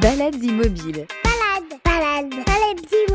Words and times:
Balades 0.00 0.42
immobiles. 0.42 1.06
Balade, 1.22 1.80
balade, 1.84 2.44
balade 2.46 2.82
immobile. 2.82 3.11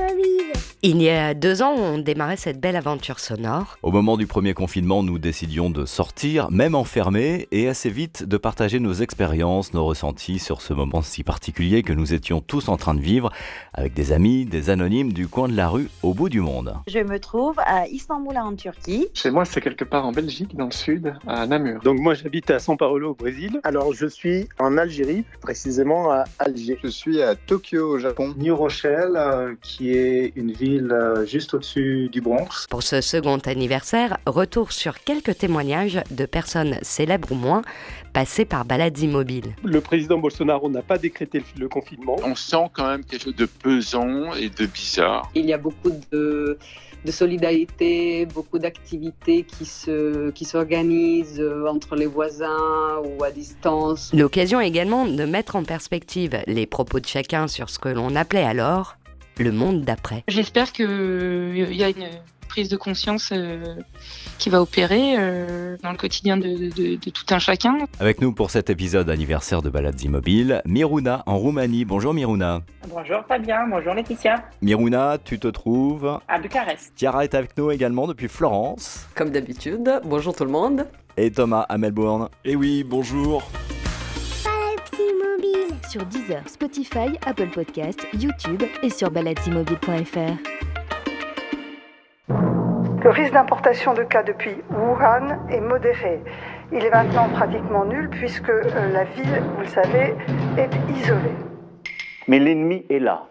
Il 0.84 1.02
y 1.02 1.10
a 1.10 1.34
deux 1.34 1.64
ans, 1.64 1.74
on 1.76 1.98
démarrait 1.98 2.38
cette 2.38 2.62
belle 2.62 2.76
aventure 2.76 3.18
sonore. 3.18 3.80
Au 3.82 3.92
moment 3.92 4.16
du 4.16 4.28
premier 4.28 4.54
confinement, 4.54 5.02
nous 5.02 5.18
décidions 5.18 5.72
de 5.72 5.86
sortir, 5.86 6.52
même 6.52 6.76
enfermés, 6.76 7.48
et 7.52 7.68
assez 7.68 7.90
vite 7.90 8.26
de 8.26 8.38
partager 8.38 8.80
nos 8.80 8.94
expériences, 8.94 9.74
nos 9.74 9.84
ressentis 9.84 10.38
sur 10.38 10.62
ce 10.62 10.76
moment 10.76 11.02
si 11.02 11.24
particulier 11.24 11.82
que 11.82 11.94
nous 11.94 12.14
étions 12.14 12.42
tous 12.42 12.70
en 12.70 12.78
train 12.78 12.94
de 12.94 13.02
vivre, 13.02 13.32
avec 13.74 13.96
des 13.96 14.12
amis, 14.12 14.46
des 14.46 14.70
anonymes 14.70 15.14
du 15.14 15.28
coin 15.28 15.48
de 15.48 15.58
la 15.58 15.68
rue 15.68 15.90
au 16.04 16.14
bout 16.14 16.30
du 16.30 16.42
monde. 16.42 16.76
Je 16.86 17.00
me 17.00 17.20
trouve 17.20 17.56
à 17.66 17.88
Istanbul 17.88 18.38
en 18.38 18.56
Turquie. 18.56 19.08
Chez 19.16 19.32
moi, 19.32 19.46
c'est 19.46 19.62
quelque 19.62 19.84
part 19.84 20.06
en 20.06 20.12
Belgique, 20.12 20.56
dans 20.56 20.66
le 20.66 20.72
sud, 20.72 21.16
à 21.26 21.48
Namur. 21.48 21.82
Donc 21.82 22.00
moi 22.00 22.14
j'habite 22.14 22.52
à 22.52 22.58
São 22.58 22.78
Paulo 22.78 23.12
au 23.12 23.16
Brésil. 23.16 23.60
Alors 23.64 23.94
je 23.94 24.06
suis 24.06 24.48
en 24.60 24.78
Algérie, 24.78 25.24
précisément 25.42 26.12
à 26.12 26.26
Alger. 26.38 26.78
Je 26.84 26.90
suis 26.90 27.24
à 27.24 27.34
Tokyo 27.34 27.96
au 27.96 27.98
Japon. 27.98 28.36
New 28.38 28.56
Rochelle, 28.56 29.14
euh, 29.16 29.56
qui 29.64 29.90
est 29.94 30.34
une 30.36 30.52
ville 30.52 30.67
euh, 30.76 31.26
juste 31.26 31.54
au-dessus 31.54 32.10
du 32.12 32.22
Bronx. 32.22 32.66
Pour 32.70 32.84
ce 32.84 33.02
second 33.02 33.38
anniversaire, 33.46 34.18
retour 34.26 34.72
sur 34.72 35.00
quelques 35.00 35.38
témoignages 35.38 36.00
de 36.12 36.26
personnes 36.26 36.78
célèbres 36.82 37.32
ou 37.32 37.36
moins 37.36 37.62
passées 38.14 38.46
par 38.46 38.66
balades 38.66 38.98
immobiles. 39.00 39.56
Le 39.64 39.82
président 39.82 40.18
Bolsonaro 40.18 40.70
n'a 40.70 40.82
pas 40.82 40.98
décrété 40.98 41.44
le, 41.58 41.68
confinement. 41.70 42.16
On 42.24 42.36
sent 42.36 42.70
quand 42.74 42.88
même 42.88 43.04
quelque 43.04 43.24
chose 43.24 43.36
de 43.36 43.46
pesant 43.46 44.34
et 44.34 44.50
de 44.50 44.66
bizarre. 44.66 45.30
Il 45.36 45.46
y 45.46 45.54
a 45.54 45.58
beaucoup 45.58 45.92
de, 46.12 46.58
de 47.06 47.12
solidarité, 47.12 48.26
beaucoup 48.26 48.60
d'activités 48.60 49.44
qui 49.44 49.66
se 49.66 50.32
qui 50.32 50.46
s'organisent 50.46 51.40
euh, 51.40 51.68
entre 51.68 51.96
les 51.96 52.08
voisins 52.08 53.02
ou 53.04 53.24
à 53.24 53.32
distance. 53.32 54.12
L'occasion 54.14 54.60
également 54.60 55.06
de 55.06 55.26
mettre 55.26 55.56
en 55.56 55.64
perspective 55.64 56.40
les 56.48 56.66
propos 56.66 57.00
de 57.00 57.06
chacun 57.06 57.48
sur 57.48 57.70
ce 57.70 57.80
que 57.80 57.90
l'on 57.90 58.16
appelait 58.16 58.44
alors 58.44 58.98
le 59.44 59.52
monde 59.52 59.82
d'après. 59.82 60.24
J'espère 60.28 60.72
qu'il 60.72 61.68
y 61.72 61.84
a 61.84 61.90
une 61.90 62.10
prise 62.48 62.70
de 62.70 62.78
conscience 62.78 63.32
euh, 63.34 63.76
qui 64.40 64.50
va 64.50 64.62
opérer 64.62 65.16
euh, 65.18 65.78
dans 65.84 65.92
le 65.92 65.98
quotidien 65.98 66.38
de, 66.38 66.48
de, 66.48 66.96
de, 66.96 67.10
tout 67.10 67.26
un 67.34 67.40
chacun. 67.40 67.78
Avec 68.00 68.22
nous 68.22 68.32
pour 68.34 68.50
cet 68.50 68.70
épisode 68.70 69.10
anniversaire 69.10 69.62
de 69.62 69.70
Balades 69.70 70.02
Immobiles, 70.02 70.62
Miruna 70.66 71.24
en 71.26 71.38
Roumanie. 71.38 71.86
Bonjour 71.86 72.14
Miruna. 72.14 72.62
Bonjour 72.90 73.24
Fabien, 73.28 73.68
bonjour 73.70 73.94
Laetitia. 73.94 74.44
Miruna, 74.62 75.18
tu 75.24 75.40
te 75.40 75.48
trouves 75.48 76.20
à 76.28 76.40
Bucarest. 76.40 76.94
Tiara 76.96 77.24
est 77.24 77.36
avec 77.36 77.58
nous 77.58 77.70
également 77.70 78.08
depuis 78.08 78.28
Florence. 78.28 79.06
Comme 79.14 79.30
d'habitude, 79.30 80.02
bonjour 80.06 80.36
tout 80.36 80.46
le 80.46 80.52
monde. 80.52 80.88
Et 81.18 81.32
Thomas 81.32 81.66
à 81.68 81.78
Melbourne. 81.78 82.30
Et 82.46 82.56
oui, 82.56 82.84
bonjour 82.84 83.44
sur 85.88 86.06
Deezer, 86.06 86.42
Spotify, 86.48 87.18
Apple 87.26 87.48
Podcast, 87.48 88.06
YouTube 88.14 88.64
et 88.84 88.90
sur 88.90 89.10
baladesimmobiles.fr. 89.10 90.38
Le 93.04 93.10
risque 93.10 93.32
d'importation 93.32 93.94
de 93.94 94.04
cas 94.04 94.24
depuis 94.24 94.56
Wuhan 94.70 95.48
est 95.50 95.62
modéré. 95.62 96.22
Il 96.74 96.84
est 96.84 96.90
maintenant 96.90 97.30
pratiquement 97.30 97.86
nul 97.86 98.10
puisque 98.10 98.50
euh, 98.50 98.92
la 98.92 99.06
ville, 99.06 99.44
vous 99.56 99.62
le 99.62 99.68
savez, 99.68 100.16
est 100.58 100.70
isolée. 100.98 101.36
Mais 102.28 102.40
l'ennemi 102.40 102.86
est 102.90 103.00
là, 103.00 103.24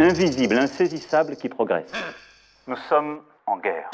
invisible, 0.00 0.56
insaisissable, 0.56 1.36
qui 1.36 1.48
progresse. 1.48 1.92
Nous 2.66 2.76
sommes 2.88 3.20
en 3.46 3.58
guerre. 3.58 3.88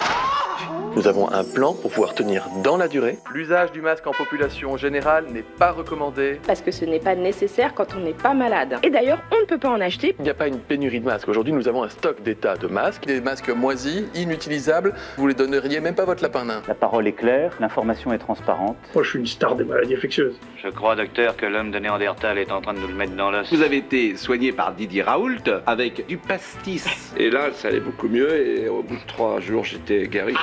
Nous 0.96 1.08
avons 1.08 1.30
un 1.30 1.44
plan 1.44 1.74
pour 1.74 1.90
pouvoir 1.90 2.14
tenir 2.14 2.46
dans 2.62 2.76
la 2.76 2.88
durée. 2.88 3.18
L'usage 3.32 3.72
du 3.72 3.80
masque 3.80 4.06
en 4.06 4.12
population 4.12 4.76
générale 4.76 5.26
n'est 5.32 5.42
pas 5.42 5.72
recommandé. 5.72 6.40
Parce 6.46 6.60
que 6.60 6.70
ce 6.70 6.84
n'est 6.84 7.00
pas 7.00 7.14
nécessaire 7.14 7.74
quand 7.74 7.94
on 7.96 8.00
n'est 8.00 8.12
pas 8.12 8.34
malade. 8.34 8.78
Et 8.82 8.90
d'ailleurs, 8.90 9.20
on 9.32 9.40
ne 9.40 9.46
peut 9.46 9.58
pas 9.58 9.70
en 9.70 9.80
acheter. 9.80 10.14
Il 10.18 10.22
n'y 10.22 10.30
a 10.30 10.34
pas 10.34 10.46
une 10.46 10.58
pénurie 10.58 11.00
de 11.00 11.04
masques. 11.04 11.28
Aujourd'hui, 11.28 11.52
nous 11.52 11.68
avons 11.68 11.82
un 11.82 11.88
stock 11.88 12.22
d'état 12.22 12.56
de 12.56 12.66
masques. 12.66 13.06
Des 13.06 13.20
masques 13.20 13.50
moisis, 13.50 14.04
inutilisables. 14.14 14.94
Vous 15.16 15.26
les 15.26 15.34
donneriez 15.34 15.80
même 15.80 15.94
pas 15.94 16.02
à 16.02 16.06
votre 16.06 16.22
lapin 16.22 16.44
nain. 16.44 16.62
La 16.68 16.74
parole 16.74 17.06
est 17.08 17.12
claire, 17.12 17.52
l'information 17.60 18.12
est 18.12 18.18
transparente. 18.18 18.76
Moi, 18.94 19.02
je 19.02 19.10
suis 19.10 19.18
une 19.18 19.26
star 19.26 19.56
des 19.56 19.64
maladies 19.64 19.94
infectieuses. 19.94 20.38
Je 20.62 20.68
crois, 20.68 20.94
docteur, 20.96 21.36
que 21.36 21.46
l'homme 21.46 21.70
de 21.70 21.78
Néandertal 21.78 22.38
est 22.38 22.52
en 22.52 22.60
train 22.60 22.74
de 22.74 22.78
nous 22.78 22.88
le 22.88 22.94
mettre 22.94 23.16
dans 23.16 23.30
l'os. 23.30 23.52
Vous 23.52 23.62
avez 23.62 23.78
été 23.78 24.16
soigné 24.16 24.52
par 24.52 24.72
Didier 24.74 25.02
Raoult 25.02 25.50
avec 25.66 26.06
du 26.06 26.16
pastis. 26.16 27.12
Et 27.16 27.30
là, 27.30 27.48
ça 27.52 27.68
allait 27.68 27.80
beaucoup 27.80 28.08
mieux 28.08 28.34
et 28.34 28.68
au 28.68 28.82
bout 28.82 28.96
de 28.96 29.06
trois 29.06 29.40
jours, 29.40 29.64
j'étais 29.64 30.06
guéri. 30.06 30.34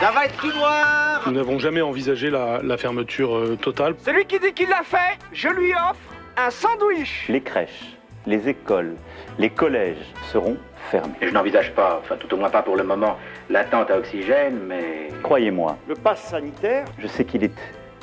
Ça 0.00 0.10
va 0.12 0.24
être 0.24 0.36
tout 0.38 0.52
noir 0.52 1.22
Nous 1.26 1.32
n'avons 1.32 1.58
jamais 1.58 1.82
envisagé 1.82 2.30
la, 2.30 2.60
la 2.62 2.76
fermeture 2.78 3.36
euh, 3.36 3.56
totale. 3.60 3.94
Celui 4.04 4.24
qui 4.24 4.38
dit 4.38 4.52
qu'il 4.54 4.68
l'a 4.68 4.82
fait, 4.82 5.18
je 5.32 5.48
lui 5.48 5.72
offre 5.74 5.98
un 6.36 6.50
sandwich 6.50 7.26
Les 7.28 7.42
crèches, 7.42 7.96
les 8.26 8.48
écoles, 8.48 8.94
les 9.38 9.50
collèges 9.50 9.98
seront 10.32 10.56
fermés. 10.90 11.12
Et 11.20 11.28
je 11.28 11.32
n'envisage 11.32 11.72
pas, 11.72 12.00
enfin 12.02 12.16
tout 12.16 12.32
au 12.32 12.38
moins 12.38 12.48
pas 12.50 12.62
pour 12.62 12.76
le 12.76 12.82
moment, 12.82 13.18
l'attente 13.50 13.90
à 13.90 13.98
oxygène, 13.98 14.58
mais... 14.66 15.08
Croyez-moi. 15.22 15.76
Le 15.86 15.94
pass 15.94 16.22
sanitaire 16.22 16.86
Je 16.98 17.06
sais 17.06 17.24
qu'il 17.24 17.44
est 17.44 17.52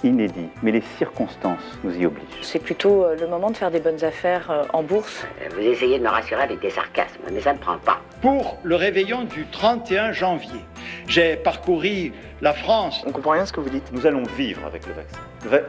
inédit, 0.04 0.50
mais 0.62 0.72
les 0.72 0.84
circonstances 0.98 1.80
nous 1.84 1.98
y 1.98 2.06
obligent. 2.06 2.26
C'est 2.42 2.62
plutôt 2.62 3.04
euh, 3.06 3.16
le 3.20 3.28
moment 3.28 3.50
de 3.50 3.58
faire 3.58 3.72
des 3.72 3.80
bonnes 3.80 4.04
affaires 4.04 4.52
euh, 4.52 4.64
en 4.74 4.84
bourse. 4.84 5.26
Vous 5.56 5.62
essayez 5.62 5.98
de 5.98 6.04
me 6.04 6.10
rassurer 6.10 6.44
avec 6.44 6.60
des 6.60 6.70
sarcasmes, 6.70 7.22
mais 7.32 7.42
ça 7.42 7.54
ne 7.54 7.58
prend 7.58 7.78
pas. 7.78 8.00
Pour 8.22 8.58
le 8.64 8.76
réveillon 8.76 9.26
du 9.26 9.46
31 9.52 10.12
janvier, 10.12 10.60
j'ai 11.08 11.36
parcouru 11.36 12.14
la 12.42 12.54
France. 12.54 13.04
On 13.06 13.12
comprend 13.12 13.32
rien 13.32 13.44
à 13.44 13.46
ce 13.46 13.54
que 13.54 13.60
vous 13.60 13.70
dites. 13.70 13.92
Nous 13.92 14.08
allons 14.08 14.24
vivre 14.24 14.66
avec 14.66 14.88
le 14.88 14.94
vaccin. 14.94 15.20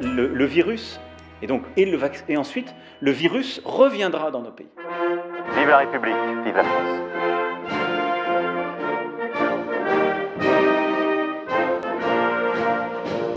Le, 0.01 0.15
le, 0.15 0.29
le 0.29 0.45
virus, 0.47 0.99
et 1.43 1.47
donc, 1.47 1.63
et, 1.77 1.85
le 1.85 1.97
vaccin, 1.97 2.25
et 2.29 2.37
ensuite, 2.37 2.75
le 3.01 3.11
virus 3.11 3.61
reviendra 3.65 4.31
dans 4.31 4.41
nos 4.41 4.51
pays. 4.51 4.69
Vive 5.57 5.69
la 5.69 5.79
République, 5.79 6.17
vive 6.45 6.57
la 6.57 6.65
France. 6.65 7.48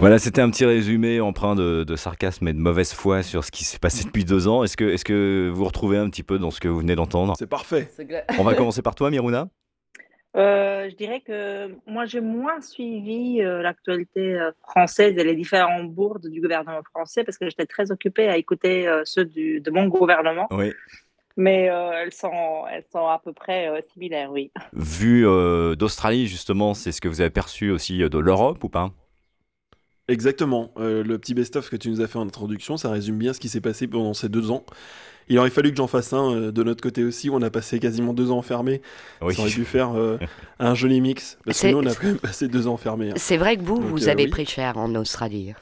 Voilà, 0.02 0.18
c'était 0.18 0.42
un 0.42 0.50
petit 0.50 0.66
résumé 0.66 1.22
empreint 1.22 1.54
de, 1.54 1.84
de, 1.84 1.96
sarcasme 1.96 2.48
et 2.48 2.54
de 2.54 2.58
mauvaise 2.58 2.92
foi 2.92 3.22
sur 3.22 3.44
ce 3.44 3.52
qui 3.52 3.64
s'est 3.64 3.78
passé 3.78 4.04
depuis 4.04 4.26
deux 4.26 4.48
ans. 4.48 4.64
Est-ce 4.64 4.76
que, 4.76 4.86
est 4.86 5.04
que 5.04 5.52
vous 5.54 5.64
retrouvez 5.64 5.98
un 5.98 6.10
petit 6.10 6.24
peu 6.24 6.40
dans 6.40 6.50
ce 6.50 6.60
que 6.60 6.68
vous 6.68 6.80
venez 6.80 6.96
d'entendre? 6.96 7.36
C'est 7.38 7.46
parfait. 7.46 7.88
On 8.40 8.44
va 8.44 8.56
commencer 8.56 8.82
par 8.82 8.96
toi, 8.96 9.12
Miruna. 9.12 9.48
Euh, 10.36 10.90
je 10.90 10.96
dirais 10.96 11.20
que 11.20 11.76
moi 11.86 12.06
j'ai 12.06 12.22
moins 12.22 12.62
suivi 12.62 13.42
euh, 13.42 13.62
l'actualité 13.62 14.40
euh, 14.40 14.52
française 14.64 15.18
et 15.18 15.24
les 15.26 15.36
différents 15.36 15.84
bourdes 15.84 16.26
du 16.28 16.40
gouvernement 16.40 16.82
français 16.90 17.26
parce 17.26 17.38
que 17.38 17.50
j'étais 17.50 17.66
très 17.66 17.92
occupée 17.92 18.30
à 18.30 18.38
écouter 18.38 18.88
euh, 18.88 19.02
ceux 19.04 19.26
du, 19.26 19.60
de 19.60 19.70
mon 19.72 19.88
gouvernement. 19.88 20.48
Oui. 20.50 20.72
Mais 21.38 21.70
euh, 21.70 21.92
elles, 21.92 22.14
sont, 22.14 22.64
elles 22.72 22.86
sont 22.92 23.08
à 23.08 23.20
peu 23.24 23.34
près 23.34 23.70
similaires, 23.94 24.32
oui. 24.32 24.52
Vu 24.74 25.24
d'Australie, 25.78 26.28
justement, 26.28 26.74
c'est 26.74 26.92
ce 26.92 27.02
que 27.02 27.08
vous 27.08 27.22
avez 27.22 27.30
perçu 27.30 27.70
aussi 27.72 28.00
de 28.00 28.18
l'Europe 28.18 28.64
ou 28.64 28.70
pas? 28.70 28.92
Exactement. 30.12 30.72
Euh, 30.78 31.04
le 31.04 31.18
petit 31.18 31.34
best-of 31.34 31.70
que 31.70 31.76
tu 31.76 31.90
nous 31.90 32.02
as 32.02 32.08
fait 32.08 32.20
en 32.20 32.28
introduction, 32.28 32.78
ça 32.78 32.92
résume 32.92 33.18
bien 33.18 33.34
ce 33.34 33.40
qui 33.40 33.50
s'est 33.50 33.62
passé 33.62 33.88
pendant 33.88 34.14
ces 34.14 34.30
deux 34.30 34.52
ans. 34.52 34.66
Il 35.30 35.40
aurait 35.40 35.50
fallu 35.50 35.72
que 35.72 35.78
j'en 35.78 35.88
fasse 35.88 36.12
un 36.12 36.36
euh, 36.36 36.52
de 36.52 36.64
notre 36.64 36.82
côté 36.82 37.06
aussi. 37.06 37.30
Où 37.30 37.36
on 37.36 37.42
a 37.42 37.50
passé 37.50 37.80
quasiment 37.80 38.14
deux 38.14 38.32
ans 38.32 38.38
enfermés. 38.38 38.82
Oui. 39.22 39.34
Ça 39.34 39.42
aurait 39.44 39.52
pu 39.52 39.64
faire 39.64 39.98
euh, 39.98 40.18
un 40.60 40.76
joli 40.76 41.00
mix. 41.00 41.38
Parce 41.46 41.62
que 41.62 41.68
nous, 41.68 41.78
on 41.78 41.86
a 41.86 41.96
quand 41.96 42.08
même 42.08 42.18
passé 42.18 42.50
deux 42.50 42.68
ans 42.68 42.74
enfermés. 42.74 43.12
Hein. 43.12 43.16
C'est 43.16 43.38
vrai 43.38 43.56
que 43.56 43.62
vous, 43.62 43.78
Donc, 43.78 43.86
vous 43.86 44.08
euh, 44.10 44.12
avez 44.12 44.26
oui. 44.26 44.30
pris 44.30 44.46
cher 44.46 44.78
en 44.78 44.94
Australie. 44.96 45.54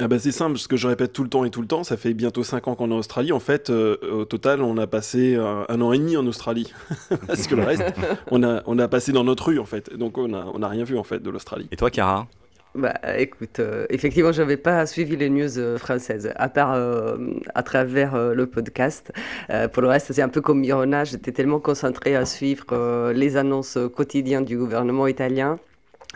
Ah 0.00 0.06
bah 0.06 0.20
c'est 0.20 0.30
simple, 0.30 0.58
ce 0.58 0.68
que 0.68 0.76
je 0.76 0.86
répète 0.86 1.12
tout 1.12 1.24
le 1.24 1.28
temps 1.28 1.44
et 1.44 1.50
tout 1.50 1.60
le 1.60 1.66
temps, 1.66 1.82
ça 1.82 1.96
fait 1.96 2.14
bientôt 2.14 2.44
5 2.44 2.68
ans 2.68 2.76
qu'on 2.76 2.92
est 2.92 2.94
en 2.94 2.98
Australie. 2.98 3.32
En 3.32 3.40
fait, 3.40 3.68
euh, 3.68 3.96
au 4.12 4.24
total, 4.24 4.62
on 4.62 4.78
a 4.78 4.86
passé 4.86 5.34
un, 5.34 5.66
un, 5.68 5.80
an 5.80 5.92
et 5.92 5.98
demi 5.98 6.16
en 6.16 6.24
Australie. 6.28 6.72
Parce 7.26 7.48
que 7.48 7.56
le 7.56 7.64
reste, 7.64 7.82
on 8.30 8.44
a, 8.44 8.62
on 8.66 8.78
a 8.78 8.86
passé 8.86 9.10
dans 9.10 9.24
notre 9.24 9.46
rue, 9.46 9.58
en 9.58 9.64
fait. 9.64 9.92
Donc 9.96 10.16
on 10.16 10.28
n'a 10.28 10.46
on 10.54 10.62
a 10.62 10.68
rien 10.68 10.84
vu, 10.84 10.96
en 10.96 11.02
fait, 11.02 11.20
de 11.20 11.30
l'Australie. 11.30 11.66
Et 11.72 11.76
toi, 11.76 11.90
Cara? 11.90 12.28
Bah, 12.78 12.94
écoute, 13.18 13.60
euh, 13.60 13.86
effectivement, 13.90 14.32
je 14.32 14.40
n'avais 14.40 14.56
pas 14.56 14.86
suivi 14.86 15.16
les 15.16 15.28
news 15.28 15.58
euh, 15.58 15.78
françaises, 15.78 16.32
à 16.36 16.48
part 16.48 16.72
euh, 16.72 17.16
à 17.54 17.62
travers 17.62 18.14
euh, 18.14 18.34
le 18.34 18.46
podcast. 18.46 19.12
Pour 19.72 19.82
le 19.82 19.88
reste, 19.88 20.12
c'est 20.12 20.22
un 20.22 20.28
peu 20.28 20.40
comme 20.40 20.60
Mirona, 20.60 21.04
j'étais 21.04 21.32
tellement 21.32 21.60
concentrée 21.60 22.16
à 22.16 22.24
suivre 22.24 23.12
les 23.12 23.36
annonces 23.36 23.78
quotidiennes 23.94 24.44
du 24.44 24.56
gouvernement 24.56 25.06
italien. 25.06 25.58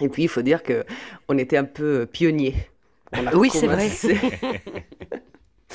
Et 0.00 0.08
puis, 0.08 0.24
il 0.24 0.28
faut 0.28 0.42
dire 0.42 0.62
qu'on 0.62 1.38
était 1.38 1.56
un 1.56 1.64
peu 1.64 2.06
pionniers. 2.10 2.54
Oui, 3.34 3.50
c'est 3.52 3.66
vrai. 3.66 3.90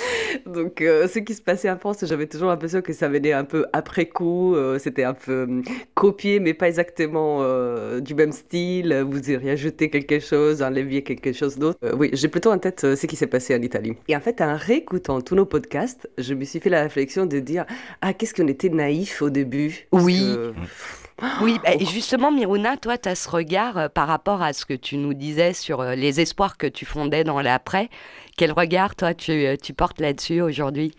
Donc, 0.45 0.81
euh, 0.81 1.07
ce 1.07 1.19
qui 1.19 1.33
se 1.33 1.41
passait 1.41 1.69
en 1.69 1.77
France, 1.77 2.03
j'avais 2.03 2.27
toujours 2.27 2.49
l'impression 2.49 2.81
que 2.81 2.93
ça 2.93 3.07
venait 3.07 3.33
un 3.33 3.43
peu 3.43 3.65
après 3.73 4.05
coup. 4.07 4.55
Euh, 4.55 4.79
C'était 4.79 5.03
un 5.03 5.13
peu 5.13 5.31
euh, 5.49 5.61
copié, 5.95 6.39
mais 6.39 6.53
pas 6.53 6.67
exactement 6.67 7.39
euh, 7.41 7.99
du 7.99 8.13
même 8.15 8.31
style. 8.31 9.05
Vous 9.09 9.19
auriez 9.31 9.51
ajouté 9.51 9.89
quelque 9.89 10.19
chose, 10.19 10.61
enleviez 10.61 11.03
quelque 11.03 11.33
chose 11.33 11.57
d'autre. 11.57 11.79
Oui, 11.95 12.09
j'ai 12.13 12.27
plutôt 12.27 12.51
en 12.51 12.57
tête 12.59 12.81
ce 12.95 13.05
qui 13.07 13.15
s'est 13.15 13.27
passé 13.27 13.55
en 13.55 13.61
Italie. 13.61 13.93
Et 14.07 14.15
en 14.15 14.19
fait, 14.21 14.41
en 14.41 14.55
réécoutant 14.55 15.21
tous 15.21 15.35
nos 15.35 15.45
podcasts, 15.45 16.09
je 16.17 16.33
me 16.33 16.43
suis 16.43 16.59
fait 16.59 16.69
la 16.69 16.83
réflexion 16.83 17.25
de 17.25 17.39
dire 17.39 17.65
Ah, 18.01 18.13
qu'est-ce 18.13 18.33
qu'on 18.33 18.47
était 18.47 18.69
naïf 18.69 19.21
au 19.21 19.29
début? 19.29 19.87
Parce 19.91 20.03
Oui. 20.03 20.19
que- 20.19 20.53
Oui, 21.41 21.59
bah, 21.63 21.73
et 21.73 21.85
justement, 21.85 22.31
Miruna, 22.31 22.77
toi, 22.77 22.97
tu 22.97 23.09
as 23.09 23.15
ce 23.15 23.29
regard 23.29 23.77
euh, 23.77 23.89
par 23.89 24.07
rapport 24.07 24.41
à 24.41 24.53
ce 24.53 24.65
que 24.65 24.73
tu 24.73 24.97
nous 24.97 25.13
disais 25.13 25.53
sur 25.53 25.81
euh, 25.81 25.95
les 25.95 26.19
espoirs 26.19 26.57
que 26.57 26.67
tu 26.67 26.85
fondais 26.85 27.23
dans 27.23 27.41
l'après. 27.41 27.89
Quel 28.37 28.51
regard, 28.51 28.95
toi, 28.95 29.13
tu, 29.13 29.31
euh, 29.31 29.55
portes 29.75 29.99
là-dessus 29.99 30.41
aujourd'hui? 30.41 30.93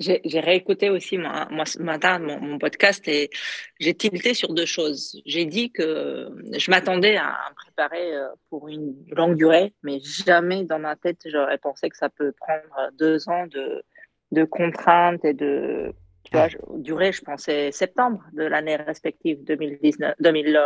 J'ai 0.00 0.40
réécouté 0.40 0.90
aussi 0.90 1.16
moi, 1.16 1.46
ce 1.64 1.80
matin 1.80 2.18
mon, 2.18 2.58
podcast 2.58 3.06
et 3.06 3.30
j'ai 3.78 3.94
tilté 3.94 4.34
sur 4.34 4.52
deux 4.52 4.66
choses. 4.66 5.22
J'ai 5.26 5.44
dit 5.44 5.70
que 5.70 6.28
je 6.56 6.70
m'attendais 6.72 7.16
à 7.16 7.36
me 7.50 7.54
préparer 7.54 8.10
pour 8.50 8.66
une 8.68 8.96
longue 9.10 9.36
durée, 9.36 9.72
mais 9.84 10.00
jamais 10.00 10.64
dans 10.64 10.80
ma 10.80 10.96
tête 10.96 11.20
j'aurais 11.26 11.58
pensé 11.58 11.88
que 11.88 11.96
ça 11.96 12.08
peut 12.08 12.32
prendre 12.32 12.90
deux 12.98 13.28
ans 13.28 13.46
de, 13.46 13.84
de 14.32 14.42
contraintes 14.42 15.24
et 15.24 15.34
de 15.34 15.94
tu 16.24 16.36
vois, 16.36 16.48
durée. 16.76 17.12
Je 17.12 17.22
pensais 17.22 17.72
septembre 17.72 18.22
de 18.32 18.44
l'année 18.44 18.76
respective 18.76 19.42
2019, 19.44 20.14
2000. 20.20 20.60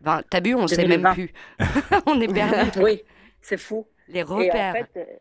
Ben, 0.00 0.22
T'as 0.30 0.40
vu, 0.40 0.54
on 0.54 0.62
ne 0.62 0.66
sait 0.66 0.86
même 0.86 1.08
plus. 1.14 1.32
on 2.06 2.20
est 2.20 2.32
perdu. 2.32 2.78
oui, 2.82 3.02
c'est 3.40 3.56
fou. 3.56 3.86
Les 4.08 4.22
repères. 4.22 4.76
Et 4.76 4.82
en 4.82 4.84
fait, 4.84 5.20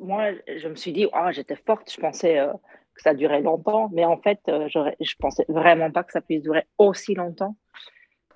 moi, 0.00 0.30
je 0.46 0.68
me 0.68 0.76
suis 0.76 0.92
dit, 0.92 1.06
oh, 1.12 1.28
j'étais 1.30 1.56
forte, 1.56 1.92
je 1.92 2.00
pensais 2.00 2.38
euh, 2.38 2.52
que 2.94 3.02
ça 3.02 3.14
durait 3.14 3.40
longtemps, 3.40 3.90
mais 3.92 4.04
en 4.04 4.18
fait, 4.18 4.40
euh, 4.48 4.68
je 4.68 5.14
pensais 5.18 5.44
vraiment 5.48 5.90
pas 5.90 6.04
que 6.04 6.12
ça 6.12 6.20
puisse 6.20 6.42
durer 6.42 6.66
aussi 6.78 7.14
longtemps. 7.14 7.56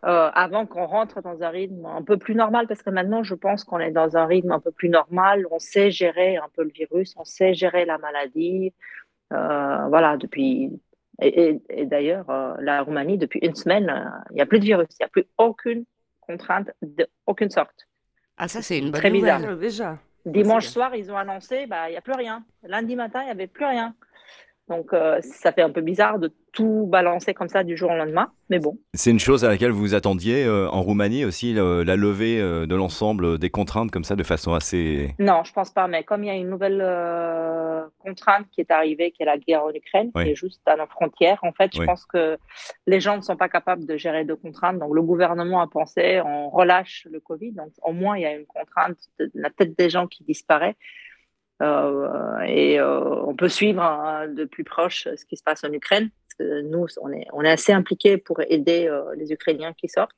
Euh, 0.05 0.31
avant 0.35 0.67
qu'on 0.67 0.85
rentre 0.85 1.23
dans 1.23 1.43
un 1.43 1.49
rythme 1.49 1.87
un 1.87 2.03
peu 2.03 2.19
plus 2.19 2.35
normal, 2.35 2.67
parce 2.67 2.83
que 2.83 2.91
maintenant, 2.91 3.23
je 3.23 3.35
pense 3.35 3.65
qu'on 3.65 3.79
est 3.79 3.91
dans 3.91 4.19
un 4.19 4.27
rythme 4.27 4.53
un 4.53 4.61
peu 4.61 4.71
plus 4.71 4.91
normal. 4.91 5.47
On 5.51 5.59
sait 5.59 5.91
gérer 5.91 6.37
un 6.37 6.49
peu 6.55 6.63
le 6.63 6.71
virus, 6.71 7.15
on 7.17 7.25
sait 7.25 7.55
gérer 7.55 7.87
la 7.87 7.97
maladie. 7.97 8.75
voilà, 9.31 10.17
depuis. 10.19 10.71
Et, 11.21 11.61
d'ailleurs, 11.85 12.27
la 12.61 12.83
Roumanie, 12.83 13.19
depuis 13.19 13.41
une 13.41 13.55
semaine, 13.55 13.93
il 14.31 14.35
n'y 14.35 14.41
a 14.41 14.47
plus 14.47 14.59
de 14.59 14.65
virus, 14.65 14.89
il 14.93 15.03
n'y 15.03 15.07
a 15.07 15.09
plus 15.09 15.27
aucune 15.39 15.85
contrainte 16.21 16.71
d'aucune 16.83 17.51
sorte. 17.51 17.87
Ah, 18.37 18.49
ça, 18.49 18.63
c'est 18.63 18.79
une 18.79 18.91
bonne 18.91 19.01
Très 19.01 19.11
nouvelle. 19.11 19.37
bizarre. 19.37 19.57
Déjà. 19.57 19.99
Dimanche 20.27 20.67
soir, 20.67 20.95
ils 20.97 21.13
ont 21.13 21.17
annoncé, 21.17 21.67
bah, 21.67 21.89
il 21.89 21.93
n'y 21.93 21.99
a 21.99 22.01
plus 22.01 22.15
rien. 22.15 22.45
Lundi 22.63 22.97
matin, 22.97 23.21
il 23.23 23.27
n'y 23.27 23.31
avait 23.31 23.47
plus 23.47 23.67
rien. 23.67 23.95
Donc, 24.69 24.93
euh, 24.93 25.21
ça 25.21 25.53
fait 25.53 25.63
un 25.63 25.71
peu 25.71 25.83
bizarre 25.83 26.19
de 26.19 26.33
tout 26.55 26.87
balancer 26.89 27.35
comme 27.35 27.49
ça 27.49 27.65
du 27.65 27.77
jour 27.77 27.91
au 27.91 27.97
lendemain, 27.97 28.33
mais 28.49 28.61
bon. 28.61 28.79
C'est 28.95 29.11
une 29.11 29.19
chose 29.19 29.45
à 29.45 29.49
laquelle 29.49 29.73
vous 29.73 29.81
vous 29.81 29.95
attendiez 29.95 30.45
euh, 30.45 30.69
en 30.71 30.83
Roumanie 30.83 31.25
aussi, 31.25 31.53
la 31.53 31.97
levée 31.97 32.41
euh, 32.41 32.65
de 32.67 32.75
l'ensemble 32.77 33.39
des 33.39 33.51
contraintes 33.51 33.91
comme 33.91 34.05
ça 34.05 34.15
de 34.15 34.23
façon 34.23 34.55
assez... 34.55 35.15
Non, 35.19 35.43
je 35.45 35.53
pense 35.53 35.71
pas, 35.71 35.89
mais 35.89 36.05
comme 36.05 36.23
il 36.23 36.29
y 36.29 36.31
a 36.31 36.35
une 36.35 36.49
nouvelle 36.49 36.81
euh, 36.81 37.83
contrainte 37.99 38.47
qui 38.53 38.61
est 38.61 38.71
arrivée, 38.71 39.11
qui 39.11 39.25
est 39.25 39.27
la 39.27 39.37
guerre 39.37 39.65
en 39.65 39.71
Ukraine, 39.71 40.11
Oui. 40.15 40.25
qui 40.25 40.31
est 40.31 40.35
juste 40.37 40.63
à 40.67 40.77
nos 40.77 40.87
frontières, 40.87 41.41
en 41.43 41.53
fait, 41.53 41.75
je 41.75 41.81
Oui. 41.81 41.87
pense 41.87 42.07
que 42.07 42.39
les 42.87 43.01
gens 43.01 43.17
ne 43.17 43.23
sont 43.23 43.37
pas 43.37 43.49
capables 43.49 43.85
de 43.85 43.97
gérer 43.97 44.25
deux 44.25 44.37
contraintes. 44.37 44.79
Donc, 44.79 44.95
le 44.95 45.03
gouvernement 45.03 45.61
a 45.61 45.67
pensé, 45.67 46.23
on 46.25 46.51
relâche 46.51 47.09
le 47.11 47.19
Covid, 47.19 47.53
donc 47.53 47.71
au 47.83 47.93
moins, 47.93 48.17
il 48.17 48.23
y 48.23 48.27
a 48.27 48.33
une 48.33 48.47
contrainte 48.47 48.97
de 49.19 49.29
la 49.35 49.51
tête 49.51 49.77
des 49.77 49.91
gens 49.91 50.07
qui 50.07 50.23
disparaît. 50.23 50.77
Euh, 51.63 52.41
et 52.41 52.81
euh, 52.81 53.23
on 53.25 53.35
peut 53.35 53.49
suivre 53.49 53.81
hein, 53.83 54.27
de 54.29 54.45
plus 54.45 54.65
proche 54.65 55.07
ce 55.17 55.25
qui 55.25 55.37
se 55.37 55.43
passe 55.43 55.63
en 55.65 55.73
Ukraine. 55.73 56.11
Que 56.39 56.63
nous, 56.63 56.87
on 57.01 57.13
est, 57.13 57.27
on 57.33 57.43
est 57.43 57.51
assez 57.51 57.73
impliqués 57.73 58.17
pour 58.17 58.41
aider 58.49 58.89
euh, 58.89 59.15
les 59.17 59.33
Ukrainiens 59.33 59.73
qui 59.73 59.89
sortent. 59.89 60.17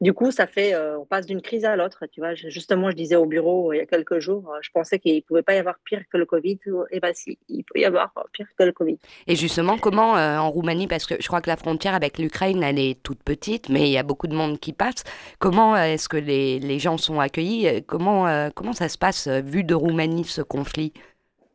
Du 0.00 0.12
coup, 0.14 0.30
ça 0.30 0.46
fait, 0.46 0.74
euh, 0.74 0.98
on 0.98 1.04
passe 1.04 1.26
d'une 1.26 1.42
crise 1.42 1.64
à 1.66 1.76
l'autre. 1.76 2.04
Tu 2.10 2.20
vois, 2.20 2.34
Je- 2.34 2.48
justement, 2.48 2.90
je 2.90 2.96
disais 2.96 3.14
au 3.16 3.26
bureau 3.26 3.70
euh, 3.70 3.76
il 3.76 3.78
y 3.78 3.82
a 3.82 3.86
quelques 3.86 4.18
jours, 4.18 4.50
euh, 4.52 4.58
je 4.62 4.70
pensais 4.72 4.98
qu'il 4.98 5.14
ne 5.14 5.20
pouvait 5.20 5.42
pas 5.42 5.54
y 5.54 5.58
avoir 5.58 5.76
pire 5.84 6.02
que 6.10 6.16
le 6.16 6.24
Covid. 6.26 6.58
Et 6.90 6.98
bien, 6.98 7.12
si, 7.14 7.38
il 7.48 7.62
peut 7.62 7.78
y 7.78 7.84
avoir 7.84 8.10
euh, 8.16 8.22
pire 8.32 8.46
que 8.58 8.64
le 8.64 8.72
Covid. 8.72 8.98
Et 9.26 9.36
justement, 9.36 9.76
comment 9.78 10.16
euh, 10.16 10.38
en 10.38 10.50
Roumanie, 10.50 10.88
parce 10.88 11.06
que 11.06 11.14
je 11.20 11.26
crois 11.28 11.40
que 11.42 11.50
la 11.50 11.56
frontière 11.56 11.94
avec 11.94 12.18
l'Ukraine, 12.18 12.62
elle 12.62 12.78
est 12.78 13.00
toute 13.02 13.22
petite, 13.22 13.68
mais 13.68 13.82
il 13.82 13.92
y 13.92 13.98
a 13.98 14.02
beaucoup 14.02 14.26
de 14.28 14.34
monde 14.34 14.58
qui 14.58 14.72
passe. 14.72 15.04
Comment 15.38 15.76
euh, 15.76 15.84
est-ce 15.84 16.08
que 16.08 16.16
les, 16.16 16.58
les 16.58 16.78
gens 16.78 16.96
sont 16.96 17.20
accueillis 17.20 17.84
comment, 17.86 18.26
euh, 18.26 18.48
comment 18.54 18.72
ça 18.72 18.88
se 18.88 18.98
passe, 18.98 19.28
vu 19.28 19.62
de 19.62 19.74
Roumanie, 19.74 20.24
ce 20.24 20.42
conflit? 20.42 20.92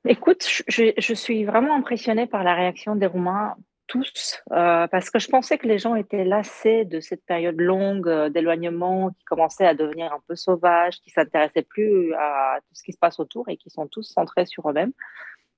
Écoute, 0.08 0.48
je- 0.68 0.94
je 0.98 1.14
suis 1.14 1.44
vraiment 1.44 1.76
impressionnée 1.76 2.26
par 2.26 2.44
la 2.44 2.56
réaction 2.56 2.96
des 2.96 3.06
Roumains, 3.06 3.56
tous, 3.92 4.42
euh, 4.54 4.88
parce 4.88 5.10
que 5.10 5.20
je 5.20 5.28
pensais 5.28 5.58
que 5.58 5.68
les 5.68 5.78
gens 5.78 5.96
étaient 5.96 6.24
lassés 6.24 6.86
de 6.86 7.02
cette 7.02 7.26
période 7.26 7.60
longue 7.60 8.08
euh, 8.08 8.30
d'éloignement, 8.30 9.10
qui 9.10 9.26
commençait 9.26 9.68
à 9.68 9.74
devenir 9.74 10.14
un 10.14 10.22
peu 10.30 10.36
sauvage, 10.38 11.02
qui 11.02 11.10
s'intéressaient 11.10 11.64
plus 11.64 12.14
à 12.14 12.60
tout 12.62 12.74
ce 12.74 12.84
qui 12.84 12.94
se 12.94 12.98
passe 12.98 13.20
autour 13.20 13.50
et 13.50 13.58
qui 13.58 13.70
sont 13.70 13.88
tous 13.88 14.04
centrés 14.04 14.46
sur 14.46 14.70
eux-mêmes. 14.70 14.94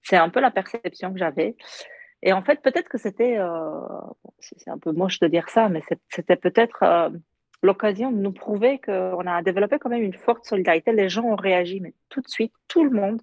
C'est 0.01 0.17
un 0.17 0.29
peu 0.29 0.39
la 0.39 0.49
perception 0.49 1.13
que 1.13 1.19
j'avais. 1.19 1.55
Et 2.23 2.33
en 2.33 2.41
fait, 2.41 2.59
peut-être 2.63 2.89
que 2.89 2.97
c'était, 2.97 3.37
euh, 3.37 3.69
c'est 4.39 4.71
un 4.71 4.79
peu 4.79 4.91
moche 4.91 5.19
de 5.19 5.27
dire 5.27 5.47
ça, 5.49 5.69
mais 5.69 5.83
c'était 6.09 6.35
peut-être 6.35 7.11
l'occasion 7.61 8.11
de 8.11 8.17
nous 8.17 8.33
prouver 8.33 8.79
qu'on 8.79 9.27
a 9.27 9.43
développé 9.43 9.77
quand 9.77 9.89
même 9.89 10.01
une 10.01 10.13
forte 10.13 10.45
solidarité. 10.45 10.91
Les 10.91 11.07
gens 11.07 11.25
ont 11.25 11.35
réagi, 11.35 11.81
mais 11.81 11.93
tout 12.09 12.21
de 12.21 12.27
suite, 12.27 12.53
tout 12.67 12.83
le 12.83 12.89
monde 12.89 13.21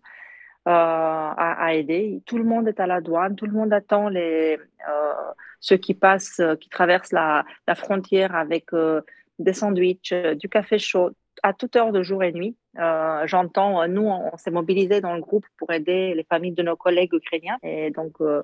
à, 0.67 1.65
à 1.65 1.75
aider. 1.75 2.23
Tout 2.27 2.39
le 2.39 2.45
monde 2.45 2.69
est 2.69 2.81
à 2.81 2.87
la 2.87 3.01
douane, 3.01 3.37
tout 3.37 3.47
le 3.47 3.53
monde 3.53 3.73
attend 3.73 4.09
les, 4.09 4.59
euh, 4.89 5.12
ceux 5.61 5.77
qui 5.77 5.95
passent, 5.95 6.41
euh, 6.41 6.57
qui 6.57 6.69
traversent 6.69 7.12
la, 7.12 7.45
frontière 7.75 8.35
avec 8.35 8.73
euh, 8.73 9.01
des 9.39 9.53
sandwichs, 9.53 10.12
euh, 10.12 10.35
du 10.35 10.49
café 10.49 10.79
chaud, 10.79 11.11
à 11.43 11.53
toute 11.53 11.77
heure 11.77 11.93
de 11.93 12.03
jour 12.03 12.23
et 12.23 12.33
nuit. 12.33 12.57
Euh, 12.79 13.27
J'entends, 13.27 13.83
euh, 13.83 13.87
nous, 13.87 14.07
on, 14.07 14.37
s'est 14.37 14.51
mobilisés 14.51 15.01
dans 15.01 15.15
le 15.15 15.21
groupe 15.21 15.47
pour 15.59 15.71
aider 15.73 16.15
les 16.15 16.25
familles 16.25 16.53
de 16.53 16.62
nos 16.62 16.77
collègues 16.77 17.12
ukrainiens. 17.12 17.59
Et 17.62 17.91
donc, 17.91 18.21
euh, 18.21 18.43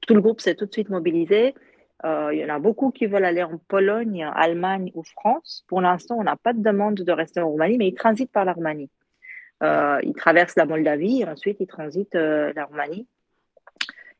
tout 0.00 0.14
le 0.14 0.20
groupe 0.20 0.40
s'est 0.40 0.54
tout 0.54 0.66
de 0.66 0.72
suite 0.72 0.90
mobilisé. 0.90 1.54
Euh, 2.04 2.30
il 2.32 2.40
y 2.40 2.44
en 2.44 2.54
a 2.54 2.58
beaucoup 2.58 2.90
qui 2.90 3.06
veulent 3.06 3.24
aller 3.24 3.42
en 3.42 3.58
Pologne, 3.68 4.28
Allemagne 4.34 4.90
ou 4.94 5.04
France. 5.04 5.64
Pour 5.68 5.80
l'instant, 5.80 6.16
on 6.18 6.24
n'a 6.24 6.36
pas 6.36 6.52
de 6.52 6.60
demande 6.60 6.96
de 6.96 7.12
rester 7.12 7.40
en 7.40 7.48
Roumanie, 7.48 7.78
mais 7.78 7.88
ils 7.88 7.94
transitent 7.94 8.32
par 8.32 8.44
la 8.44 8.52
Roumanie. 8.52 8.90
Euh, 9.62 9.98
ils 10.02 10.14
traversent 10.14 10.56
la 10.56 10.66
Moldavie 10.66 11.22
et 11.22 11.24
ensuite 11.28 11.58
ils 11.60 11.66
transitent 11.66 12.14
euh, 12.16 12.52
la 12.56 12.64
Roumanie. 12.64 13.06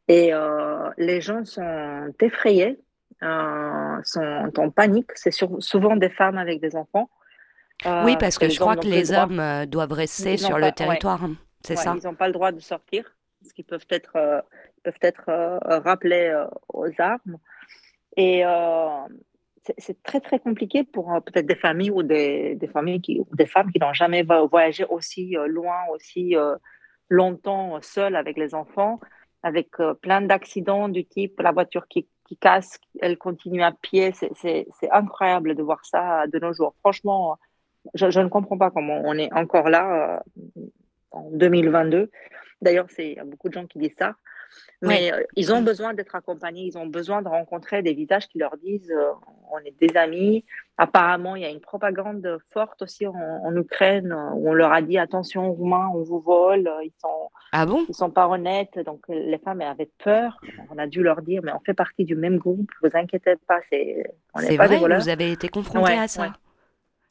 Et 0.09 0.33
euh, 0.33 0.91
les 0.99 1.21
gens 1.21 1.44
sont 1.44 2.12
effrayés, 2.21 2.79
euh, 3.23 3.97
sont 4.05 4.53
en 4.59 4.71
panique. 4.71 5.11
C'est 5.15 5.31
souvent 5.33 5.97
des 5.97 6.11
femmes 6.11 6.39
avec 6.39 6.61
des 6.61 6.77
enfants. 6.77 7.09
Euh, 7.87 8.05
Oui, 8.05 8.17
parce 8.19 8.39
que 8.39 8.49
je 8.49 8.59
crois 8.59 8.77
que 8.77 8.87
le 8.87 8.91
les 8.93 9.03
droit- 9.05 9.25
hommes 9.25 9.67
doivent 9.67 9.93
rester 9.93 10.35
Ils 10.35 10.39
sur 10.39 10.59
le 10.59 10.71
territoire, 10.71 11.21
c'est 11.62 11.77
Ouais, 11.77 11.83
ça 11.83 11.94
Ils 12.00 12.05
n'ont 12.06 12.15
pas 12.15 12.27
le 12.29 12.33
droit 12.33 12.53
de 12.53 12.61
sortir, 12.61 13.05
parce 13.41 13.53
qu'ils 13.53 13.65
peuvent 13.65 13.87
être, 13.91 14.44
peuvent 14.85 15.03
être 15.03 15.25
rappelés 15.83 16.33
aux 16.73 16.89
armes. 16.99 17.39
Et 18.17 18.44
c'est- 19.79 20.03
très, 20.03 20.20
très 20.20 20.38
compliqué 20.38 20.85
pour 20.85 21.12
euh, 21.14 21.20
peut-être 21.20 21.47
des 21.47 21.55
familles 21.56 21.91
ou 21.91 22.03
des, 22.03 22.55
des 22.56 22.67
familles 22.69 23.00
qui, 23.00 23.20
des 23.32 23.47
femmes 23.47 23.70
qui 23.73 23.79
n'ont 23.79 23.93
jamais 23.93 24.23
vo- 24.23 24.49
voyagé 24.49 24.85
aussi 24.88 25.37
euh, 25.37 25.47
loin, 25.47 25.79
aussi 25.93 26.37
euh, 26.37 26.56
longtemps 27.09 27.79
seules 27.82 28.17
avec 28.17 28.37
les 28.38 28.55
enfants, 28.55 29.00
avec 29.43 29.70
plein 30.00 30.20
d'accidents 30.23 30.88
du 30.88 31.05
type 31.05 31.41
la 31.41 31.53
voiture 31.53 31.87
qui, 31.89 32.06
qui 32.27 32.37
casse, 32.37 32.79
elle 33.01 33.19
continue 33.19 33.63
à 33.63 33.72
pied. 33.72 34.13
C'est- 34.13 34.67
incroyable 34.91 35.55
de 35.55 35.63
voir 35.63 35.84
ça 35.84 36.27
de 36.29 36.39
nos 36.39 36.53
jours. 36.53 36.75
Franchement, 36.81 37.37
je, 37.94 38.10
je 38.10 38.20
ne 38.20 38.29
comprends 38.29 38.56
pas 38.56 38.70
comment 38.70 39.01
on 39.05 39.15
est 39.19 39.32
encore 39.32 39.69
là 39.69 40.22
en 41.10 41.31
2022. 41.32 42.10
D'ailleurs, 42.63 42.87
c'est- 42.91 43.17
beaucoup 43.27 43.48
de 43.48 43.55
gens 43.55 43.67
qui 43.67 43.79
disent 43.79 43.96
ça. 43.98 44.15
Mais 44.85 45.13
euh, 45.13 45.23
ils 45.37 45.53
ont 45.53 45.63
besoin 45.63 45.94
d'être 45.94 46.17
accompagnés, 46.17 46.63
ils 46.63 46.77
ont 46.77 46.87
besoin 46.87 47.23
de 47.23 47.29
rencontrer 47.29 47.82
des 47.82 47.94
visages 47.94 48.27
qui 48.29 48.39
leur 48.39 48.56
disent 48.56 48.91
euh, 48.91 49.13
on 49.53 49.59
est 49.59 49.75
des 49.81 49.97
amis. 49.97 50.44
Apparemment, 50.77 51.37
il 51.37 51.43
y 51.43 51.44
a 51.44 51.51
une 51.51 51.61
propagande 51.61 52.39
forte 52.53 52.82
aussi 52.82 53.06
en, 53.06 53.15
en 53.15 53.56
Ukraine 53.56 54.11
euh, 54.11 54.31
où 54.35 54.51
on 54.51 54.55
leur 54.55 54.73
a 54.73 54.82
dit 54.82 54.99
attention, 54.99 55.53
Roumains, 55.53 55.89
on 55.94 56.03
vous 56.03 56.19
vole, 56.19 56.69
ils 56.82 56.93
sont, 57.01 57.29
ah 57.53 57.65
bon? 57.65 57.85
ils 57.89 57.94
sont 57.94 58.11
pas 58.11 58.27
honnêtes. 58.27 58.77
Donc 58.85 59.03
les 59.09 59.39
femmes 59.39 59.61
avaient 59.61 59.91
peur. 60.03 60.41
On 60.71 60.79
a 60.79 60.89
dû 60.89 61.03
leur 61.03 61.23
dire 61.23 61.43
mais 61.44 61.53
on 61.53 61.61
fait 61.61 61.75
partie 61.75 62.05
du 62.05 62.17
même 62.17 62.39
groupe, 62.39 62.71
vous 62.82 62.91
inquiétez 62.93 63.35
pas, 63.47 63.61
c'est 63.71 64.03
on 64.35 64.41
n'est 64.41 64.47
C'est 64.49 64.56
pas 64.56 64.65
des 64.67 64.75
vrai, 64.75 64.81
voleurs. 64.81 65.01
vous 65.01 65.09
avez 65.09 65.31
été 65.31 65.49
confronté 65.49 65.93
Ouais, 65.93 65.99
à 65.99 66.09
ça 66.09 66.23
ouais. 66.23 66.29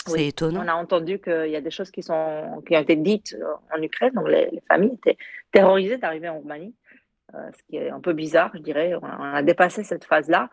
C'est 0.08 0.14
Oui, 0.14 0.28
étonnant. 0.30 0.64
On 0.66 0.68
a 0.68 0.74
entendu 0.74 1.20
qu'il 1.20 1.52
y 1.52 1.56
a 1.56 1.62
des 1.62 1.70
choses 1.70 1.92
qui, 1.92 2.02
sont, 2.02 2.64
qui 2.68 2.76
ont 2.76 2.80
été 2.82 2.96
dites 2.96 3.38
en 3.74 3.80
Ukraine, 3.82 4.12
donc 4.16 4.28
les, 4.28 4.50
les 4.52 4.64
familles 4.68 4.96
étaient 4.96 5.18
terrorisées 5.52 5.98
d'arriver 5.98 6.28
en 6.28 6.40
Roumanie, 6.40 6.74
ce 7.34 7.64
qui 7.68 7.78
est 7.78 7.90
un 7.90 8.00
peu 8.00 8.14
bizarre, 8.14 8.52
je 8.54 8.60
dirais. 8.60 8.94
On 9.02 9.06
a, 9.06 9.42
dépassé 9.42 9.84
cette 9.84 10.06
phase-là. 10.06 10.50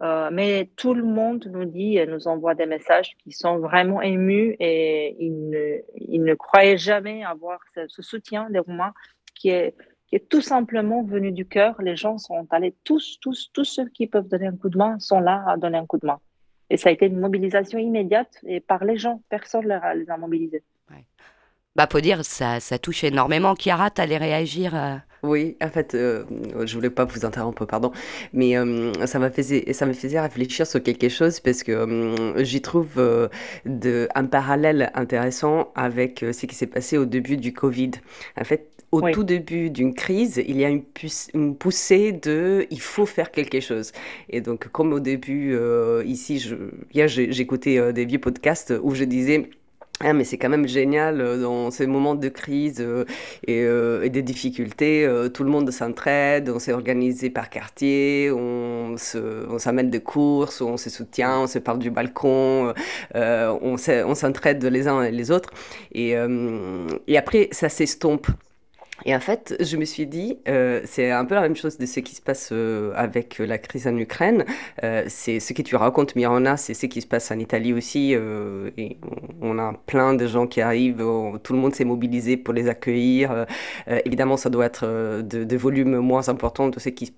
Euh, 0.00 0.28
mais 0.32 0.70
tout 0.76 0.92
le 0.92 1.04
monde 1.04 1.48
nous 1.52 1.64
dit 1.64 1.98
et 1.98 2.06
nous 2.06 2.26
envoie 2.26 2.56
des 2.56 2.66
messages 2.66 3.16
qui 3.22 3.30
sont 3.30 3.58
vraiment 3.58 4.02
émus 4.02 4.56
et 4.58 5.14
ils 5.20 5.50
ne, 5.50 5.78
ils 5.94 6.22
ne 6.22 6.34
croyaient 6.34 6.78
jamais 6.78 7.22
avoir 7.22 7.60
ce, 7.74 8.02
soutien 8.02 8.50
des 8.50 8.58
Roumains 8.58 8.92
qui 9.36 9.50
est, 9.50 9.76
qui 10.08 10.16
est 10.16 10.28
tout 10.28 10.40
simplement 10.40 11.04
venu 11.04 11.30
du 11.30 11.46
cœur. 11.46 11.80
Les 11.80 11.94
gens 11.94 12.18
sont 12.18 12.46
allés, 12.50 12.74
tous, 12.82 13.18
tous, 13.20 13.50
tous 13.52 13.64
ceux 13.64 13.88
qui 13.88 14.08
peuvent 14.08 14.26
donner 14.26 14.48
un 14.48 14.56
coup 14.56 14.68
de 14.68 14.76
main 14.76 14.98
sont 14.98 15.20
là 15.20 15.44
à 15.46 15.56
donner 15.56 15.78
un 15.78 15.86
coup 15.86 15.98
de 15.98 16.06
main. 16.06 16.18
Et 16.70 16.76
ça 16.76 16.88
a 16.88 16.92
été 16.92 17.06
une 17.06 17.20
mobilisation 17.20 17.78
immédiate 17.78 18.36
et 18.44 18.58
par 18.58 18.84
les 18.84 18.96
gens. 18.96 19.22
Personne 19.28 19.66
ne 19.66 19.94
les 19.96 20.10
a 20.10 20.16
mobilisés. 20.16 20.64
Bah, 21.76 21.88
faut 21.90 22.00
dire, 22.00 22.24
ça, 22.24 22.60
ça 22.60 22.78
touche 22.78 23.02
énormément. 23.02 23.54
Chiara, 23.56 23.90
t'allais 23.90 24.16
réagir 24.16 24.76
euh, 24.76 24.96
Oui, 25.24 25.56
en 25.62 25.70
fait, 25.70 25.94
euh, 25.94 26.24
je 26.66 26.74
voulais 26.74 26.90
pas 26.90 27.06
vous 27.06 27.24
interrompre, 27.24 27.64
pardon, 27.64 27.92
mais 28.34 28.58
euh, 28.58 28.92
ça 29.06 29.18
m'a 29.18 29.30
faisait, 29.30 29.72
ça 29.72 29.86
me 29.86 29.94
faisait 29.94 30.20
réfléchir 30.20 30.66
sur 30.66 30.82
quelque 30.82 31.08
chose 31.08 31.40
parce 31.40 31.62
que 31.62 31.72
euh, 31.72 32.44
j'y 32.44 32.60
trouve 32.60 32.90
euh, 32.98 33.28
de, 33.64 34.06
un 34.14 34.26
parallèle 34.26 34.90
intéressant 34.94 35.72
avec 35.76 36.22
euh, 36.22 36.34
ce 36.34 36.44
qui 36.44 36.54
s'est 36.54 36.66
passé 36.66 36.98
au 36.98 37.06
début 37.06 37.38
du 37.38 37.54
Covid. 37.54 37.92
En 38.38 38.44
fait, 38.44 38.68
au 38.92 39.00
tout 39.12 39.24
début 39.24 39.70
d'une 39.70 39.94
crise, 39.94 40.42
il 40.46 40.58
y 40.58 40.64
a 40.64 40.68
une, 40.68 40.82
une, 41.32 41.56
poussée 41.56 42.12
de 42.12 42.66
il 42.70 42.80
faut 42.82 43.06
faire 43.06 43.30
quelque 43.30 43.60
chose. 43.60 43.92
Et 44.28 44.42
donc, 44.42 44.68
comme 44.68 44.92
au 44.92 45.00
début, 45.00 45.58
ici, 46.04 46.38
je, 46.38 46.54
hier, 46.92 47.08
j'ai 47.08 47.40
écouté 47.40 47.92
des 47.92 48.04
vieux 48.04 48.20
podcasts 48.20 48.72
où 48.82 48.94
je 48.94 49.02
disais 49.02 49.48
ah, 50.00 50.12
mais 50.12 50.24
c'est 50.24 50.38
quand 50.38 50.48
même 50.48 50.66
génial 50.66 51.20
euh, 51.20 51.40
dans 51.40 51.70
ces 51.70 51.86
moments 51.86 52.16
de 52.16 52.28
crise 52.28 52.80
euh, 52.80 53.04
et, 53.46 53.62
euh, 53.62 54.02
et, 54.02 54.10
des 54.10 54.22
difficultés. 54.22 55.08
tout 55.32 55.44
le 55.44 55.50
monde 55.50 55.70
s'entraide, 55.70 56.50
on 56.50 56.58
s'est 56.58 56.72
organisé 56.72 57.30
par 57.30 57.48
quartier, 57.48 58.30
on 58.32 58.96
s'amène 58.98 59.90
des 59.90 60.00
courses, 60.00 60.60
on 60.60 60.76
se 60.76 60.90
soutient, 60.90 61.40
on 61.40 61.46
se 61.46 61.58
parle 61.60 61.78
du 61.78 61.90
balcon, 61.90 62.74
on 63.14 63.76
s'entraide 63.76 64.64
les 64.64 64.88
uns 64.88 65.02
et 65.02 65.12
les 65.12 65.30
autres. 65.30 65.50
Et, 65.92 66.14
et 67.06 67.18
après, 67.18 67.48
ça 67.52 67.68
s'estompe. 67.68 68.26
Et 69.04 69.14
en 69.14 69.20
fait, 69.20 69.56
je 69.60 69.76
me 69.76 69.84
suis 69.84 70.06
dit, 70.06 70.38
euh, 70.48 70.80
c'est 70.84 71.10
un 71.10 71.24
peu 71.24 71.34
la 71.34 71.40
même 71.40 71.56
chose 71.56 71.78
de 71.78 71.86
ce 71.86 71.98
qui 71.98 72.14
se 72.14 72.22
passe 72.22 72.50
euh, 72.52 72.92
avec 72.94 73.38
la 73.38 73.58
crise 73.58 73.88
en 73.88 73.96
Ukraine. 73.96 74.44
Euh, 74.84 75.04
c'est 75.08 75.40
ce 75.40 75.52
que 75.52 75.62
tu 75.62 75.74
racontes, 75.74 76.14
Mirona, 76.14 76.56
c'est 76.56 76.74
ce 76.74 76.86
qui 76.86 77.00
se 77.00 77.06
passe 77.06 77.30
en 77.32 77.38
Italie 77.38 77.72
aussi. 77.72 78.12
et 78.12 78.96
on 79.42 79.58
a 79.58 79.72
plein 79.86 80.14
de 80.14 80.26
gens 80.26 80.46
qui 80.46 80.60
arrivent, 80.60 81.04
tout 81.42 81.52
le 81.52 81.58
monde 81.58 81.74
s'est 81.74 81.84
mobilisé 81.84 82.36
pour 82.36 82.54
les 82.54 82.68
accueillir. 82.68 83.46
évidemment, 83.86 84.36
ça 84.36 84.48
doit 84.48 84.66
être 84.66 84.86
de, 85.22 85.44
de 85.44 85.56
volumes 85.56 85.98
moins 85.98 86.28
importants 86.28 86.68
de 86.68 86.78
ce 86.78 86.88
qui, 86.90 87.12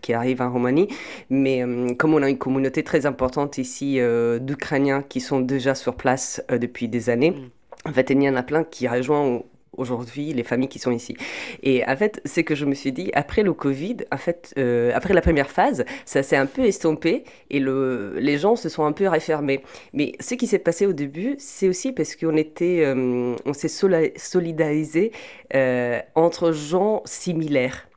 qui 0.00 0.12
arrive 0.12 0.42
en 0.42 0.50
Roumanie. 0.50 0.88
Mais 1.30 1.64
comme 1.98 2.14
on 2.14 2.22
a 2.22 2.28
une 2.28 2.38
communauté 2.38 2.82
très 2.82 3.06
importante 3.06 3.58
ici 3.58 4.00
d'Ukrainiens 4.40 5.02
qui 5.02 5.20
sont 5.20 5.40
déjà 5.40 5.74
sur 5.74 5.94
place 5.94 6.42
depuis 6.50 6.88
des 6.88 7.10
années, 7.10 7.30
mm. 7.30 7.88
en 7.88 7.92
fait, 7.92 8.10
il 8.10 8.22
y 8.22 8.28
en 8.28 8.36
a 8.36 8.42
plein 8.42 8.64
qui 8.64 8.88
rejoignent 8.88 9.42
aujourd'hui 9.76 10.32
les 10.32 10.42
familles 10.42 10.68
qui 10.68 10.78
sont 10.78 10.90
ici. 10.90 11.16
Et 11.62 11.84
en 11.86 11.96
fait, 11.96 12.20
c'est 12.24 12.44
que 12.44 12.54
je 12.54 12.64
me 12.64 12.74
suis 12.74 12.92
dit, 12.92 13.10
après 13.14 13.42
le 13.42 13.52
Covid, 13.52 13.98
en 14.10 14.16
fait, 14.16 14.52
euh, 14.58 14.92
après 14.94 15.14
la 15.14 15.20
première 15.20 15.50
phase, 15.50 15.84
ça 16.04 16.22
s'est 16.22 16.36
un 16.36 16.46
peu 16.46 16.64
estompé 16.64 17.24
et 17.50 17.58
le, 17.60 18.14
les 18.18 18.38
gens 18.38 18.56
se 18.56 18.68
sont 18.68 18.84
un 18.84 18.92
peu 18.92 19.08
refermés. 19.08 19.62
Mais 19.92 20.12
ce 20.20 20.34
qui 20.34 20.46
s'est 20.46 20.58
passé 20.58 20.86
au 20.86 20.92
début, 20.92 21.36
c'est 21.38 21.68
aussi 21.68 21.92
parce 21.92 22.16
qu'on 22.16 22.36
était, 22.36 22.84
euh, 22.84 23.34
on 23.44 23.52
s'est 23.52 23.68
solidarisé 24.16 25.12
euh, 25.54 26.00
entre 26.14 26.52
gens 26.52 27.02
similaires. 27.04 27.88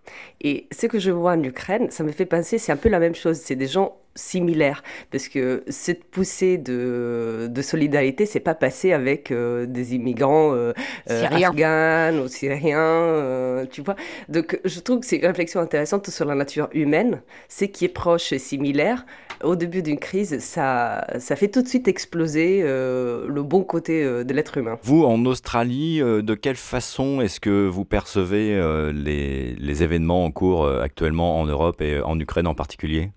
Et 0.42 0.68
ce 0.72 0.86
que 0.86 1.00
je 1.00 1.12
vois 1.12 1.32
en 1.34 1.44
Ukraine, 1.44 1.90
ça 1.90 2.04
me 2.04 2.12
fait 2.12 2.26
penser, 2.26 2.58
c'est 2.58 2.72
un 2.72 2.78
peu 2.78 2.90
la 2.90 3.00
même 3.00 3.16
chose. 3.16 3.38
C'est 3.38 3.56
des 3.56 3.68
gens 3.68 3.98
similaires. 4.16 4.82
Parce 5.12 5.28
que 5.28 5.64
cette 5.68 6.06
poussée 6.06 6.58
de, 6.58 7.48
de 7.50 7.62
solidarité, 7.62 8.26
c'est 8.26 8.40
pas 8.40 8.56
passé 8.56 8.94
avec 8.94 9.32
euh, 9.32 9.66
des 9.66 9.94
immigrants 9.96 10.54
euh, 10.54 10.74
euh 11.10 11.26
afghans 11.26 12.24
ou 12.24 12.28
syriens, 12.28 12.80
euh, 12.80 13.66
tu 13.70 13.82
vois. 13.82 13.96
Donc, 14.30 14.60
je 14.64 14.80
trouve 14.80 15.02
que 15.02 15.06
c'est 15.06 15.18
une 15.18 15.26
réflexion 15.26 15.60
intéressante 15.60 16.10
sur 16.10 16.26
la 16.26 16.36
nature 16.36 16.70
humaine. 16.74 17.22
Ce 17.50 17.66
qui 17.66 17.86
est 17.86 17.90
proche 17.90 18.32
et 18.32 18.40
similaire, 18.40 19.06
au 19.44 19.56
début 19.56 19.82
d'une 19.82 20.00
crise, 20.00 20.40
ça, 20.40 21.06
ça 21.20 21.36
fait 21.36 21.50
tout 21.50 21.62
de 21.62 21.68
suite 21.68 21.88
exploser 21.88 22.62
le 22.62 23.42
bon 23.44 23.64
côté 23.64 24.04
de 24.04 24.34
l'être 24.34 24.58
humain. 24.58 24.80
Vous, 24.84 25.04
en 25.04 25.26
Australie, 25.26 26.00
de 26.00 26.34
quelle 26.36 26.56
façon 26.56 27.22
est-ce 27.22 27.40
que 27.40 27.68
vous 27.68 27.86
percevez 27.86 28.60
les, 28.94 29.56
les 29.56 29.84
événements 29.84 30.24
en 30.24 30.32
cours 30.32 30.68
actuellement 30.68 31.40
en 31.40 31.46
Europe 31.46 31.82
et 31.82 32.02
en 32.02 32.20
Ukraine 32.20 32.48
en 32.48 32.56
particulier? 32.56 33.12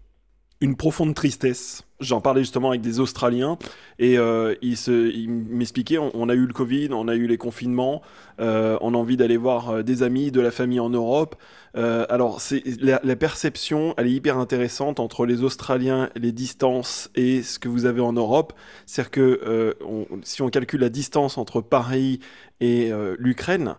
Une 0.60 0.76
profonde 0.76 1.14
tristesse. 1.14 1.84
J'en 2.00 2.20
parlais 2.20 2.42
justement 2.42 2.70
avec 2.70 2.80
des 2.80 3.00
Australiens 3.00 3.58
et 3.98 4.18
euh, 4.18 4.54
ils, 4.62 5.28
m'expliquaient 5.28 5.98
on, 5.98 6.28
a 6.28 6.34
eu 6.34 6.46
le 6.46 6.52
Covid, 6.52 6.90
on 6.92 7.08
a 7.08 7.14
eu 7.14 7.26
les 7.26 7.38
confinements, 7.38 8.02
euh, 8.40 8.78
on 8.80 8.94
a 8.94 8.96
envie 8.96 9.16
d'aller 9.16 9.36
voir 9.36 9.70
euh, 9.70 9.82
des 9.82 10.04
amis, 10.04 10.30
de 10.30 10.40
la 10.40 10.52
famille 10.52 10.80
en 10.80 10.90
Europe. 10.90 11.36
alors 11.74 12.40
c'est 12.40 12.62
la, 12.80 13.16
perception, 13.16 13.94
elle 13.96 14.06
est 14.06 14.12
hyper 14.12 14.38
intéressante 14.38 15.00
entre 15.00 15.26
les 15.26 15.42
Australiens, 15.42 16.10
les 16.14 16.32
distances 16.32 17.10
et 17.14 17.42
ce 17.42 17.58
que 17.58 17.68
vous 17.68 17.84
avez 17.84 18.00
en 18.00 18.12
Europe. 18.12 18.52
C'est-à-dire 18.86 19.10
que 19.10 19.76
si 20.22 20.42
on 20.42 20.50
calcule 20.50 20.80
la 20.80 20.88
distance 20.88 21.38
entre 21.38 21.60
Paris 21.60 22.20
et 22.60 22.90
l'Ukraine, 23.18 23.76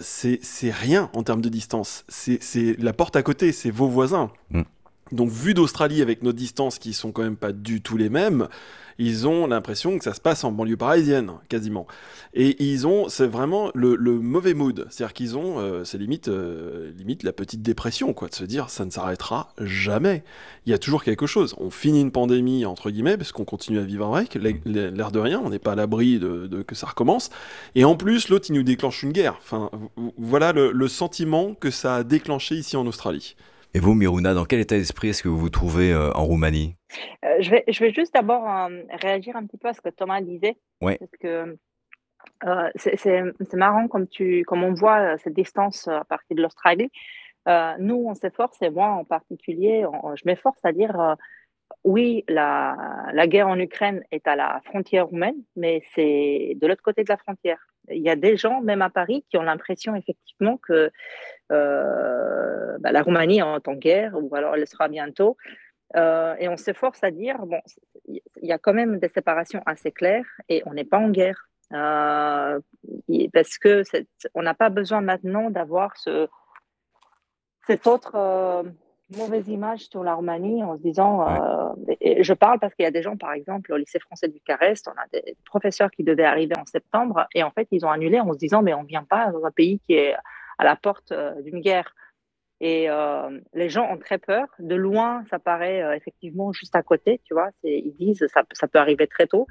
c'est 0.00 0.40
rien 0.70 1.08
en 1.14 1.22
termes 1.22 1.40
de 1.40 1.48
distance. 1.48 2.04
C'est 2.08 2.76
la 2.78 2.92
porte 2.92 3.14
à 3.14 3.22
côté, 3.22 3.52
c'est 3.52 3.70
vos 3.70 3.88
voisins. 3.88 4.30
Mm. 4.50 4.62
Donc, 5.12 5.30
vu 5.30 5.54
d'Australie 5.54 6.02
avec 6.02 6.22
nos 6.22 6.32
distances 6.32 6.78
qui 6.78 6.92
sont 6.92 7.12
quand 7.12 7.22
même 7.22 7.36
pas 7.36 7.52
du 7.52 7.80
tout 7.82 7.96
les 7.96 8.08
mêmes, 8.08 8.48
ils 9.00 9.26
ont 9.26 9.46
l'impression 9.46 9.96
que 9.96 10.04
ça 10.04 10.12
se 10.12 10.20
passe 10.20 10.44
en 10.44 10.52
banlieue 10.52 10.76
parisienne, 10.76 11.32
quasiment. 11.48 11.86
Et 12.34 12.62
ils 12.62 12.86
ont, 12.86 13.08
c'est 13.08 13.26
vraiment 13.26 13.70
le, 13.74 13.96
mauvais 13.96 14.52
mood. 14.52 14.86
C'est-à-dire 14.90 15.14
qu'ils 15.14 15.38
ont, 15.38 15.58
euh, 15.58 15.84
c'est 15.84 15.96
limite, 15.96 16.28
euh, 16.28 16.92
limite 16.98 17.22
la 17.22 17.32
petite 17.32 17.62
dépression, 17.62 18.12
quoi, 18.12 18.28
de 18.28 18.34
se 18.34 18.44
dire 18.44 18.68
ça 18.68 18.84
ne 18.84 18.90
s'arrêtera 18.90 19.54
jamais. 19.58 20.22
Il 20.66 20.70
y 20.70 20.74
a 20.74 20.78
toujours 20.78 21.02
quelque 21.02 21.26
chose. 21.26 21.54
On 21.56 21.70
finit 21.70 22.02
une 22.02 22.12
pandémie, 22.12 22.66
entre 22.66 22.90
guillemets, 22.90 23.16
parce 23.16 23.32
qu'on 23.32 23.46
continue 23.46 23.78
à 23.78 23.84
vivre 23.84 24.14
avec, 24.14 24.34
l'air 24.34 25.10
de 25.10 25.18
rien, 25.18 25.40
on 25.42 25.48
n'est 25.48 25.58
pas 25.58 25.72
à 25.72 25.76
l'abri 25.76 26.18
de, 26.18 26.62
que 26.62 26.74
ça 26.74 26.86
recommence. 26.86 27.30
Et 27.74 27.86
en 27.86 27.96
plus, 27.96 28.28
l'autre, 28.28 28.46
il 28.50 28.54
nous 28.54 28.62
déclenche 28.62 29.02
une 29.02 29.12
guerre. 29.12 29.36
Enfin, 29.38 29.70
voilà 30.18 30.52
le 30.52 30.88
sentiment 30.88 31.54
que 31.54 31.70
ça 31.70 31.96
a 31.96 32.04
déclenché 32.04 32.56
ici 32.56 32.76
en 32.76 32.86
Australie. 32.86 33.34
Et 33.72 33.78
vous, 33.78 33.94
Miruna, 33.94 34.34
dans 34.34 34.44
quel 34.44 34.58
état 34.58 34.76
d'esprit 34.76 35.10
est-ce 35.10 35.22
que 35.22 35.28
vous 35.28 35.38
vous 35.38 35.50
trouvez 35.50 35.92
euh, 35.92 36.12
en 36.14 36.24
Roumanie? 36.24 36.76
Euh, 37.24 37.36
je, 37.40 37.50
vais, 37.50 37.64
je 37.68 37.84
vais 37.84 37.92
juste 37.92 38.12
d'abord 38.12 38.48
euh, 38.48 38.82
réagir 38.90 39.36
un 39.36 39.46
petit 39.46 39.58
peu 39.58 39.68
à 39.68 39.74
ce 39.74 39.80
que 39.80 39.90
Thomas 39.90 40.20
disait. 40.20 40.56
Ouais. 40.80 40.98
Parce 40.98 41.12
que 41.20 41.56
c'est 42.74 43.54
marrant 43.54 43.86
comme, 43.86 44.08
tu, 44.08 44.44
comme 44.44 44.64
on 44.64 44.74
voit 44.74 45.16
cette 45.18 45.34
distance 45.34 45.86
à 45.88 46.04
partir 46.04 46.36
de 46.36 46.42
l'Australie. 46.42 46.90
nous, 47.78 48.04
on 48.08 48.14
s'efforce, 48.14 48.60
et 48.62 48.70
moi 48.70 48.88
en 48.88 49.04
particulier, 49.04 49.86
je 50.14 50.22
m'efforce 50.26 50.58
à 50.64 50.72
dire 50.72 51.16
oui, 51.84 52.24
la, 52.28 53.06
la, 53.12 53.26
guerre 53.26 53.48
en 53.48 53.58
Ukraine 53.58 54.02
est 54.10 54.26
à 54.26 54.36
la 54.36 54.60
frontière 54.64 55.06
roumaine, 55.06 55.36
mais 55.54 55.82
c'est 55.94 56.56
de 56.60 56.66
l'autre 56.66 56.82
côté 56.82 57.04
de 57.04 57.08
la 57.08 57.16
frontière. 57.16 57.69
Il 57.90 58.02
y 58.02 58.10
a 58.10 58.16
des 58.16 58.36
gens, 58.36 58.60
même 58.60 58.82
à 58.82 58.90
Paris, 58.90 59.24
qui 59.28 59.36
ont 59.36 59.42
l'impression 59.42 59.94
effectivement 59.94 60.56
que 60.56 60.90
euh, 61.52 62.78
bah, 62.80 62.92
la 62.92 63.02
Roumanie 63.02 63.38
est 63.38 63.68
en 63.68 63.74
guerre, 63.74 64.12
ou 64.14 64.34
alors 64.34 64.54
elle 64.54 64.66
sera 64.66 64.88
bientôt. 64.88 65.36
Euh, 65.96 66.34
et 66.38 66.48
on 66.48 66.56
s'efforce 66.56 67.02
à 67.02 67.10
dire, 67.10 67.38
bon, 67.46 67.60
il 68.06 68.22
y 68.42 68.52
a 68.52 68.58
quand 68.58 68.74
même 68.74 68.98
des 68.98 69.08
séparations 69.08 69.62
assez 69.66 69.90
claires 69.90 70.26
et 70.48 70.62
on 70.66 70.74
n'est 70.74 70.84
pas 70.84 70.98
en 70.98 71.10
guerre. 71.10 71.48
Euh, 71.72 72.58
parce 73.32 73.58
que 73.58 73.82
on 74.34 74.42
n'a 74.42 74.54
pas 74.54 74.70
besoin 74.70 75.00
maintenant 75.00 75.50
d'avoir 75.50 75.96
ce, 75.96 76.28
cette 77.66 77.86
autre 77.86 78.64
mauvaise 79.16 79.48
image 79.48 79.88
sur 79.88 80.02
la 80.04 80.14
Roumanie 80.14 80.62
en 80.62 80.76
se 80.76 80.82
disant, 80.82 81.26
je 82.00 82.32
parle 82.32 82.58
parce 82.58 82.74
qu'il 82.74 82.84
y 82.84 82.86
a 82.86 82.90
des 82.90 83.02
gens, 83.02 83.16
par 83.16 83.32
exemple, 83.32 83.72
au 83.72 83.76
lycée 83.76 83.98
français 83.98 84.28
de 84.28 84.32
Bucarest, 84.32 84.88
on 84.88 84.98
a 85.00 85.06
des 85.12 85.36
professeurs 85.44 85.90
qui 85.90 86.04
devaient 86.04 86.24
arriver 86.24 86.54
en 86.58 86.66
septembre 86.66 87.26
et 87.34 87.42
en 87.42 87.50
fait, 87.50 87.68
ils 87.70 87.84
ont 87.84 87.90
annulé 87.90 88.20
en 88.20 88.32
se 88.32 88.38
disant, 88.38 88.62
mais 88.62 88.74
on 88.74 88.82
ne 88.82 88.88
vient 88.88 89.04
pas 89.04 89.30
dans 89.30 89.44
un 89.44 89.50
pays 89.50 89.80
qui 89.86 89.94
est 89.94 90.14
à 90.60 90.64
la 90.64 90.76
porte 90.76 91.12
euh, 91.12 91.40
d'une 91.40 91.60
guerre. 91.60 91.94
Et 92.60 92.90
euh, 92.90 93.40
les 93.54 93.70
gens 93.70 93.90
ont 93.90 93.96
très 93.96 94.18
peur. 94.18 94.46
De 94.58 94.74
loin, 94.74 95.24
ça 95.30 95.38
paraît 95.38 95.82
euh, 95.82 95.96
effectivement 95.96 96.52
juste 96.52 96.76
à 96.76 96.82
côté, 96.82 97.22
tu 97.24 97.32
vois. 97.32 97.48
Ils 97.64 97.94
disent 97.98 98.26
ça, 98.26 98.42
ça 98.52 98.68
peut 98.68 98.78
arriver 98.78 99.06
très 99.06 99.26
tôt. 99.26 99.46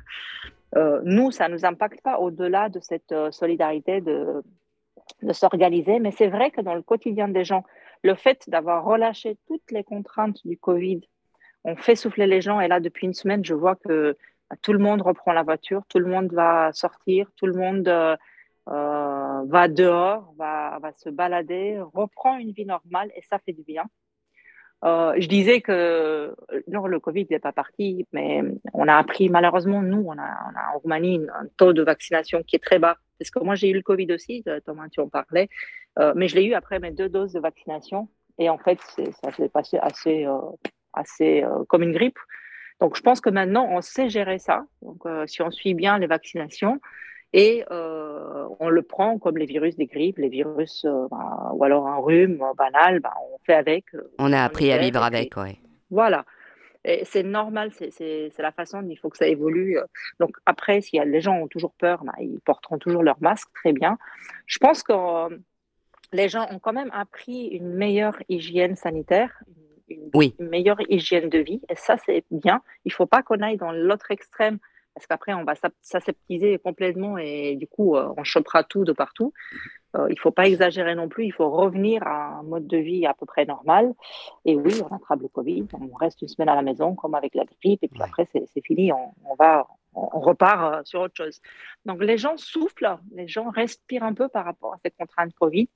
nous, 1.03 1.31
ça 1.31 1.47
ne 1.47 1.53
nous 1.53 1.65
impacte 1.65 2.01
pas 2.03 2.19
au-delà 2.19 2.69
de 2.69 2.79
cette 2.79 3.13
solidarité 3.31 4.01
de, 4.01 4.43
de 5.23 5.33
s'organiser. 5.33 5.99
Mais 5.99 6.11
c'est 6.11 6.27
vrai 6.27 6.51
que 6.51 6.61
dans 6.61 6.75
le 6.75 6.83
quotidien 6.83 7.27
des 7.27 7.43
gens, 7.43 7.63
le 8.03 8.15
fait 8.15 8.49
d'avoir 8.49 8.83
relâché 8.85 9.37
toutes 9.47 9.71
les 9.71 9.83
contraintes 9.83 10.45
du 10.45 10.57
Covid, 10.57 11.01
on 11.63 11.75
fait 11.75 11.95
souffler 11.95 12.27
les 12.27 12.41
gens. 12.41 12.59
Et 12.59 12.67
là, 12.67 12.79
depuis 12.79 13.07
une 13.07 13.13
semaine, 13.13 13.43
je 13.43 13.53
vois 13.53 13.75
que 13.75 14.17
bah, 14.49 14.55
tout 14.61 14.73
le 14.73 14.79
monde 14.79 15.01
reprend 15.01 15.33
la 15.33 15.43
voiture, 15.43 15.83
tout 15.89 15.99
le 15.99 16.05
monde 16.05 16.31
va 16.31 16.71
sortir, 16.73 17.29
tout 17.35 17.45
le 17.45 17.53
monde 17.53 17.87
euh, 17.87 18.15
va 18.67 19.67
dehors, 19.67 20.33
va, 20.37 20.79
se 20.97 21.09
balader, 21.09 21.79
reprend 21.93 22.37
une 22.37 22.51
vie 22.51 22.65
normale 22.65 23.11
et 23.15 23.21
ça 23.29 23.39
fait 23.39 23.53
du 23.53 23.63
bien. 23.63 23.83
Euh, 24.85 25.13
je 25.17 25.27
disais 25.27 25.59
que 25.59 26.33
le 26.67 26.99
Covid 26.99 27.27
n'est 27.29 27.39
pas 27.39 27.51
parti, 27.51 28.07
mais 28.13 28.41
on 28.73 28.87
a 28.87 28.95
appris, 28.95 29.27
malheureusement, 29.27 29.81
nous, 29.81 30.05
on 30.07 30.17
a, 30.17 30.73
en 30.73 30.79
Roumanie 30.79 31.19
un 31.33 31.47
taux 31.57 31.73
de 31.73 31.81
vaccination 31.81 32.43
qui 32.43 32.55
est 32.55 32.63
très 32.63 32.79
bas. 32.79 32.97
Parce 33.17 33.31
que 33.31 33.39
moi, 33.39 33.55
j'ai 33.55 33.69
eu 33.69 33.73
le 33.73 33.81
Covid 33.81 34.13
aussi, 34.13 34.43
euh, 34.47 34.61
Thomas, 34.61 34.87
tu 34.89 35.01
en 35.01 35.09
parlais, 35.09 35.49
mais 36.15 36.27
je 36.27 36.35
l'ai 36.35 36.45
eu 36.45 36.53
après 36.53 36.79
mes 36.79 36.91
deux 36.91 37.09
doses 37.09 37.33
de 37.33 37.39
vaccination. 37.39 38.07
Et 38.37 38.49
en 38.49 38.57
fait, 38.57 38.79
ça 39.21 39.31
s'est 39.31 39.49
passé 39.49 39.77
assez, 39.81 40.25
assez 40.93 41.43
comme 41.67 41.83
une 41.83 41.91
grippe. 41.91 42.19
Donc, 42.79 42.95
je 42.95 43.01
pense 43.01 43.19
que 43.19 43.29
maintenant, 43.29 43.67
on 43.69 43.81
sait 43.81 44.09
gérer 44.09 44.39
ça. 44.39 44.65
Donc, 44.81 45.03
si 45.27 45.41
on 45.41 45.51
suit 45.51 45.73
bien 45.73 45.97
les 45.97 46.07
vaccinations, 46.07 46.79
et 47.33 47.63
euh, 47.69 48.47
on 48.59 48.69
le 48.69 48.81
prend 48.81 49.19
comme 49.19 49.37
les 49.37 49.45
virus 49.45 49.75
des 49.75 49.85
grippes, 49.85 50.17
les 50.17 50.29
virus, 50.29 50.83
euh, 50.85 51.07
bah, 51.11 51.51
ou 51.53 51.63
alors 51.63 51.87
un 51.87 51.97
rhume 51.97 52.43
banal, 52.57 52.99
bah, 53.01 53.13
on 53.31 53.37
fait 53.45 53.53
avec. 53.53 53.85
Euh, 53.93 54.11
on 54.17 54.33
a 54.33 54.43
appris 54.43 54.71
à 54.71 54.79
vivre 54.79 55.03
avec, 55.03 55.33
oui. 55.37 55.59
Voilà. 55.91 56.25
C'est 57.03 57.23
normal, 57.23 57.71
c'est 57.73 58.31
la 58.39 58.51
façon, 58.53 58.81
il 58.89 58.95
faut 58.95 59.09
que 59.09 59.17
ça 59.17 59.27
évolue. 59.27 59.77
Donc 60.19 60.37
après, 60.45 60.79
si 60.81 60.97
les 60.97 61.21
gens 61.21 61.35
ont 61.35 61.47
toujours 61.47 61.73
peur, 61.73 62.03
bah, 62.03 62.13
ils 62.19 62.39
porteront 62.39 62.79
toujours 62.79 63.03
leur 63.03 63.17
masque, 63.21 63.49
très 63.53 63.73
bien. 63.73 63.97
Je 64.47 64.57
pense 64.59 64.81
que 64.81 64.93
les 66.13 66.29
gens 66.29 66.47
ont 66.51 66.59
quand 66.59 66.73
même 66.73 66.91
appris 66.93 67.47
une 67.47 67.69
meilleure 67.73 68.17
hygiène 68.29 68.75
sanitaire, 68.75 69.43
une, 69.87 70.09
Oui. 70.13 70.35
une 70.39 70.49
meilleure 70.49 70.79
hygiène 70.89 71.29
de 71.29 71.39
vie. 71.39 71.61
Et 71.69 71.75
ça, 71.75 71.97
c'est 72.05 72.23
bien. 72.31 72.61
Il 72.85 72.89
ne 72.89 72.93
faut 72.93 73.05
pas 73.05 73.21
qu'on 73.23 73.41
aille 73.41 73.57
dans 73.57 73.71
l'autre 73.71 74.11
extrême 74.11 74.59
parce 74.93 75.07
qu'après, 75.07 75.33
on 75.33 75.43
va 75.45 75.53
s'aseptiser 75.81 76.57
complètement 76.59 77.17
et 77.17 77.55
du 77.55 77.67
coup, 77.67 77.95
euh, 77.95 78.11
on 78.17 78.23
chopera 78.23 78.63
tout 78.63 78.83
de 78.83 78.91
partout. 78.91 79.33
Euh, 79.95 80.05
il 80.09 80.13
ne 80.13 80.19
faut 80.19 80.31
pas 80.31 80.47
exagérer 80.47 80.93
non 80.93 81.07
plus. 81.09 81.25
Il 81.25 81.31
faut 81.31 81.49
revenir 81.49 82.03
à 82.05 82.39
un 82.39 82.43
mode 82.43 82.67
de 82.67 82.77
vie 82.77 83.05
à 83.05 83.13
peu 83.13 83.25
près 83.25 83.45
normal. 83.45 83.93
Et 84.45 84.55
oui, 84.55 84.73
on 84.89 84.93
attrape 84.95 85.21
le 85.21 85.27
Covid. 85.29 85.65
On 85.73 85.95
reste 85.95 86.21
une 86.21 86.27
semaine 86.27 86.49
à 86.49 86.55
la 86.55 86.61
maison 86.61 86.95
comme 86.95 87.15
avec 87.15 87.33
la 87.33 87.45
grippe. 87.45 87.83
Et 87.83 87.87
puis 87.87 88.01
après, 88.01 88.27
c'est 88.33 88.61
fini. 88.65 88.91
On, 88.91 89.13
on 89.25 89.35
va, 89.35 89.67
on, 89.95 90.09
on 90.13 90.19
repart 90.19 90.73
euh, 90.73 90.81
sur 90.83 91.01
autre 91.01 91.15
chose. 91.15 91.39
Donc, 91.85 92.03
les 92.03 92.17
gens 92.17 92.35
soufflent. 92.37 92.97
Les 93.13 93.27
gens 93.27 93.49
respirent 93.49 94.03
un 94.03 94.13
peu 94.13 94.27
par 94.27 94.45
rapport 94.45 94.73
à 94.73 94.77
ces 94.83 94.91
contraintes 94.91 95.33
Covid. 95.33 95.69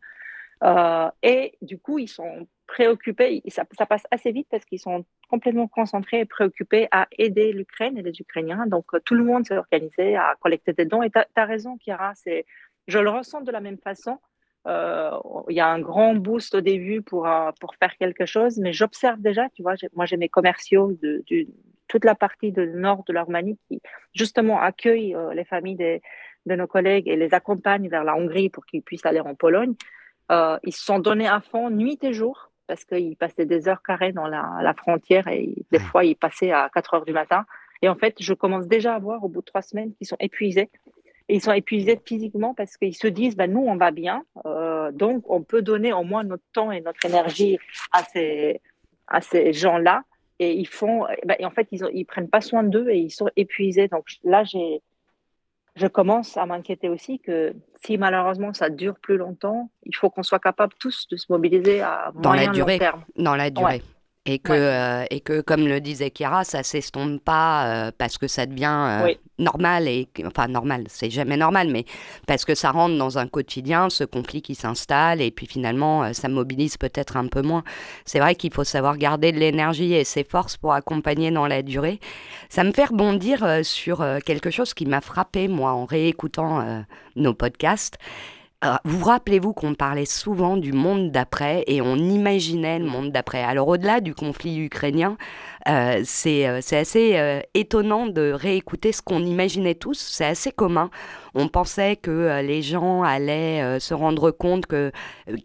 Euh, 0.63 1.10
et 1.22 1.58
du 1.62 1.77
coup, 1.77 2.00
ils 2.00 2.08
sont 2.08 2.48
préoccupés, 2.67 3.41
ça, 3.48 3.65
passe 3.86 4.03
assez 4.12 4.32
vite 4.32 4.48
parce 4.50 4.63
qu'ils 4.65 4.79
sont 4.79 5.05
complètement 5.29 5.67
concentrés 5.67 6.22
et 6.22 6.25
préoccupés 6.25 6.88
à 6.91 7.08
aider 7.17 7.51
l'Ukraine 7.51 7.98
et 7.98 8.01
les 8.01 8.20
Ukrainiens. 8.20 8.65
Donc, 8.67 8.86
euh, 8.93 9.00
tout 9.03 9.15
le 9.15 9.24
monde 9.24 9.46
s'est 9.46 9.58
organisé 9.58 10.15
à 10.15 10.36
collecter 10.39 10.74
des 10.74 10.86
dons. 10.86 11.03
Et 11.03 11.12
tu 11.12 11.20
as, 11.36 11.46
raison, 11.46 11.77
c'est, 12.15 12.46
je 12.88 13.00
le 13.00 13.10
ressens 13.10 13.41
de 13.41 13.51
la 13.51 13.60
même 13.60 13.77
façon. 13.77 14.20
Euh, 14.65 15.12
Il 15.50 15.55
y 15.55 15.60
a 15.60 15.67
un 15.67 15.79
grand 15.79 16.15
boost 16.15 16.55
au 16.55 16.62
début 16.62 17.01
pour, 17.01 17.27
pour 17.60 17.75
faire 17.75 17.98
quelque 17.98 18.25
chose, 18.25 18.58
mais 18.58 18.72
j'observe 18.72 19.20
déjà, 19.20 19.50
tu 19.50 19.62
vois, 19.62 19.74
moi 19.93 20.05
j'ai 20.05 20.15
mes 20.15 20.29
commerciaux 20.29 20.93
de, 21.01 21.22
de 21.29 21.48
toute 21.89 22.05
la 22.05 22.15
partie 22.15 22.53
du 22.53 22.65
nord 22.67 23.03
de 23.03 23.12
la 23.12 23.24
Roumanie 23.24 23.60
qui 23.67 23.82
justement 24.15 24.62
accueillent 24.62 25.17
les 25.34 25.43
familles 25.43 25.75
des, 25.75 26.01
de 26.46 26.55
nos 26.55 26.67
collègues 26.67 27.10
et 27.10 27.17
les 27.17 27.34
accompagnent 27.34 27.89
vers 27.89 28.05
la 28.05 28.15
Hongrie 28.15 28.50
pour 28.50 28.65
qu'ils 28.65 28.82
puissent 28.82 29.05
aller 29.05 29.20
en 29.20 29.36
Pologne. 29.36 29.75
Euh, 30.32 30.58
ils 30.63 30.74
se 30.74 30.84
sont 30.84 31.00
donnés 31.00 31.27
à 31.27 31.42
fond 31.42 31.70
nuit 31.70 32.00
et 32.01 32.13
jour 32.13 32.50
parce 32.68 32.86
qu'ils 32.86 33.18
passaient 33.18 33.46
des 33.46 33.68
heures 33.68 33.84
carrées 33.84 34.13
dans 34.13 34.27
la, 34.27 34.60
la 34.62 34.74
frontière 34.74 35.27
et 35.27 35.53
des 35.72 35.80
fois 35.80 36.06
ils 36.06 36.15
passaient 36.15 36.51
à 36.51 36.70
4 36.74 36.94
heures 36.96 37.06
du 37.06 37.13
matin. 37.13 37.46
Et 37.82 37.89
en 37.89 37.96
fait, 37.96 38.15
je 38.20 38.34
commence 38.34 38.68
déjà 38.68 38.96
à 38.96 39.00
voir 39.00 39.24
au 39.24 39.27
bout 39.27 39.42
de 39.42 39.46
trois 39.46 39.62
semaines 39.62 39.94
qu'ils 39.96 40.08
sont 40.08 40.15
épuisés. 40.22 40.70
Et 41.27 41.36
ils 41.36 41.42
sont 41.42 41.51
épuisés 41.51 42.00
physiquement 42.06 42.53
parce 42.53 42.77
qu'ils 42.77 42.96
se 42.96 43.08
disent, 43.08 43.36
ben, 43.36 43.51
nous, 43.51 43.62
on 43.62 43.75
va 43.75 43.92
bien, 43.92 44.24
euh, 44.46 44.92
donc 44.92 45.30
on 45.30 45.42
peut 45.42 45.62
donner 45.62 45.92
au 45.92 46.03
moins 46.03 46.24
notre 46.24 46.44
temps 46.53 46.72
et 46.72 46.82
notre 46.82 47.06
énergie 47.06 47.58
à 47.92 48.03
ces, 48.03 48.62
à 49.08 49.20
ces 49.20 49.51
gens-là. 49.51 50.03
Et 50.39 50.53
ils 50.53 50.68
font, 50.68 51.06
ben, 51.25 51.36
et 51.39 51.46
en 51.46 51.51
fait, 51.51 51.68
ils, 51.72 51.86
ils 51.94 52.06
prennent 52.06 52.30
pas 52.30 52.42
soin 52.42 52.63
d'eux 52.63 52.89
et 52.89 52.98
ils 52.98 53.12
sont 53.12 53.30
épuisés. 53.36 53.89
Donc 53.89 54.06
là, 54.24 54.44
j'ai, 54.46 54.82
je 55.75 55.88
commence 55.88 56.38
à 56.38 56.46
m'inquiéter 56.46 56.89
aussi 56.89 57.20
que 57.20 57.53
si 57.84 57.98
malheureusement 57.98 58.53
ça 58.53 58.70
dure 58.70 58.96
plus 59.01 59.18
longtemps, 59.18 59.70
il 59.84 59.96
faut 59.96 60.10
qu'on 60.10 60.24
soit 60.24 60.39
capable 60.39 60.74
tous 60.80 61.08
de 61.10 61.18
se 61.18 61.25
mobiliser 61.30 61.82
à 61.82 62.12
dans 62.15 62.30
moyen 62.30 62.48
la 62.48 62.51
durée. 62.53 62.74
long 62.74 62.80
terme. 62.80 63.03
Dans 63.18 63.36
la 63.36 63.50
durée. 63.50 63.65
Ouais. 63.75 63.82
Et 64.25 64.39
que, 64.39 64.53
euh, 64.53 65.03
et 65.10 65.20
que, 65.20 65.42
comme 65.42 65.68
le 65.68 65.82
disait 65.82 66.10
Kira, 66.10 66.46
ça 66.46 66.63
s'estompe 66.63 67.22
pas 67.22 67.65
euh, 67.65 67.92
parce 67.98 68.18
que 68.18 68.30
ça 68.30 68.46
devient 68.46 68.72
euh, 68.72 69.03
Oui. 69.03 69.18
normal, 69.38 69.89
et, 69.89 70.08
enfin 70.25 70.48
normal, 70.48 70.86
c'est 70.88 71.10
jamais 71.10 71.36
normal, 71.36 71.68
mais 71.70 71.84
parce 72.25 72.46
que 72.46 72.56
ça 72.56 72.72
rentre 72.72 72.98
dans 72.98 73.18
un 73.18 73.27
quotidien, 73.27 73.89
ce 73.89 74.06
conflit 74.06 74.42
qui 74.42 74.56
s'installe, 74.56 75.20
et 75.22 75.30
puis 75.30 75.46
finalement, 75.46 76.13
ça 76.13 76.30
mobilise 76.30 76.77
peut-être 76.77 77.18
un 77.18 77.27
peu 77.27 77.42
moins. 77.42 77.65
C'est 78.06 78.20
vrai 78.20 78.36
qu'il 78.36 78.53
faut 78.53 78.63
savoir 78.63 78.98
garder 78.98 79.34
de 79.34 79.39
l'énergie 79.39 79.94
et 79.94 80.06
ses 80.06 80.24
forces 80.24 80.56
pour 80.56 80.72
accompagner 80.72 81.30
dans 81.30 81.46
la 81.46 81.62
durée. 81.62 82.00
Ça 82.48 82.63
me 82.63 82.72
fait 82.72 82.86
rebondir 82.86 83.46
sur 83.63 84.06
quelque 84.25 84.51
chose 84.51 84.74
qui 84.74 84.86
m'a 84.86 85.01
frappé, 85.01 85.50
moi, 85.50 85.74
en 85.74 85.84
réécoutant 85.84 86.86
nos 87.18 87.34
podcasts. 87.34 87.98
Vous 88.86 89.03
rappelez-vous 89.03 89.53
qu'on 89.53 89.74
parlait 89.74 90.05
souvent 90.05 90.58
du 90.58 90.74
monde 90.74 91.12
d'après 91.12 91.63
et 91.67 91.82
on 91.82 91.96
imaginait 91.96 92.79
le 92.79 92.86
monde 92.86 93.12
d'après. 93.12 93.43
Alors 93.43 93.67
au-delà 93.67 94.00
du 94.00 94.15
conflit 94.15 94.58
ukrainien, 94.60 95.17
euh, 95.67 96.01
c'est 96.03 96.48
euh, 96.48 96.60
c'est 96.62 96.78
assez 96.78 97.17
euh, 97.17 97.39
étonnant 97.54 98.08
de 98.08 98.32
réécouter 98.34 98.91
ce 98.91 99.02
qu'on 99.02 99.23
imaginait 99.23 99.76
tous. 99.76 99.97
C'est 99.97 100.26
assez 100.26 100.52
commun. 100.52 100.89
On 101.36 101.47
pensait 101.47 101.95
que 101.95 102.12
euh, 102.12 102.41
les 102.41 102.62
gens 102.62 103.02
allaient 103.04 103.80
se 103.80 103.93
rendre 103.93 104.32
compte 104.32 104.65
que 104.65 104.91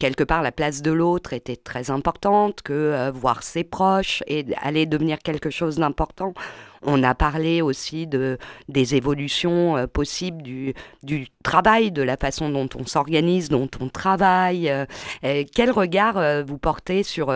quelque 0.00 0.24
part 0.24 0.42
la 0.42 0.52
place 0.52 0.82
de 0.82 0.90
l'autre 0.90 1.32
était 1.32 1.56
très 1.56 1.90
importante, 1.90 2.62
que 2.62 3.10
voir 3.10 3.42
ses 3.42 3.64
proches 3.64 4.22
et 4.26 4.44
allait 4.62 4.86
devenir 4.86 5.18
quelque 5.18 5.50
chose 5.50 5.76
d'important. 5.76 6.34
On 6.82 7.02
a 7.02 7.12
parlé 7.12 7.60
aussi 7.60 8.06
de, 8.06 8.38
des 8.68 8.94
évolutions 8.94 9.88
possibles 9.92 10.42
du, 10.42 10.74
du 11.02 11.26
travail, 11.42 11.90
de 11.90 12.02
la 12.02 12.16
façon 12.16 12.50
dont 12.50 12.68
on 12.78 12.86
s'organise, 12.86 13.48
dont 13.48 13.68
on 13.80 13.88
travaille. 13.88 14.72
quel 15.22 15.72
regard 15.72 16.44
vous 16.44 16.58
portez 16.58 17.02
sur 17.02 17.30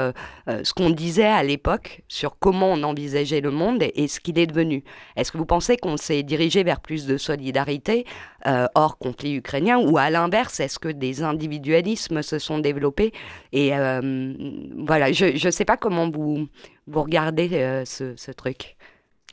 ce 0.47 0.73
qu'on 0.75 0.90
disait 0.90 1.25
à 1.25 1.42
l'époque, 1.42 2.03
sur 2.07 2.38
comment 2.38 2.72
on 2.73 2.83
envisageait 2.83 3.41
le 3.41 3.51
monde 3.51 3.83
et, 3.83 4.09
ce 4.09 4.21
qu'il 4.21 4.39
est 4.39 4.47
devenu 4.47 4.85
Est-ce 5.17 5.33
que 5.33 5.39
vous 5.39 5.47
pensez 5.47 5.77
qu'on 5.77 5.97
s'est 5.97 6.23
dirigé 6.23 6.65
vers 6.65 6.81
plus 6.81 7.07
de 7.07 7.17
solidarité 7.17 8.05
euh, 8.47 8.67
hors 8.75 8.99
conflit 8.99 9.37
ukrainien 9.37 9.79
ou 9.79 9.99
à 9.99 10.11
l'inverse, 10.11 10.59
est-ce 10.61 10.79
que 10.79 10.89
des 10.89 11.23
individualismes 11.23 12.23
se 12.23 12.39
sont 12.39 12.59
développés 12.59 13.13
Et 13.53 13.77
euh, 13.77 14.33
voilà, 14.77 15.13
je 15.13 15.47
ne 15.47 15.51
sais 15.51 15.65
pas 15.65 15.77
comment 15.77 16.11
vous, 16.11 16.49
vous 16.89 17.03
regardez 17.03 17.51
euh, 17.53 17.85
ce, 17.85 18.31
truc. 18.33 18.77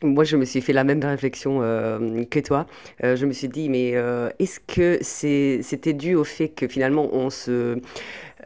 Moi, 0.04 0.24
je 0.24 0.38
me 0.38 0.46
suis 0.46 0.62
fait 0.62 0.74
la 0.74 0.84
même 0.84 1.04
réflexion 1.04 1.60
que 1.60 2.40
toi. 2.40 2.68
Je 3.04 3.26
me 3.26 3.34
suis 3.34 3.50
dit, 3.50 3.68
mais 3.68 3.96
est-ce 4.40 4.62
que 4.62 5.00
c'était 5.02 5.94
dû 5.94 6.16
au 6.16 6.24
fait 6.24 6.48
que 6.48 6.70
finalement, 6.70 7.10
on 7.12 7.30
se, 7.30 7.82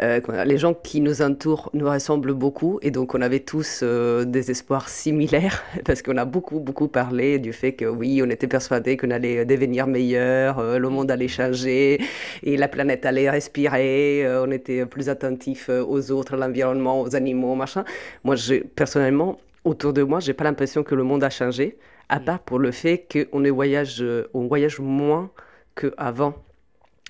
euh, 0.02 0.20
les 0.46 0.58
gens 0.58 0.74
qui 0.74 1.02
nous 1.02 1.22
entourent 1.22 1.70
nous 1.74 1.90
ressemblent 1.90 2.34
beaucoup 2.34 2.80
et 2.82 2.92
donc 2.92 3.14
on 3.14 3.22
avait 3.22 3.42
tous 3.42 3.82
euh, 3.84 4.26
des 4.26 4.50
espoirs 4.50 4.90
similaires 4.90 5.64
parce 5.86 6.02
qu'on 6.02 6.18
a 6.18 6.26
beaucoup, 6.26 6.60
beaucoup 6.60 6.88
parlé 6.88 7.40
du 7.40 7.54
fait 7.54 7.74
que 7.74 7.86
oui, 7.86 8.22
on 8.26 8.30
était 8.30 8.48
persuadés 8.48 8.98
qu'on 8.98 9.12
allait 9.12 9.46
devenir 9.46 9.88
meilleur, 9.88 10.60
euh, 10.60 10.78
le 10.80 10.90
monde 10.90 11.12
allait 11.12 11.28
changer 11.28 12.00
et 12.42 12.58
la 12.58 12.68
planète 12.68 13.06
allait 13.06 13.30
respirer, 13.30 14.26
euh, 14.26 14.46
on 14.46 14.52
était 14.52 14.86
plus 14.86 15.10
attentifs 15.10 15.70
euh, 15.70 15.84
aux 15.84 16.12
autres, 16.12 16.34
à 16.36 16.38
l'environnement, 16.38 17.02
aux 17.02 17.16
animaux, 17.16 17.56
machin. 17.56 17.84
Moi, 18.24 18.36
je, 18.36 18.56
personnellement, 18.56 19.40
autour 19.64 19.94
de 19.94 20.04
moi, 20.04 20.20
j'ai 20.20 20.34
pas 20.34 20.44
l'impression 20.44 20.84
que 20.84 20.96
le 20.96 21.04
monde 21.04 21.24
a 21.24 21.30
changé, 21.30 21.78
à 22.10 22.20
part 22.20 22.40
pour 22.40 22.60
le 22.60 22.72
fait 22.72 23.08
qu'on 23.32 23.42
voyage, 23.54 24.02
euh, 24.02 24.30
on 24.34 24.48
voyage 24.48 24.80
moins 24.80 25.32
qu'avant. 25.76 26.34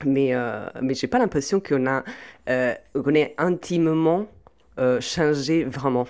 Mais, 0.06 0.34
euh, 0.34 0.66
mais 0.82 0.94
j'ai 0.94 1.08
pas 1.08 1.20
l'impression 1.20 1.60
qu'on 1.60 1.86
a, 1.88 2.04
euh, 2.50 2.74
qu'on 2.94 3.14
intimement 3.38 4.28
euh, 4.80 5.00
changé 5.02 5.64
vraiment. 5.64 6.08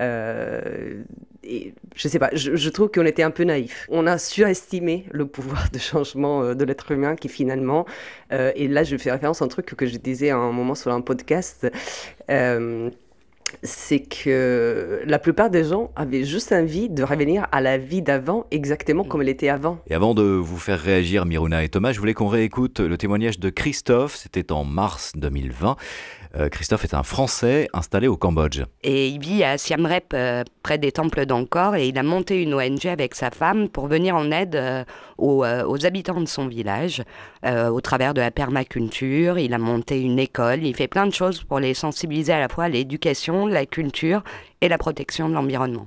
Euh, 0.00 1.02
et 1.44 1.74
je 1.94 2.08
sais 2.08 2.18
pas, 2.18 2.30
je, 2.32 2.54
je 2.56 2.70
trouve 2.70 2.90
qu'on 2.90 3.04
était 3.04 3.22
un 3.22 3.30
peu 3.30 3.44
naïf. 3.44 3.86
On 3.90 4.06
a 4.06 4.16
surestimé 4.18 5.06
le 5.10 5.26
pouvoir 5.26 5.70
de 5.72 5.78
changement 5.78 6.54
de 6.54 6.64
l'être 6.64 6.90
humain 6.92 7.16
qui 7.16 7.28
finalement, 7.28 7.84
et 8.30 8.68
là 8.68 8.84
je 8.84 8.96
fais 8.96 9.10
référence 9.10 9.42
à 9.42 9.44
un 9.44 9.48
truc 9.48 9.66
que 9.66 9.86
je 9.86 9.96
disais 9.96 10.30
à 10.30 10.36
un 10.36 10.52
moment 10.52 10.76
sur 10.76 10.92
un 10.92 11.00
podcast, 11.00 11.68
c'est 13.62 14.00
que 14.00 15.02
la 15.04 15.18
plupart 15.18 15.50
des 15.50 15.64
gens 15.64 15.90
avaient 15.96 16.24
juste 16.24 16.52
envie 16.52 16.88
de 16.88 17.02
revenir 17.02 17.46
à 17.52 17.60
la 17.60 17.78
vie 17.78 18.02
d'avant 18.02 18.46
exactement 18.50 19.04
comme 19.04 19.22
elle 19.22 19.28
était 19.28 19.48
avant. 19.48 19.78
Et 19.88 19.94
avant 19.94 20.14
de 20.14 20.22
vous 20.22 20.58
faire 20.58 20.80
réagir, 20.80 21.26
Miruna 21.26 21.64
et 21.64 21.68
Thomas, 21.68 21.92
je 21.92 22.00
voulais 22.00 22.14
qu'on 22.14 22.28
réécoute 22.28 22.80
le 22.80 22.96
témoignage 22.98 23.38
de 23.38 23.50
Christophe. 23.50 24.16
C'était 24.16 24.52
en 24.52 24.64
mars 24.64 25.12
2020. 25.16 25.76
Euh, 26.34 26.48
Christophe 26.48 26.84
est 26.84 26.94
un 26.94 27.02
Français 27.02 27.68
installé 27.74 28.08
au 28.08 28.16
Cambodge. 28.16 28.62
Et 28.82 29.08
il 29.08 29.20
vit 29.20 29.44
à 29.44 29.58
Siem 29.58 29.84
Reap, 29.84 30.12
euh, 30.14 30.44
près 30.62 30.78
des 30.78 30.90
temples 30.90 31.26
d'Angkor, 31.26 31.76
et 31.76 31.88
il 31.88 31.98
a 31.98 32.02
monté 32.02 32.42
une 32.42 32.54
ONG 32.54 32.86
avec 32.86 33.14
sa 33.14 33.30
femme 33.30 33.68
pour 33.68 33.86
venir 33.86 34.16
en 34.16 34.30
aide 34.30 34.56
euh, 34.56 34.84
aux, 35.18 35.44
euh, 35.44 35.64
aux 35.66 35.84
habitants 35.84 36.20
de 36.20 36.26
son 36.26 36.46
village, 36.46 37.02
euh, 37.44 37.68
au 37.68 37.80
travers 37.82 38.14
de 38.14 38.20
la 38.20 38.30
permaculture. 38.30 39.38
Il 39.38 39.52
a 39.52 39.58
monté 39.58 40.00
une 40.00 40.18
école, 40.18 40.64
il 40.64 40.74
fait 40.74 40.88
plein 40.88 41.06
de 41.06 41.12
choses 41.12 41.44
pour 41.44 41.60
les 41.60 41.74
sensibiliser 41.74 42.32
à 42.32 42.40
la 42.40 42.48
fois 42.48 42.64
à 42.64 42.68
l'éducation, 42.68 43.46
la 43.46 43.66
culture 43.66 44.22
et 44.62 44.68
la 44.68 44.78
protection 44.78 45.28
de 45.28 45.34
l'environnement. 45.34 45.86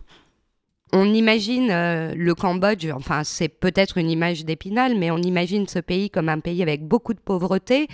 On 0.93 1.13
imagine 1.13 1.71
euh, 1.71 2.13
le 2.15 2.35
Cambodge, 2.35 2.87
enfin 2.93 3.23
c'est 3.23 3.49
peut-être 3.49 3.97
une 3.97 4.09
image 4.09 4.45
d'épinal, 4.45 4.95
mais 4.97 5.11
on 5.11 5.17
imagine 5.17 5.67
ce 5.67 5.79
pays 5.79 6.09
comme 6.09 6.29
un 6.29 6.39
pays 6.39 6.61
avec 6.61 6.87
beaucoup 6.87 7.13
de 7.13 7.19
pauvreté, 7.19 7.87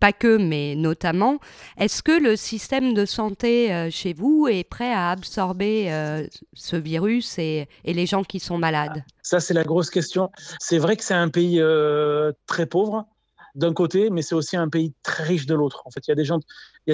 pas 0.00 0.12
que, 0.12 0.36
mais 0.36 0.74
notamment. 0.76 1.38
Est-ce 1.78 2.02
que 2.02 2.12
le 2.12 2.36
système 2.36 2.94
de 2.94 3.04
santé 3.04 3.72
euh, 3.72 3.90
chez 3.90 4.12
vous 4.12 4.48
est 4.48 4.64
prêt 4.64 4.92
à 4.92 5.10
absorber 5.10 5.92
euh, 5.92 6.26
ce 6.52 6.76
virus 6.76 7.38
et, 7.38 7.68
les 7.84 8.06
gens 8.06 8.24
qui 8.24 8.40
sont 8.40 8.58
malades? 8.58 9.04
Ça, 9.22 9.40
c'est 9.40 9.54
la 9.54 9.64
grosse 9.64 9.90
question. 9.90 10.30
C'est 10.58 10.78
vrai 10.78 10.96
que 10.96 11.04
c'est 11.04 11.14
un 11.14 11.28
pays 11.28 11.60
euh, 11.60 12.32
très 12.46 12.66
pauvre 12.66 13.06
d'un 13.54 13.72
côté, 13.72 14.10
mais 14.10 14.22
c'est 14.22 14.34
aussi 14.34 14.56
un 14.56 14.68
pays 14.68 14.92
très 15.02 15.22
riche 15.22 15.46
de 15.46 15.54
l'autre. 15.54 15.82
En 15.84 15.90
fait, 15.90 16.06
il 16.06 16.10
y 16.10 16.12
a 16.12 16.16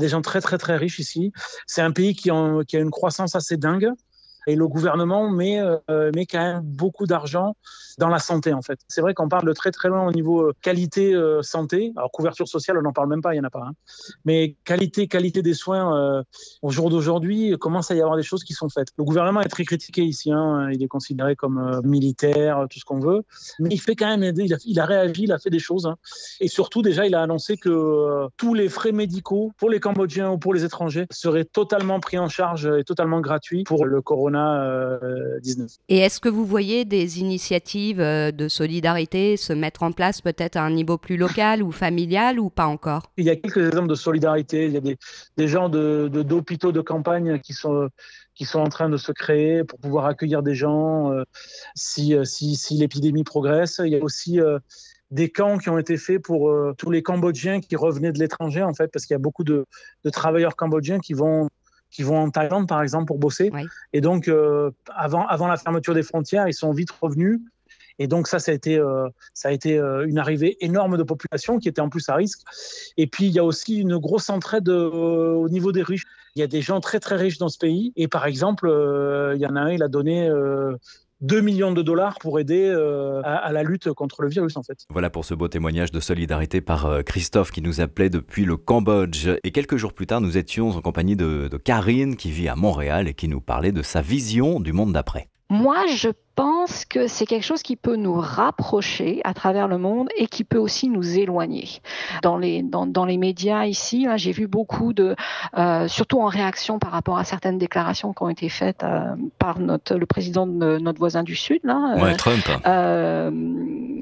des 0.01 0.09
gens, 0.09 0.21
très 0.21 0.41
très 0.41 0.59
très 0.59 0.77
riches 0.77 0.99
ici. 0.99 1.33
C'est 1.67 1.81
un 1.81 1.91
pays 1.91 2.15
qui 2.15 2.31
a 2.31 2.63
une 2.73 2.91
croissance 2.91 3.35
assez 3.35 3.57
dingue. 3.57 3.91
Et 4.51 4.57
le 4.57 4.67
gouvernement 4.67 5.31
met, 5.31 5.61
euh, 5.61 6.11
met 6.13 6.27
quand 6.27 6.41
même 6.41 6.61
beaucoup 6.63 7.07
d'argent 7.07 7.55
dans 7.99 8.09
la 8.09 8.19
santé, 8.19 8.53
en 8.53 8.63
fait. 8.63 8.81
C'est 8.89 9.01
vrai 9.01 9.15
qu'on 9.15 9.29
parle 9.29 9.47
de 9.47 9.53
très 9.53 9.71
très 9.71 9.89
loin 9.89 10.05
au 10.05 10.11
niveau 10.11 10.43
euh, 10.43 10.53
qualité 10.61 11.15
euh, 11.15 11.41
santé. 11.43 11.93
Alors, 11.97 12.11
couverture 12.11 12.49
sociale, 12.49 12.79
on 12.79 12.83
n'en 12.83 12.93
parle 12.93 13.09
même 13.09 13.23
pas, 13.23 13.33
il 13.33 13.39
n'y 13.39 13.45
en 13.45 13.47
a 13.47 13.51
pas. 13.51 13.65
Hein. 13.65 13.75
Mais 14.25 14.57
qualité, 14.65 15.07
qualité 15.07 15.41
des 15.43 15.55
soins, 15.55 16.25
au 16.63 16.71
jour 16.71 16.91
d'aujourd'hui, 16.91 17.57
commence 17.61 17.93
à 17.93 17.95
y 17.95 18.01
avoir 18.01 18.17
des 18.17 18.25
choses 18.25 18.43
qui 18.43 18.55
sont 18.55 18.69
faites. 18.69 18.89
Le 18.99 19.05
gouvernement 19.05 19.41
est 19.41 19.49
très 19.49 19.65
critiqué 19.65 20.03
ici. 20.03 20.33
Hein. 20.33 20.69
Il 20.73 20.83
est 20.83 20.89
considéré 20.89 21.37
comme 21.37 21.81
militaire, 21.85 22.67
tout 22.69 22.81
ce 22.81 22.85
qu'on 22.85 22.99
veut. 22.99 23.23
Mais 23.61 23.69
il 23.71 23.81
fait 23.81 23.95
quand 23.95 24.17
même, 24.17 24.35
il 24.37 24.53
a, 24.53 24.57
il 24.65 24.81
a 24.81 24.85
réagi, 24.85 25.25
il 25.25 25.33
a 25.33 25.39
fait 25.39 25.51
des 25.51 25.61
choses. 25.61 25.87
Hein. 25.87 25.97
Et 26.41 26.49
surtout, 26.49 26.83
déjà, 26.83 27.07
il 27.07 27.15
a 27.15 27.23
annoncé 27.23 27.57
que 27.57 28.27
tous 28.37 28.55
les 28.55 28.69
frais 28.69 28.93
médicaux 28.93 29.53
pour 29.59 29.71
les 29.71 29.79
Cambodgiens 29.79 30.33
ou 30.33 30.39
pour 30.39 30.55
les 30.55 30.65
étrangers 30.65 31.07
seraient 31.11 31.45
totalement 31.45 32.01
pris 32.01 32.19
en 32.19 32.29
charge 32.29 32.67
et 32.67 32.85
totalement 32.85 33.21
gratuits 33.21 33.65
pour 33.65 33.85
le 33.85 34.01
Corona 34.03 34.40
euh, 34.49 35.41
19. 35.41 35.71
Et 35.89 35.99
est-ce 35.99 36.21
que 36.21 36.29
vous 36.29 36.45
voyez 36.45 36.85
des 36.85 37.21
initiatives 37.21 38.01
euh, 38.01 38.31
de 38.33 38.49
solidarité 38.49 39.37
se 39.37 39.53
mettre 39.53 39.83
en 39.83 39.93
place 39.93 40.21
peut-être 40.21 40.57
à 40.57 40.63
un 40.63 40.71
niveau 40.71 40.99
plus 40.99 41.17
local 41.17 41.63
ou 41.63 41.73
familial 41.73 42.39
ou 42.41 42.51
pas 42.51 42.67
encore? 42.67 43.03
Il 43.17 43.25
y 43.25 43.31
a 43.31 43.37
quelques 43.37 43.67
exemples 43.67 43.89
de 43.89 43.95
solidarité. 43.95 44.67
Il 44.67 44.73
y 44.73 44.77
a 44.77 44.81
des, 44.81 44.97
des 45.37 45.49
gens 45.49 45.69
de, 45.69 46.09
de- 46.13 46.23
d'hôpitaux 46.23 46.73
de 46.73 46.81
campagne 46.81 47.39
qui 47.41 47.53
sont 47.53 47.89
qui 48.35 48.47
sont 48.47 48.61
en 48.61 48.69
train 48.69 48.89
de 48.89 48.97
se 48.97 49.13
créer 49.13 49.65
pour 49.65 49.79
pouvoir 49.79 50.07
accueillir 50.07 50.43
des 50.43 50.55
gens 50.55 51.13
euh, 51.13 51.25
si, 51.75 52.15
si, 52.25 52.57
si 52.57 52.75
l'épidémie 52.75 53.25
progresse. 53.25 53.81
Il 53.85 53.91
y 53.93 53.97
a 53.97 54.03
aussi 54.03 54.41
euh, 54.41 54.59
des 55.11 55.29
camps 55.29 55.59
qui 55.59 55.69
ont 55.69 55.77
été 55.77 55.99
faits 55.99 56.23
pour 56.23 56.49
euh, 56.49 56.73
tous 56.79 56.91
les 56.91 57.03
Cambodgiens 57.03 57.61
qui 57.61 57.77
revenaient 57.77 58.13
de 58.13 58.19
l'étranger, 58.19 58.63
en 58.63 58.73
fait, 58.73 58.89
parce 58.91 59.05
qu'il 59.05 59.13
y 59.15 59.17
a 59.17 59.19
beaucoup 59.19 59.45
de, 59.45 59.67
de 60.05 60.11
travailleurs 60.11 60.57
cambodgiens 60.57 61.01
qui 61.01 61.13
vont 61.13 61.51
qui 61.91 62.03
vont 62.03 62.19
en 62.19 62.31
Thaïlande, 62.31 62.69
par 62.69 62.83
exemple, 62.83 63.07
pour 63.07 63.19
bosser. 63.19 63.51
Et 63.93 64.01
donc, 64.01 64.29
euh, 64.29 64.71
avant, 64.95 65.27
avant 65.27 65.47
la 65.47 65.57
fermeture 65.57 65.95
des 65.95 66.03
frontières, 66.03 66.47
ils 66.49 66.55
sont 66.55 66.73
vite 66.73 66.91
revenus. 66.91 67.41
Et 67.99 68.07
donc 68.07 68.29
ça, 68.29 68.39
ça 68.39 68.53
a 68.53 68.55
été, 68.55 68.79
euh, 68.79 69.09
ça 69.35 69.49
a 69.49 69.53
été 69.53 69.79
euh, 69.79 70.07
une 70.07 70.17
arrivée 70.17 70.57
énorme 70.65 70.97
de 70.97 71.03
population 71.03 71.59
qui 71.59 71.69
était 71.69 71.83
en 71.83 71.91
plus 71.91 72.09
à 72.09 72.15
risque. 72.15 72.41
Et 72.97 73.07
puis 73.07 73.27
il 73.27 73.33
y 73.33 73.39
a 73.39 73.45
aussi 73.45 73.77
une 73.77 73.99
grosse 73.99 74.31
entraide 74.31 74.71
au 74.71 75.49
niveau 75.51 75.71
des 75.71 75.83
riches. 75.83 76.07
Il 76.35 76.41
y 76.41 76.43
a 76.43 76.47
des 76.47 76.63
gens 76.63 76.81
très 76.81 76.99
très 76.99 77.17
riches 77.17 77.37
dans 77.37 77.51
ce 77.51 77.59
pays. 77.59 77.93
Et 77.97 78.09
par 78.09 78.25
exemple, 78.25 78.69
il 79.35 79.41
y 79.41 79.47
en 79.47 79.55
a 79.55 79.61
un, 79.61 79.71
il 79.71 79.83
a 79.83 79.89
donné 79.89 80.31
2 81.21 81.41
millions 81.41 81.73
de 81.73 81.83
dollars 81.83 82.19
pour 82.19 82.41
aider 82.41 82.69
euh, 82.69 83.21
à, 83.25 83.37
à 83.37 83.53
la 83.53 83.63
lutte 83.63 83.93
contre 83.93 84.23
le 84.23 84.29
virus 84.29 84.57
en 84.57 84.63
fait. 84.63 84.87
Voilà 84.91 85.11
pour 85.11 85.25
ce 85.25 85.35
beau 85.35 85.49
témoignage 85.49 85.91
de 85.91 86.01
solidarité 86.01 86.61
par 86.61 86.87
euh, 86.87 87.03
Christophe 87.03 87.51
qui 87.51 87.63
nous 87.63 87.81
appelait 87.81 88.11
depuis 88.11 88.45
le 88.45 88.57
Cambodge. 88.57 89.29
Et 89.45 89.51
quelques 89.51 89.77
jours 89.77 89.93
plus 89.93 90.07
tard, 90.07 90.21
nous 90.21 90.39
étions 90.39 90.71
en 90.71 90.81
compagnie 90.81 91.17
de, 91.17 91.49
de 91.49 91.57
Karine 91.57 92.17
qui 92.17 92.31
vit 92.31 92.49
à 92.49 92.57
Montréal 92.57 93.09
et 93.09 93.15
qui 93.15 93.29
nous 93.29 93.41
parlait 93.41 93.73
de 93.73 93.83
sa 93.83 94.01
vision 94.01 94.61
du 94.61 94.73
monde 94.73 94.93
d'après. 94.93 95.29
Moi, 95.51 95.85
je 95.97 96.09
pense 96.41 96.87
que 96.87 97.07
c'est 97.07 97.27
quelque 97.27 97.45
chose 97.45 97.63
qui 97.63 97.77
peut 97.77 97.97
nous 97.97 98.15
rapprocher 98.19 99.21
à 99.25 99.35
travers 99.35 99.69
le 99.69 99.77
monde 99.77 100.09
et 100.17 100.27
qui 100.27 100.43
peut 100.45 100.57
aussi 100.57 100.89
nous 100.89 101.19
éloigner. 101.19 101.69
Dans 102.23 102.39
les, 102.39 102.63
dans, 102.63 102.87
dans 102.87 103.05
les 103.05 103.19
médias 103.19 103.67
ici, 103.67 104.05
là, 104.05 104.17
j'ai 104.17 104.33
vu 104.33 104.47
beaucoup 104.47 104.95
de, 104.95 105.15
euh, 105.59 105.87
surtout 105.87 106.19
en 106.21 106.27
réaction 106.29 106.79
par 106.79 106.93
rapport 106.93 107.19
à 107.19 107.25
certaines 107.25 107.59
déclarations 107.59 108.15
qui 108.15 108.23
ont 108.23 108.31
été 108.31 108.49
faites 108.49 108.83
euh, 108.85 109.15
par 109.39 109.59
notre, 109.59 109.97
le 109.97 110.07
président 110.07 110.47
de 110.47 110.79
notre 110.79 110.99
voisin 110.99 111.25
du 111.25 111.37
Sud, 111.37 111.61
là, 111.63 111.95
Ouais, 112.03 112.15
Trump. 112.17 112.43
euh, 112.67 113.31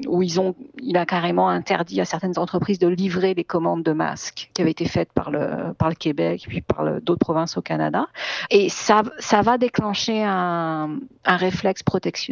où 0.07 0.21
ils 0.21 0.39
ont, 0.39 0.55
il 0.81 0.95
a 0.95 1.05
carrément 1.05 1.49
interdit 1.49 1.99
à 1.99 2.05
certaines 2.05 2.37
entreprises 2.39 2.79
de 2.79 2.87
livrer 2.87 3.33
les 3.33 3.43
commandes 3.43 3.83
de 3.83 3.91
masques 3.91 4.49
qui 4.53 4.61
avaient 4.61 4.71
été 4.71 4.85
faites 4.85 5.11
par 5.11 5.29
le, 5.29 5.73
par 5.77 5.89
le 5.89 5.95
Québec 5.95 6.45
puis 6.47 6.61
par 6.61 7.01
d'autres 7.01 7.19
provinces 7.19 7.57
au 7.57 7.61
Canada. 7.61 8.07
Et 8.49 8.69
ça, 8.69 9.01
ça 9.17 9.41
va 9.41 9.57
déclencher 9.57 10.23
un, 10.23 10.99
un 11.25 11.35
réflexe 11.35 11.83
protectionniste. 11.83 12.28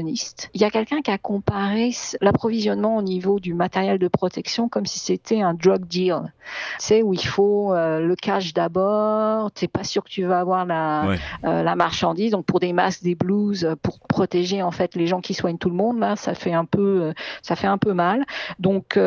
Il 0.54 0.62
y 0.62 0.64
a 0.64 0.70
quelqu'un 0.70 1.02
qui 1.02 1.12
a 1.12 1.18
comparé 1.18 1.92
l'approvisionnement 2.22 2.98
au 2.98 3.02
niveau 3.02 3.40
du 3.40 3.54
matériel 3.54 4.00
de 4.00 4.08
protection 4.08 4.70
comme 4.70 4.86
si 4.86 5.00
c'était 5.00 5.42
un 5.42 5.54
drug 5.54 5.86
deal. 5.86 6.34
Sais, 6.80 7.02
où 7.02 7.14
il 7.14 7.26
faut 7.26 7.74
euh, 7.74 8.00
le 8.00 8.16
cash 8.16 8.54
d'abord, 8.54 9.52
tu 9.52 9.68
pas 9.68 9.84
sûr 9.84 10.04
que 10.04 10.10
tu 10.10 10.24
vas 10.24 10.40
avoir 10.40 10.66
la, 10.66 11.04
Ouais. 11.08 11.18
euh, 11.46 11.64
la 11.64 11.76
marchandise. 11.76 12.32
Donc 12.32 12.46
pour 12.46 12.60
des 12.60 12.74
masques, 12.74 13.04
des 13.04 13.16
blouses, 13.16 13.66
euh, 13.66 13.76
pour 13.82 14.00
protéger 14.00 14.62
en 14.64 14.72
fait 14.72 14.96
les 14.96 15.08
gens 15.08 15.20
qui 15.22 15.34
soignent 15.34 15.58
tout 15.58 15.70
le 15.70 15.76
monde, 15.76 16.00
là, 16.00 16.16
ça 16.16 16.34
fait 16.34 16.54
un 16.54 16.66
peu, 16.66 17.02
euh, 17.02 17.14
ça 17.42 17.56
fait 17.56 17.68
un 17.68 17.78
peu 17.78 17.94
mal. 17.94 18.26
Donc 18.60 18.98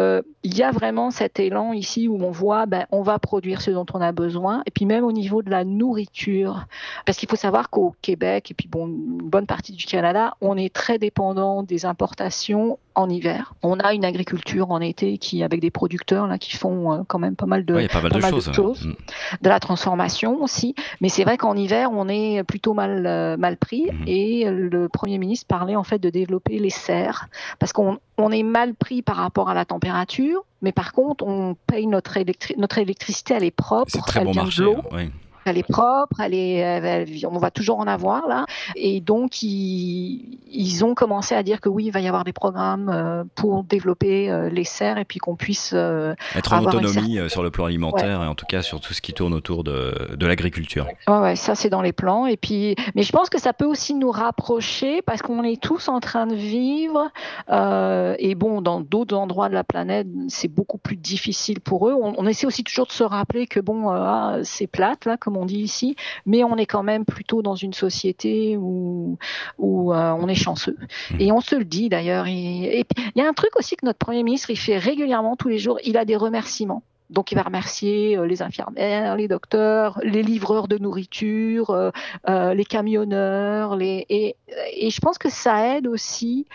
il 0.43 0.57
y 0.57 0.63
a 0.63 0.71
vraiment 0.71 1.11
cet 1.11 1.39
élan 1.41 1.73
ici 1.73 2.09
où 2.09 2.23
on 2.23 2.31
voit, 2.31 2.67
ben, 2.67 2.87
on 2.91 3.03
va 3.03 3.19
produire 3.19 3.61
ce 3.61 3.71
dont 3.71 3.87
on 3.95 4.01
a 4.01 4.13
besoin. 4.13 4.63
Et 4.67 4.71
puis 4.71 4.87
même 4.87 5.05
au 5.05 5.13
niveau 5.13 5.43
de 5.43 5.51
la 5.51 5.65
nourriture, 5.65 6.67
parce 7.07 7.19
qu'il 7.19 7.29
faut 7.29 7.37
savoir 7.37 7.71
qu'au 7.71 7.95
Québec 8.03 8.51
et 8.51 8.55
puis 8.55 8.69
bon, 8.69 8.87
une 8.87 9.19
bonne 9.29 9.47
partie 9.47 9.73
du 9.73 9.85
Canada, 9.85 10.35
on 10.41 10.57
est 10.57 10.70
très 10.71 10.99
dépendant 10.99 11.63
des 11.63 11.85
importations 11.87 12.79
en 12.95 13.09
hiver. 13.09 13.55
On 13.63 13.79
a 13.79 13.93
une 13.95 14.05
agriculture 14.05 14.71
en 14.71 14.81
été 14.81 15.17
qui, 15.19 15.43
avec 15.43 15.61
des 15.61 15.71
producteurs 15.71 16.27
là, 16.27 16.39
qui 16.39 16.57
font 16.57 16.93
euh, 16.93 16.99
quand 17.07 17.19
même 17.19 17.37
pas 17.37 17.47
mal 17.47 17.65
de, 17.65 17.75
Ouais, 17.75 17.89
pas 17.89 18.01
mal 18.03 18.11
de 18.13 18.21
choses, 18.21 18.49
ouais. 18.49 18.93
Mm. 18.93 18.95
de 19.43 19.49
la 19.49 19.61
transformation 19.61 20.43
aussi. 20.43 20.75
Mais 21.01 21.09
c'est 21.09 21.25
vrai 21.25 21.37
qu'en 21.37 21.55
hiver, 21.57 21.91
on 21.93 22.09
est 22.09 22.43
plutôt 22.45 22.75
mal, 22.75 23.07
euh, 23.07 23.37
mal 23.37 23.57
pris. 23.57 23.85
Mhm. 23.93 24.05
Et 24.07 24.45
le 24.51 24.89
Premier 24.89 25.19
ministre 25.19 25.47
parlait 25.47 25.77
en 25.77 25.85
fait 25.85 25.99
de 25.99 26.11
développer 26.11 26.59
les 26.59 26.71
serres. 26.71 27.29
Parce 27.59 27.73
qu'on 27.73 27.99
on 28.19 28.31
est 28.33 28.43
mal 28.43 28.75
pris 28.75 29.03
par 29.03 29.17
rapport 29.17 29.49
à 29.51 29.55
la 29.55 29.65
température. 29.65 30.43
Mais 30.63 30.73
par 30.73 30.93
contre, 30.93 31.25
on 31.27 31.57
paye 31.67 31.87
notre, 31.87 32.17
électri- 32.19 32.55
notre 32.59 32.79
électricité, 32.79 33.35
elle 33.35 33.45
est 33.45 33.51
propre. 33.51 33.91
C'est 33.93 34.01
très 34.03 34.21
elle 34.21 34.27
bon 34.27 34.33
vient 34.33 34.43
de 34.43 34.47
marché. 34.47 34.63
l'eau. 34.63 34.77
hein, 34.79 34.97
oui. 34.97 35.11
Elle 35.47 35.59
est 35.59 35.69
propre, 35.69 36.21
elle 36.21 36.35
est, 36.35 36.55
elle- 36.57 36.85
elle- 36.85 37.27
on 37.27 37.39
va 37.39 37.51
toujours 37.51 37.79
en 37.81 37.87
avoir 37.87 38.29
là. 38.29 38.45
Et 38.77 39.01
donc, 39.01 39.43
ils, 39.43 40.39
ils 40.51 40.85
ont 40.85 40.95
commencé 40.95 41.35
à 41.35 41.43
dire 41.43 41.61
que 41.61 41.69
oui, 41.69 41.87
il 41.87 41.91
va 41.91 42.01
y 42.01 42.09
avoir 42.09 42.25
des 42.25 42.33
programmes 42.33 42.89
euh, 42.93 43.25
pour 43.35 43.65
développer 43.65 44.31
euh, 44.31 44.49
les 44.51 44.65
serres 44.65 44.99
et 44.99 45.05
puis 45.05 45.19
qu'on 45.19 45.37
puisse 45.37 45.73
euh, 45.75 46.15
Être 46.35 46.53
en 46.53 46.63
autonomie 46.65 47.15
certaine- 47.15 47.29
sur 47.29 47.43
le 47.43 47.51
plan 47.51 47.65
alimentaire 47.67 48.23
et 48.23 48.27
en 48.27 48.35
tout 48.35 48.47
cas 48.47 48.63
sur 48.63 48.81
tout 48.81 48.93
ce 48.93 49.01
qui 49.01 49.13
tourne 49.13 49.35
autour 49.35 49.65
de, 49.65 50.15
de 50.17 50.27
l'agriculture. 50.27 50.87
Ouais, 51.09 51.19
ouais, 51.19 51.37
ça 51.37 51.55
c'est 51.55 51.71
dans 51.71 51.83
les 51.83 51.93
plans. 51.93 52.27
Et 52.27 52.37
puis, 52.37 52.75
mais 52.95 53.03
je 53.03 53.13
pense 53.13 53.31
que 53.31 53.41
ça 53.41 53.53
peut 53.53 53.65
aussi 53.67 53.95
nous 53.95 54.11
rapprocher 54.11 55.03
parce 55.03 55.23
qu'on 55.23 55.43
est 55.43 55.61
tous 55.61 55.89
en 55.89 56.01
train 56.01 56.27
de 56.27 56.35
vivre. 56.35 57.09
euh, 57.51 58.15
et 58.19 58.35
bon, 58.35 58.61
dans 58.63 58.81
d'autres 58.81 59.17
endroits 59.17 59.49
de 59.49 59.55
la 59.55 59.65
planète, 59.65 60.07
c'est 60.29 60.49
beaucoup 60.49 60.79
plus 60.79 60.97
difficile 60.97 61.61
pour 61.61 61.89
eux. 61.89 61.95
On, 61.95 62.15
on 62.19 62.27
essaie 62.27 62.47
aussi 62.47 62.65
toujours 62.65 62.87
de 62.87 62.93
se 62.93 63.05
rappeler 63.05 63.47
que 63.47 63.61
bon, 63.61 63.91
euh, 63.91 63.97
ah, 63.97 64.37
c'est 64.43 64.67
plate 64.67 65.05
là, 65.05 65.17
comme 65.31 65.41
on 65.41 65.47
dit 65.47 65.61
ici, 65.61 65.95
mais 66.27 66.43
on 66.43 66.57
est 66.57 66.67
quand 66.67 66.83
même 66.83 67.05
plutôt 67.05 67.41
dans 67.41 67.55
une 67.55 67.73
société 67.73 68.57
où 68.57 69.17
où 69.59 69.93
euh, 69.93 70.13
on 70.19 70.27
est 70.27 70.35
chanceux. 70.35 70.77
Et 71.21 71.31
on 71.31 71.41
se 71.41 71.55
le 71.55 71.65
dit 71.65 71.89
d'ailleurs. 71.89 72.27
Et 72.27 72.33
il 72.35 73.13
y 73.15 73.21
a 73.21 73.29
un 73.29 73.33
truc 73.33 73.55
aussi 73.57 73.77
que 73.77 73.87
notre 73.87 73.99
premier 73.99 74.25
ministre 74.25 74.51
il 74.51 74.59
fait 74.59 74.79
régulièrement 74.79 75.37
tous 75.37 75.49
les 75.49 75.59
jours. 75.59 75.79
Il 75.85 75.97
a 75.97 76.05
des 76.05 76.17
remerciements. 76.17 76.83
Donc 77.11 77.33
il 77.33 77.35
va 77.35 77.43
remercier 77.43 78.17
euh, 78.17 78.27
les 78.27 78.43
infirmières, 78.43 79.17
les 79.17 79.29
docteurs, 79.29 80.01
les 80.03 80.23
livreurs 80.23 80.69
de 80.69 80.79
nourriture, 80.79 81.71
euh, 81.71 81.91
euh, 82.29 82.55
les 82.55 82.65
camionneurs, 82.65 83.77
les 83.77 84.07
et, 84.09 84.37
et 84.73 84.91
je 84.91 85.01
pense 85.01 85.19
que 85.19 85.29
ça 85.29 85.77
aide 85.77 85.87
aussi 85.87 86.47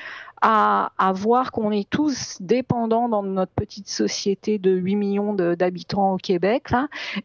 à, 0.47 1.11
voir 1.15 1.51
qu'on 1.51 1.71
est 1.71 1.89
tous 1.89 2.37
dépendants 2.39 3.09
dans 3.09 3.23
notre 3.23 3.51
petite 3.51 3.89
société 3.89 4.59
de 4.59 4.69
8 4.69 4.95
millions 4.95 5.33
d'habitants 5.33 6.13
au 6.13 6.17
Québec 6.17 6.67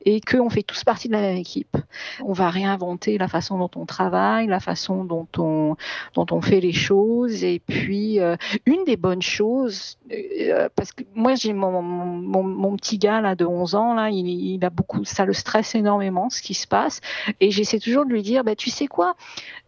et 0.06 0.22
qu'on 0.22 0.48
fait 0.48 0.62
tous 0.62 0.84
partie 0.84 1.08
de 1.08 1.12
la 1.12 1.20
même 1.20 1.36
équipe. 1.36 1.76
On 2.24 2.32
va 2.32 2.48
réinventer 2.48 3.18
la 3.18 3.28
façon 3.28 3.58
dont 3.58 3.70
on 3.76 3.84
travaille, 3.84 4.46
la 4.46 4.58
façon 4.58 5.04
dont 5.04 5.28
on, 5.36 5.76
dont 6.14 6.26
on 6.30 6.40
fait 6.40 6.60
les 6.60 6.72
choses. 6.72 7.44
Et 7.44 7.60
puis, 7.60 8.20
euh, 8.20 8.36
une 8.64 8.84
des 8.84 8.96
bonnes 8.96 9.20
choses, 9.20 9.98
euh, 10.10 10.70
parce 10.74 10.92
que 10.92 11.04
moi, 11.14 11.34
j'ai 11.34 11.52
mon, 11.52 11.82
mon, 11.82 12.76
petit 12.76 12.96
gars 12.96 13.20
là, 13.20 13.34
de 13.34 13.44
11 13.44 13.74
ans, 13.74 13.92
là, 13.92 14.08
il 14.08 14.64
a 14.64 14.70
beaucoup, 14.70 15.04
ça 15.04 15.26
le 15.26 15.34
stresse 15.34 15.74
énormément 15.74 16.30
ce 16.30 16.40
qui 16.40 16.54
se 16.54 16.66
passe. 16.66 17.02
Et 17.40 17.50
j'essaie 17.50 17.80
toujours 17.80 18.06
de 18.06 18.10
lui 18.12 18.22
dire, 18.22 18.44
bah, 18.44 18.56
tu 18.56 18.70
sais 18.70 18.86
quoi, 18.86 19.14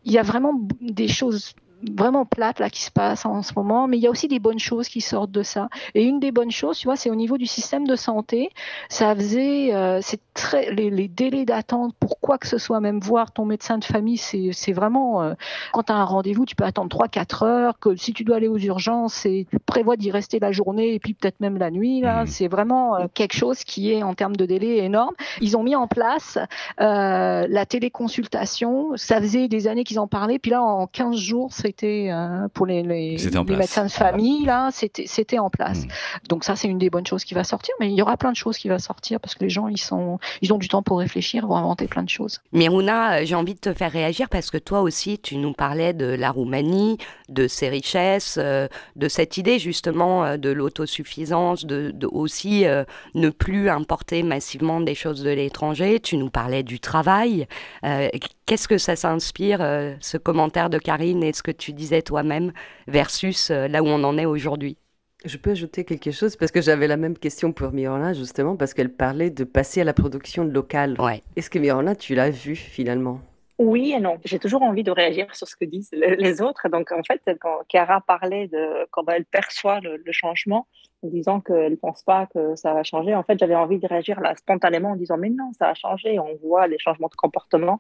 il 0.06 0.12
y 0.12 0.18
a 0.18 0.22
vraiment 0.22 0.54
des 0.80 1.08
choses 1.08 1.54
vraiment 1.90 2.25
plates 2.25 2.59
là 2.59 2.71
qui 2.71 2.83
se 2.83 2.90
passent 2.90 3.27
en 3.27 3.42
ce 3.42 3.53
moment, 3.57 3.88
mais 3.88 3.97
il 3.97 4.03
y 4.03 4.07
a 4.07 4.11
aussi 4.11 4.29
des 4.29 4.38
bonnes 4.38 4.59
choses 4.59 4.88
qui 4.88 5.01
sortent 5.01 5.31
de 5.31 5.42
ça. 5.42 5.68
Et 5.95 6.05
une 6.05 6.21
des 6.21 6.33
bonnes 6.33 6.51
choses, 6.51 6.79
tu 6.79 6.87
vois, 6.87 6.97
c'est 6.97 7.11
au 7.11 7.14
niveau 7.14 7.38
du 7.38 7.47
système 7.47 7.87
de 7.87 7.97
santé. 7.97 8.51
Ça 8.88 9.14
faisait, 9.14 9.75
euh, 9.75 10.01
c'est 10.03 10.21
très 10.35 10.73
les, 10.73 10.90
les 10.90 11.09
délais 11.09 11.45
d'attente 11.45 11.95
pour 11.99 12.21
quoi 12.21 12.38
que 12.38 12.47
ce 12.47 12.59
soit, 12.59 12.81
même 12.81 13.01
voir 13.01 13.33
ton 13.33 13.45
médecin 13.45 13.79
de 13.79 13.85
famille, 13.85 14.16
c'est 14.16 14.51
c'est 14.53 14.73
vraiment 14.73 15.23
euh, 15.23 15.35
quand 15.73 15.85
tu 15.85 15.92
as 15.92 15.97
un 15.97 16.05
rendez-vous, 16.05 16.47
tu 16.47 16.55
peux 16.55 16.64
attendre 16.64 16.95
3-4 16.97 17.45
heures. 17.45 17.79
Que 17.79 17.97
si 17.97 18.12
tu 18.12 18.25
dois 18.25 18.37
aller 18.37 18.49
aux 18.49 18.59
urgences, 18.59 19.27
et 19.27 19.47
tu 19.51 19.59
prévois 19.59 19.97
d'y 19.97 20.11
rester 20.11 20.38
la 20.38 20.53
journée 20.53 20.95
et 20.95 20.99
puis 20.99 21.14
peut-être 21.14 21.40
même 21.40 21.59
la 21.59 21.71
nuit. 21.71 22.01
Là, 22.01 22.25
c'est 22.27 22.49
vraiment 22.49 22.97
euh, 22.97 23.07
quelque 23.12 23.37
chose 23.37 23.64
qui 23.64 23.92
est 23.92 24.03
en 24.03 24.14
termes 24.14 24.37
de 24.37 24.47
délai 24.47 24.79
énorme. 24.79 25.14
Ils 25.40 25.57
ont 25.57 25.62
mis 25.62 25.77
en 25.77 25.87
place 25.87 26.38
la 26.79 27.66
téléconsultation. 27.66 28.92
Ça 28.97 29.21
faisait 29.21 29.49
des 29.49 29.66
années 29.66 29.85
qu'ils 29.85 29.99
en 29.99 30.07
parlaient, 30.07 30.38
puis 30.38 30.51
là 30.51 30.62
en 30.62 30.87
15 30.87 31.16
jours, 31.16 31.49
c'est 31.53 31.71
c'était 31.72 32.11
pour 32.54 32.66
les, 32.66 32.82
médecins 32.82 33.85
de 33.85 33.90
famille, 33.90 34.44
là, 34.44 34.70
c'était 34.72 35.06
c'était 35.06 35.38
en 35.38 35.50
place. 35.50 35.85
Mm. 35.85 35.88
Donc 36.28 36.44
ça, 36.44 36.56
c'est 36.56 36.68
une 36.68 36.78
des 36.78 36.90
bonnes 36.90 37.06
choses 37.06 37.24
qui 37.24 37.35
va 37.35 37.44
sortir, 37.44 37.74
mais 37.80 37.90
il 37.90 37.94
y 37.94 38.02
aura 38.02 38.16
plein 38.16 38.32
de 38.32 38.37
choses 38.37 38.58
qui 38.58 38.68
va 38.68 38.78
sortir 38.78 39.20
parce 39.20 39.35
que 39.35 39.44
les 39.44 39.50
gens, 39.50 39.68
ils 39.68 39.80
sont, 39.80 40.18
ils 40.40 40.52
ont 40.52 40.58
du 40.58 40.68
temps 40.68 40.82
pour 40.82 40.98
réfléchir, 40.98 41.46
vont 41.46 41.56
inventer 41.56 41.87
plein 41.87 42.02
de 42.02 42.08
choses. 42.08 42.40
Miruna, 42.52 43.20
euh, 43.20 43.24
j'ai 43.24 43.35
envie 43.35 43.54
de 43.54 43.61
te 43.61 43.72
faire 43.72 43.90
réagir 43.90 44.28
parce 44.28 44.50
que 44.50 44.58
toi 44.58 44.80
aussi, 44.80 45.18
tu 45.18 45.37
nous 45.37 45.52
parlais 45.52 45.92
de 45.92 46.06
la 46.06 46.30
Roumanie, 46.30 46.98
de 47.28 47.48
ses 47.48 47.68
richesses, 47.68 48.38
euh, 48.38 48.68
de 48.96 49.08
cette 49.08 49.37
idée 49.37 49.58
justement 49.58 50.24
euh, 50.24 50.37
de 50.37 50.50
l'autosuffisance, 50.50 51.64
de, 51.64 51.90
de 51.92 52.06
aussi 52.06 52.66
euh, 52.66 52.85
ne 53.14 53.30
plus 53.30 53.68
importer 53.68 54.22
massivement 54.22 54.80
des 54.80 54.94
choses 54.94 55.22
de 55.22 55.30
l'étranger. 55.30 56.00
Tu 56.00 56.16
nous 56.16 56.30
parlais 56.30 56.62
du 56.62 56.80
travail. 56.80 57.46
Euh, 57.85 58.08
Qu'est-ce 58.46 58.66
que 58.68 58.78
ça 58.78 58.96
s'inspire, 58.96 59.62
euh, 59.62 59.94
ce 60.00 60.16
commentaire 60.18 60.68
de 60.68 60.78
Karine 60.78 61.22
et 61.22 61.33
ce 61.33 61.42
que 61.42 61.52
tu 61.52 61.72
disais 61.72 62.02
toi-même 62.02 62.52
versus 62.88 63.50
euh, 63.50 63.68
là 63.68 63.83
où 63.83 63.87
on 63.87 64.02
en 64.02 64.18
est 64.18 64.26
aujourd'hui? 64.26 64.76
Je 65.24 65.37
peux 65.37 65.50
ajouter 65.52 65.85
quelque 65.85 66.11
chose 66.11 66.35
parce 66.35 66.50
que 66.50 66.61
j'avais 66.61 66.88
la 66.88 66.96
même 66.96 67.16
question 67.16 67.52
pour 67.52 67.70
Miranda 67.70 68.12
justement 68.12 68.57
parce 68.57 68.74
qu'elle 68.74 68.92
parlait 68.92 69.31
de 69.31 69.44
passer 69.44 69.83
à 69.83 69.85
la 69.85 69.92
production 69.94 70.42
locale. 70.42 71.00
Ouais. 71.00 71.22
Est-ce 71.37 71.48
que 71.48 71.61
Miranda, 71.61 71.94
tu 71.94 72.16
l'as 72.16 72.31
vu 72.31 72.57
finalement? 72.57 73.20
Oui 73.59 73.92
et 73.92 74.00
non. 74.00 74.18
J'ai 74.24 74.40
toujours 74.40 74.62
envie 74.62 74.83
de 74.83 74.90
réagir 74.90 75.33
sur 75.37 75.46
ce 75.46 75.55
que 75.55 75.64
disent 75.64 75.90
le- 75.92 76.16
les 76.16 76.42
autres. 76.42 76.68
Donc, 76.68 76.90
en 76.90 77.02
fait, 77.05 77.20
quand 77.40 77.61
Chiara 77.68 78.00
parlait 78.00 78.48
de 78.48 78.88
comment 78.90 79.12
elle 79.12 79.24
perçoit 79.24 79.78
le, 79.78 80.02
le 80.05 80.12
changement, 80.12 80.66
en 81.05 81.09
disant 81.09 81.40
qu'elle 81.40 81.72
ne 81.72 81.76
pense 81.76 82.02
pas 82.02 82.26
que 82.26 82.57
ça 82.57 82.74
va 82.74 82.83
changer, 82.83 83.14
en 83.14 83.22
fait, 83.22 83.38
j'avais 83.38 83.55
envie 83.55 83.78
de 83.78 83.87
réagir 83.87 84.20
là 84.20 84.35
spontanément 84.35 84.90
en 84.92 84.96
disant 84.96 85.16
Mais 85.16 85.31
non, 85.31 85.52
ça 85.57 85.68
a 85.68 85.74
changé. 85.74 86.18
On 86.18 86.35
voit 86.42 86.66
les 86.66 86.78
changements 86.81 87.09
de 87.09 87.14
comportement. 87.14 87.78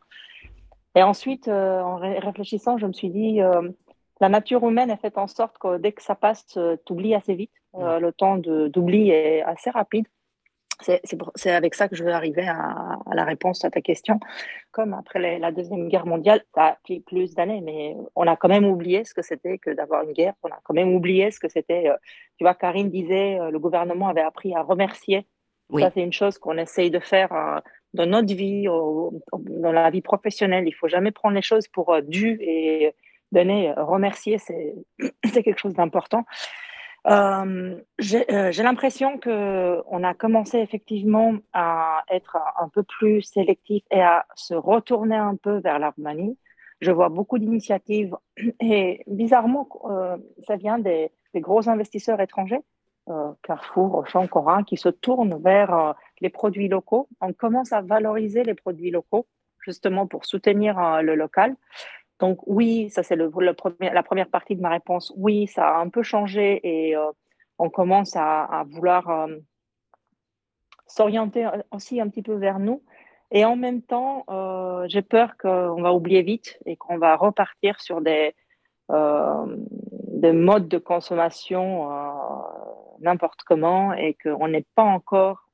Et 0.94 1.02
ensuite, 1.02 1.48
euh, 1.48 1.80
en 1.80 1.96
ré- 1.96 2.18
réfléchissant, 2.18 2.78
je 2.78 2.86
me 2.86 2.92
suis 2.92 3.10
dit 3.10 3.40
euh, 3.40 3.68
La 4.20 4.28
nature 4.28 4.66
humaine 4.68 4.90
est 4.90 5.00
faite 5.00 5.18
en 5.18 5.26
sorte 5.26 5.58
que 5.58 5.78
dès 5.78 5.92
que 5.92 6.02
ça 6.02 6.14
passe, 6.14 6.46
euh, 6.56 6.76
t'oublies 6.84 7.14
assez 7.14 7.34
vite. 7.34 7.52
Le 7.74 8.10
temps 8.10 8.36
d'oubli 8.36 9.08
est 9.10 9.42
assez 9.42 9.70
rapide. 9.70 10.06
C'est 10.80 11.50
avec 11.50 11.74
ça 11.74 11.88
que 11.88 11.94
je 11.96 12.02
veux 12.04 12.12
arriver 12.12 12.46
à, 12.46 12.98
à 13.06 13.14
la 13.14 13.24
réponse 13.24 13.64
à 13.64 13.70
ta 13.70 13.80
question. 13.80 14.18
Comme 14.72 14.94
après 14.94 15.20
les- 15.20 15.38
la 15.38 15.52
Deuxième 15.52 15.88
Guerre 15.88 16.06
mondiale, 16.06 16.42
ça 16.54 16.64
a 16.66 16.72
pris 16.82 17.00
plus 17.00 17.34
d'années, 17.34 17.60
mais 17.62 17.96
on 18.16 18.26
a 18.26 18.36
quand 18.36 18.48
même 18.48 18.64
oublié 18.66 19.04
ce 19.04 19.14
que 19.14 19.22
c'était 19.22 19.58
que 19.58 19.70
d'avoir 19.70 20.02
une 20.02 20.12
guerre. 20.12 20.34
On 20.42 20.48
a 20.48 20.58
quand 20.64 20.74
même 20.74 20.92
oublié 20.94 21.30
ce 21.30 21.38
que 21.40 21.48
c'était. 21.48 21.88
euh, 21.88 21.96
tu 22.36 22.44
vois, 22.44 22.54
Karine 22.54 22.90
disait, 22.90 23.38
euh, 23.40 23.50
le 23.50 23.58
gouvernement 23.58 24.08
avait 24.08 24.22
appris 24.22 24.54
à 24.54 24.62
remercier. 24.62 25.26
Oui. 25.70 25.82
Ça, 25.82 25.90
c'est 25.94 26.02
une 26.02 26.12
chose 26.12 26.36
qu'on 26.38 26.58
essaye 26.58 26.90
de 26.90 26.98
faire 27.00 27.32
euh, 27.32 27.60
dans 27.94 28.06
notre 28.06 28.34
vie, 28.34 28.66
dans 28.66 29.72
la 29.72 29.90
vie 29.90 30.00
professionnelle. 30.00 30.64
Il 30.66 30.72
faut 30.72 30.88
jamais 30.88 31.10
prendre 31.10 31.34
les 31.34 31.42
choses 31.42 31.68
pour 31.68 31.92
euh, 31.92 32.00
dû 32.00 32.38
et 32.40 32.94
donner, 33.32 33.70
euh, 33.70 33.84
remercier, 33.84 34.38
c'est 34.38 34.74
quelque 35.44 35.58
chose 35.58 35.74
d'important. 35.74 36.24
Euh, 37.08 37.80
j'ai 37.98 38.62
l'impression 38.62 39.18
que 39.18 39.82
on 39.88 40.04
a 40.04 40.14
commencé 40.14 40.58
effectivement 40.58 41.34
à 41.52 42.04
être 42.08 42.36
un 42.60 42.68
peu 42.68 42.84
plus 42.84 43.22
sélectif 43.22 43.82
et 43.90 44.00
à 44.00 44.24
se 44.36 44.54
retourner 44.54 45.16
un 45.16 45.34
peu 45.34 45.58
vers 45.58 45.80
la 45.80 45.90
Roumanie. 45.90 46.38
Je 46.80 46.92
vois 46.92 47.08
beaucoup 47.08 47.38
d'initiatives 47.38 48.16
et 48.60 49.02
bizarrement, 49.08 49.68
ça 50.46 50.54
vient 50.54 50.78
des, 50.78 51.10
gros 51.34 51.68
investisseurs 51.68 52.20
étrangers, 52.20 52.60
Carrefour, 53.42 53.96
Auchan, 53.96 54.26
Cora, 54.26 54.62
qui 54.62 54.76
se 54.76 54.88
tournent 54.88 55.40
vers 55.42 55.74
euh, 55.74 55.92
les 56.20 56.30
produits 56.30 56.68
locaux. 56.68 57.08
On 57.20 57.32
commence 57.32 57.72
à 57.72 57.80
valoriser 57.80 58.44
les 58.44 58.54
produits 58.54 58.90
locaux 58.90 59.26
justement 59.60 60.06
pour 60.06 60.24
soutenir 60.24 60.78
euh, 60.78 61.02
le 61.02 61.14
local. 61.14 61.56
Donc 62.20 62.38
oui, 62.46 62.90
ça 62.90 63.02
c'est 63.02 63.16
la 63.16 64.02
première 64.02 64.28
partie 64.28 64.54
de 64.54 64.60
ma 64.60 64.68
réponse. 64.68 65.12
Oui, 65.16 65.48
ça 65.48 65.76
a 65.76 65.80
un 65.80 65.88
peu 65.88 66.02
changé 66.02 66.60
et 66.62 66.96
euh, 66.96 67.10
on 67.58 67.68
commence 67.68 68.14
à, 68.16 68.64
vouloir 68.70 69.08
euh, 69.10 69.36
s'orienter 70.86 71.48
aussi 71.72 72.00
un 72.00 72.08
petit 72.08 72.22
peu 72.22 72.34
vers 72.34 72.60
nous. 72.60 72.82
Et 73.32 73.44
en 73.44 73.56
même 73.56 73.82
temps, 73.82 74.24
euh, 74.28 74.84
j'ai 74.88 75.02
peur 75.02 75.36
qu'on 75.36 75.80
va 75.82 75.92
oublier 75.92 76.22
vite 76.22 76.58
et 76.66 76.76
qu'on 76.76 76.98
va 76.98 77.16
repartir 77.16 77.80
sur 77.80 78.00
des, 78.00 78.34
euh, 78.90 79.56
des 80.08 80.32
modes 80.32 80.68
de 80.68 80.78
consommation 80.78 81.90
euh, 81.90 82.12
n'importe 83.02 83.42
comment 83.44 83.92
et 83.92 84.16
qu'on 84.22 84.48
n'est 84.48 84.66
pas 84.74 84.82
encore 84.82 85.48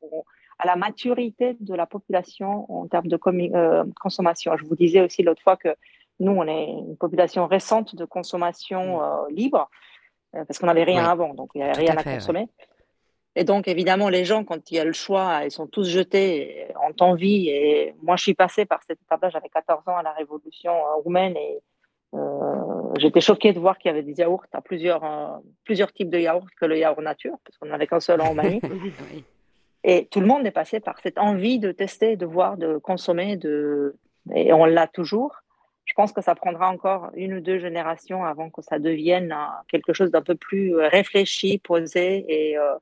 à 0.58 0.66
la 0.66 0.76
maturité 0.76 1.56
de 1.60 1.74
la 1.74 1.86
population 1.86 2.70
en 2.72 2.86
termes 2.88 3.06
de 3.06 3.18
euh, 3.54 3.84
consommation. 4.00 4.56
Je 4.56 4.64
vous 4.64 4.74
disais 4.74 5.00
aussi 5.00 5.22
l'autre 5.22 5.42
fois 5.42 5.56
que 5.56 5.74
nous, 6.20 6.32
on 6.32 6.46
est 6.46 6.64
une 6.64 6.96
population 6.96 7.46
récente 7.46 7.94
de 7.94 8.04
consommation 8.04 9.02
euh, 9.02 9.28
libre 9.30 9.70
euh, 10.34 10.44
parce 10.44 10.58
qu'on 10.58 10.66
n'avait 10.66 10.84
rien 10.84 11.04
Oui, 11.04 11.10
avant, 11.10 11.34
donc 11.34 11.50
il 11.54 11.58
n'y 11.58 11.64
avait 11.64 11.78
rien 11.78 11.96
à 11.96 12.00
à, 12.00 12.02
fait, 12.02 12.10
ouais. 12.10 12.14
consommer. 12.16 12.48
Et 13.36 13.44
donc, 13.44 13.68
évidemment, 13.68 14.08
les 14.08 14.24
gens, 14.24 14.42
quand 14.42 14.70
il 14.72 14.74
y 14.74 14.80
a 14.80 14.84
le 14.84 14.92
choix, 14.92 15.44
ils 15.44 15.52
sont 15.52 15.68
tous 15.68 15.88
jetés, 15.88 16.70
et 16.70 16.76
ont 16.76 17.04
envie. 17.04 17.48
Et 17.50 17.94
moi, 18.02 18.16
je 18.16 18.22
suis 18.22 18.34
passée 18.34 18.64
par 18.64 18.82
cette 18.82 19.00
étape-là, 19.00 19.30
j'avais 19.30 19.48
14 19.48 19.86
ans 19.86 19.96
à 19.96 20.02
la 20.02 20.12
révolution 20.12 20.72
roumaine 21.04 21.36
et 21.36 21.60
j'étais 22.98 23.20
choquée 23.20 23.52
de 23.52 23.60
voir 23.60 23.78
qu'il 23.78 23.90
y 23.90 23.92
avait 23.92 24.02
des 24.02 24.14
yaourts 24.14 24.46
à 24.52 24.60
plusieurs, 24.60 25.04
euh, 25.04 25.38
plusieurs 25.64 25.92
types 25.92 26.10
de 26.10 26.18
yaourts 26.18 26.48
que 26.60 26.66
le 26.66 26.78
yaourt 26.78 27.00
nature, 27.00 27.36
parce 27.44 27.56
qu'on 27.58 27.66
n'avait 27.66 27.86
qu'un 27.86 28.00
seul 28.00 28.20
en 28.20 28.28
Roumanie. 28.28 28.60
Et 29.84 30.06
tout 30.10 30.20
le 30.20 30.26
monde 30.26 30.46
est 30.46 30.50
passé 30.50 30.80
par 30.80 30.98
cette 31.00 31.18
envie 31.18 31.58
de 31.58 31.72
tester, 31.72 32.16
de 32.16 32.26
voir, 32.26 32.56
de 32.56 32.78
consommer, 32.78 33.36
de... 33.36 33.94
et 34.34 34.52
on 34.52 34.64
l'a 34.64 34.88
toujours. 34.88 35.36
Je 35.84 35.94
pense 35.94 36.12
que 36.12 36.20
ça 36.20 36.34
prendra 36.34 36.68
encore 36.68 37.10
une 37.14 37.34
ou 37.34 37.40
deux 37.40 37.58
générations 37.58 38.24
avant 38.24 38.50
que 38.50 38.60
ça 38.60 38.78
devienne 38.78 39.32
euh, 39.32 39.62
quelque 39.68 39.92
chose 39.92 40.10
d'un 40.10 40.20
peu 40.20 40.34
plus 40.34 40.76
euh, 40.76 40.88
réfléchi, 40.88 41.58
posé 41.58 42.24
et 42.28 42.58
euh, 42.58 42.74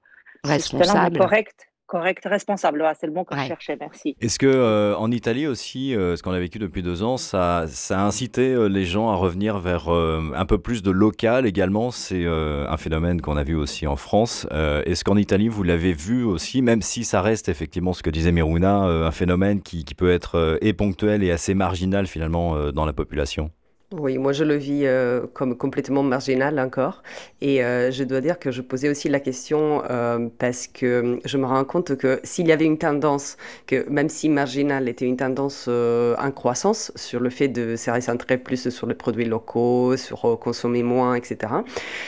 Responsable. 0.42 1.18
correct, 1.18 1.68
correct, 1.86 2.22
responsable. 2.24 2.78
Voilà, 2.78 2.94
c'est 2.94 3.06
le 3.06 3.12
mot 3.12 3.24
que 3.24 3.36
je 3.36 3.46
cherchais. 3.46 3.76
Merci. 3.78 4.16
Est-ce 4.20 4.38
que 4.38 4.46
euh, 4.46 4.96
en 4.96 5.10
Italie 5.10 5.46
aussi, 5.46 5.94
euh, 5.94 6.16
ce 6.16 6.22
qu'on 6.22 6.32
a 6.32 6.38
vécu 6.38 6.58
depuis 6.58 6.82
deux 6.82 7.02
ans, 7.02 7.16
ça, 7.16 7.66
ça 7.68 8.00
a 8.00 8.02
incité 8.04 8.52
euh, 8.52 8.68
les 8.68 8.84
gens 8.84 9.10
à 9.10 9.14
revenir 9.14 9.58
vers 9.58 9.92
euh, 9.92 10.32
un 10.34 10.44
peu 10.46 10.58
plus 10.58 10.82
de 10.82 10.90
local 10.90 11.46
également? 11.46 11.90
C'est 11.90 12.24
euh, 12.24 12.68
un 12.68 12.76
phénomène 12.76 13.20
qu'on 13.20 13.36
a 13.36 13.44
vu 13.44 13.54
aussi 13.54 13.86
en 13.86 13.96
France. 13.96 14.46
Euh, 14.52 14.82
Est-ce 14.84 15.04
qu'en 15.04 15.16
Italie, 15.16 15.48
vous 15.48 15.62
l'avez 15.62 15.92
vu 15.92 16.24
aussi, 16.24 16.62
même 16.62 16.82
si 16.82 17.04
ça 17.04 17.22
reste 17.22 17.48
effectivement 17.48 17.92
ce 17.92 18.02
que 18.02 18.10
disait 18.10 18.32
Miruna, 18.32 18.86
euh, 18.86 19.06
un 19.06 19.12
phénomène 19.12 19.62
qui, 19.62 19.84
qui 19.84 19.94
peut 19.94 20.10
être 20.10 20.36
euh, 20.36 20.58
et 20.60 20.72
ponctuel 20.72 21.22
et 21.22 21.30
assez 21.30 21.54
marginal 21.54 22.06
finalement 22.06 22.56
euh, 22.56 22.72
dans 22.72 22.84
la 22.84 22.92
population? 22.92 23.50
Oui, 23.92 24.18
moi 24.18 24.32
je 24.32 24.42
le 24.42 24.56
vis 24.56 24.84
euh, 24.84 25.28
comme 25.32 25.56
complètement 25.56 26.02
marginal 26.02 26.58
encore. 26.58 27.04
Et 27.40 27.62
euh, 27.64 27.92
je 27.92 28.02
dois 28.02 28.20
dire 28.20 28.40
que 28.40 28.50
je 28.50 28.60
posais 28.60 28.88
aussi 28.88 29.08
la 29.08 29.20
question 29.20 29.80
euh, 29.88 30.28
parce 30.40 30.66
que 30.66 31.20
je 31.24 31.38
me 31.38 31.46
rends 31.46 31.64
compte 31.64 31.96
que 31.96 32.18
s'il 32.24 32.48
y 32.48 32.52
avait 32.52 32.64
une 32.64 32.78
tendance, 32.78 33.36
que 33.68 33.88
même 33.88 34.08
si 34.08 34.28
marginal 34.28 34.88
était 34.88 35.04
une 35.06 35.16
tendance 35.16 35.66
euh, 35.68 36.16
en 36.18 36.32
croissance 36.32 36.90
sur 36.96 37.20
le 37.20 37.30
fait 37.30 37.46
de 37.46 37.76
se 37.76 37.88
recentrer 37.92 38.38
plus 38.38 38.70
sur 38.70 38.88
les 38.88 38.96
produits 38.96 39.24
locaux, 39.24 39.96
sur 39.96 40.24
euh, 40.24 40.36
consommer 40.36 40.82
moins, 40.82 41.14
etc., 41.14 41.62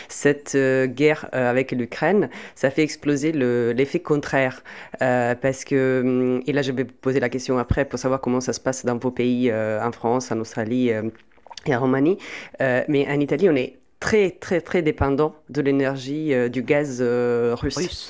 cette 0.08 0.56
euh, 0.56 0.86
guerre 0.88 1.28
avec 1.32 1.70
l'Ukraine, 1.70 2.28
ça 2.56 2.70
fait 2.70 2.82
exploser 2.82 3.30
le- 3.30 3.70
l'effet 3.72 4.00
contraire. 4.00 4.64
Euh, 5.00 5.36
parce 5.36 5.64
que, 5.64 6.02
hum, 6.04 6.42
et 6.44 6.52
là 6.52 6.62
je 6.62 6.72
vais 6.72 6.84
poser 6.84 7.20
la 7.20 7.28
question 7.28 7.56
après 7.58 7.84
pour 7.84 8.00
savoir 8.00 8.20
comment 8.20 8.40
ça 8.40 8.52
se 8.52 8.58
passe 8.60 8.84
dans 8.84 8.96
vos 8.98 9.12
pays, 9.12 9.52
en 9.52 9.92
France, 9.92 10.32
en 10.32 10.40
Australie. 10.40 10.90
Et 11.66 11.75
en 11.75 11.81
Roumanie. 11.81 12.18
Euh, 12.61 12.83
mais 12.88 13.07
en 13.09 13.21
Italie, 13.21 13.49
on 13.49 13.57
est 13.57 13.79
très, 14.01 14.31
très, 14.31 14.61
très 14.61 14.83
dépendant 14.83 15.35
de 15.49 15.61
l'énergie 15.61 16.33
euh, 16.33 16.49
du 16.49 16.62
gaz 16.62 16.99
euh, 17.01 17.55
russe. 17.57 18.09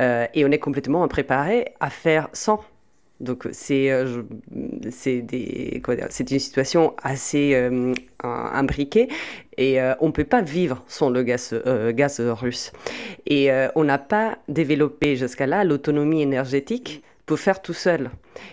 Et 0.00 0.44
on 0.44 0.50
est 0.52 0.60
complètement 0.60 1.06
préparé 1.08 1.74
à 1.80 1.90
faire 1.90 2.28
sans. 2.32 2.62
Donc 3.18 3.48
c'est 3.50 3.90
euh, 3.90 4.22
une 4.54 6.38
situation 6.38 6.94
assez 7.02 7.52
euh, 7.54 7.92
im- 8.22 8.50
imbriquée 8.52 9.08
et 9.56 9.80
euh, 9.80 9.94
on 9.98 10.06
ne 10.06 10.12
peut 10.12 10.22
pas 10.22 10.40
vivre 10.40 10.84
sans 10.86 11.10
le 11.10 11.24
gaz 11.24 11.52
gaz 11.90 12.20
russe. 12.20 12.72
Et 13.26 13.50
on 13.74 13.82
n'a 13.82 13.98
pas 13.98 14.38
développé 14.46 15.16
jusqu'à 15.16 15.48
là 15.48 15.64
l'autonomie 15.64 16.22
énergétique 16.22 17.02
pour 17.28 17.38
faire 17.38 17.60
tout 17.60 17.74
seul. 17.74 18.10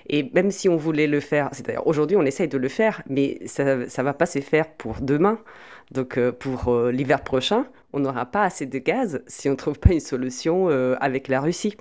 Et 0.10 0.30
même 0.34 0.52
si 0.52 0.68
on 0.68 0.76
voulait 0.76 1.08
le 1.08 1.22
faire, 1.22 1.50
c'est-à-dire 1.54 1.88
aujourd'hui 1.88 2.18
on 2.18 2.24
essaye 2.24 2.50
de 2.50 2.58
le 2.58 2.68
faire, 2.68 3.02
mais 3.10 3.40
ça 3.46 3.64
ne 3.64 4.04
va 4.04 4.14
pas 4.14 4.26
se 4.26 4.40
faire 4.40 4.70
pour 4.70 5.02
demain. 5.02 5.40
Donc 5.92 6.18
euh, 6.18 6.32
pour 6.32 6.68
euh, 6.68 6.92
l'hiver 6.92 7.24
prochain, 7.24 7.68
on 7.94 8.02
n'aura 8.02 8.26
pas 8.26 8.44
assez 8.44 8.66
de 8.66 8.78
gaz 8.78 9.24
si 9.28 9.48
on 9.48 9.54
ne 9.54 9.56
trouve 9.56 9.80
pas 9.80 9.94
une 9.94 10.02
solution 10.02 10.68
euh, 10.70 10.96
avec 11.00 11.30
la 11.30 11.40
Russie. 11.40 11.78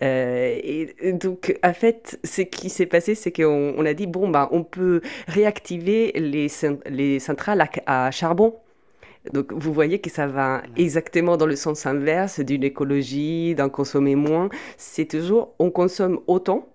Et 0.00 0.94
donc 1.12 1.58
en 1.64 1.72
fait, 1.72 2.20
ce 2.22 2.42
qui 2.42 2.70
s'est 2.70 2.86
passé, 2.86 3.16
c'est 3.16 3.32
qu'on 3.32 3.74
on 3.76 3.84
a 3.84 3.94
dit, 3.94 4.06
bon, 4.06 4.28
bah, 4.28 4.48
on 4.52 4.62
peut 4.62 5.00
réactiver 5.26 6.12
les, 6.14 6.46
les 6.86 7.18
centrales 7.18 7.68
à 7.86 8.10
charbon. 8.12 8.54
Donc 9.32 9.52
vous 9.52 9.72
voyez 9.72 9.98
que 10.00 10.10
ça 10.10 10.26
va 10.26 10.62
exactement 10.76 11.36
dans 11.36 11.46
le 11.46 11.56
sens 11.56 11.86
inverse 11.86 12.40
d'une 12.40 12.64
écologie, 12.64 13.54
d'en 13.54 13.68
consommer 13.68 14.14
moins. 14.14 14.48
C'est 14.76 15.06
toujours 15.06 15.54
on 15.58 15.70
consomme 15.70 16.20
autant, 16.26 16.68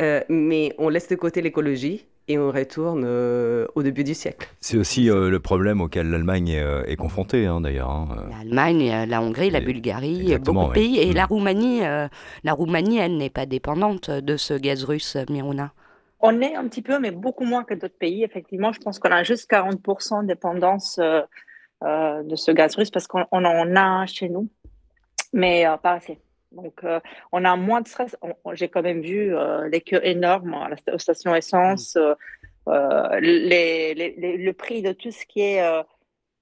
euh, 0.00 0.20
mais 0.28 0.74
on 0.78 0.88
laisse 0.88 1.08
de 1.08 1.16
côté 1.16 1.42
l'écologie 1.42 2.06
et 2.28 2.38
on 2.38 2.50
retourne 2.52 3.02
euh, 3.04 3.66
au 3.74 3.82
début 3.82 4.04
du 4.04 4.14
siècle. 4.14 4.48
C'est 4.60 4.76
aussi 4.78 5.10
euh, 5.10 5.28
le 5.28 5.40
problème 5.40 5.80
auquel 5.80 6.08
l'Allemagne 6.08 6.48
est, 6.50 6.60
euh, 6.62 6.84
est 6.86 6.94
confrontée, 6.96 7.46
hein, 7.46 7.60
d'ailleurs. 7.60 7.90
hein. 7.90 8.28
L'Allemagne, 8.30 9.06
la 9.08 9.20
Hongrie, 9.20 9.50
la 9.50 9.60
Bulgarie, 9.60 10.36
beaucoup 10.38 10.68
de 10.68 10.72
pays. 10.72 10.98
Et 11.00 11.10
Mm. 11.10 11.14
la 11.16 11.24
Roumanie, 11.26 11.84
euh, 11.84 12.06
la 12.44 12.52
Roumanie, 12.52 12.98
elle 12.98 13.16
n'est 13.16 13.28
pas 13.30 13.44
dépendante 13.46 14.08
de 14.10 14.36
ce 14.36 14.54
gaz 14.54 14.84
russe, 14.84 15.16
Miruna. 15.30 15.72
On 16.20 16.40
est 16.40 16.54
un 16.54 16.68
petit 16.68 16.82
peu, 16.82 17.00
mais 17.00 17.10
beaucoup 17.10 17.44
moins 17.44 17.64
que 17.64 17.74
d'autres 17.74 17.98
pays. 17.98 18.22
Effectivement, 18.22 18.72
je 18.72 18.78
pense 18.78 19.00
qu'on 19.00 19.10
a 19.10 19.24
juste 19.24 19.50
40% 19.50 20.22
de 20.22 20.28
dépendance 20.28 21.00
euh, 21.84 22.22
de 22.22 22.36
ce 22.36 22.50
gaz 22.52 22.74
russe 22.76 22.90
parce 22.90 23.06
qu'on 23.06 23.24
on 23.32 23.44
en 23.44 23.76
a 23.76 24.06
chez 24.06 24.28
nous, 24.28 24.48
mais 25.32 25.66
euh, 25.66 25.76
pas 25.76 25.92
assez. 25.92 26.18
Donc, 26.52 26.84
euh, 26.84 27.00
on 27.32 27.44
a 27.44 27.56
moins 27.56 27.80
de 27.80 27.88
stress. 27.88 28.14
J'ai 28.52 28.68
quand 28.68 28.82
même 28.82 29.00
vu 29.00 29.34
euh, 29.34 29.68
les 29.68 29.80
queues 29.80 30.00
énormes 30.04 30.52
à 30.54 30.68
la 30.68 30.76
sta- 30.76 30.94
aux 30.94 30.98
stations 30.98 31.34
essence, 31.34 31.96
les- 33.20 33.94
les- 33.94 34.14
les- 34.16 34.36
le 34.36 34.52
prix 34.52 34.82
de 34.82 34.92
tout 34.92 35.10
ce 35.10 35.24
qui 35.26 35.40
est 35.40 35.62
euh, 35.62 35.82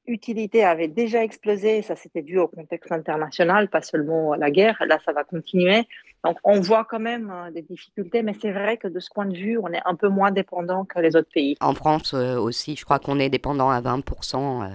utilité 0.07 0.65
avait 0.65 0.89
déjà 0.89 1.23
explosé. 1.23 1.83
Ça, 1.83 1.95
c'était 1.97 2.23
dû 2.23 2.39
au 2.39 2.49
contexte 2.49 2.91
international, 2.93 3.69
pas 3.69 3.83
seulement 3.83 4.33
à 4.33 4.37
la 4.37 4.51
guerre. 4.51 4.83
Là, 4.87 4.99
ça 5.05 5.13
va 5.13 5.25
continuer. 5.25 5.87
Donc, 6.25 6.37
on 6.45 6.61
voit 6.61 6.85
quand 6.85 6.99
même 7.01 7.31
euh, 7.31 7.51
des 7.51 7.63
difficultés, 7.63 8.23
mais 8.23 8.35
c'est 8.41 8.51
vrai 8.53 8.77
que 8.77 8.89
de 8.89 9.01
ce 9.01 9.09
point 9.15 9.27
de 9.27 9.35
vue, 9.37 9.59
on 9.59 9.69
est 9.69 9.81
un 9.85 9.95
peu 9.95 10.09
moins 10.09 10.31
dépendant 10.33 10.85
que 10.85 10.99
les 10.99 11.17
autres 11.17 11.31
pays. 11.33 11.57
En 11.61 11.75
France 11.75 12.13
euh, 12.15 12.37
aussi, 12.39 12.77
je 12.77 12.85
crois 12.85 12.99
qu'on 12.99 13.19
est 13.19 13.31
dépendant 13.31 13.71
à 13.71 13.81
20%. 13.81 14.65
euh, 14.65 14.69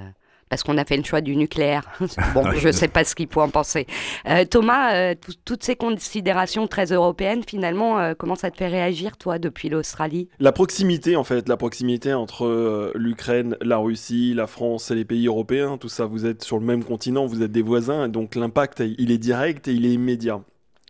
parce 0.50 0.64
qu'on 0.64 0.78
a 0.78 0.86
fait 0.86 0.98
le 0.98 1.04
choix 1.04 1.22
du 1.22 1.36
nucléaire. 1.36 1.84
bon, 2.34 2.52
je 2.52 2.68
ne 2.68 2.72
sais 2.72 2.88
pas 2.88 3.04
ce 3.04 3.16
qu'il 3.16 3.28
faut 3.28 3.42
en 3.42 3.50
penser. 3.50 3.88
Euh, 4.30 4.46
Thomas, 4.46 4.94
euh, 4.96 5.16
tout- 5.20 5.34
toutes 5.44 5.64
ces 5.64 5.76
considérations 5.76 6.68
très 6.68 6.86
européennes, 6.86 7.42
finalement, 7.48 8.00
euh, 8.00 8.14
comment 8.18 8.36
ça 8.36 8.52
te 8.52 8.58
fait 8.58 8.68
réagir, 8.68 9.18
toi, 9.18 9.40
depuis 9.40 9.70
l'Australie? 9.70 10.30
La 10.40 10.52
proximité, 10.52 11.16
en 11.16 11.24
fait, 11.24 11.50
la 11.50 11.58
proximité 11.58 12.14
entre 12.14 12.92
l'Ukraine, 12.96 13.58
la 13.62 13.78
Russie, 13.78 14.34
la 14.36 14.48
France 14.48 14.92
et 14.92 14.96
les 14.96 15.06
pays 15.06 15.28
européens, 15.28 15.78
tout 15.78 15.90
ça, 15.90 16.06
vous 16.06 16.26
êtes 16.26 16.44
sur 16.44 16.60
le 16.60 16.66
même 16.66 16.84
continent, 16.84 17.26
vous 17.26 17.42
êtes 17.42 17.52
des 17.52 17.62
voisins, 17.64 18.06
et 18.06 18.10
donc 18.10 18.36
l'impact, 18.36 18.84
il 18.98 19.12
est 19.12 19.18
direct 19.18 19.68
et 19.68 19.74
il 19.74 19.86
est 19.86 19.94
immédiat. 19.94 20.42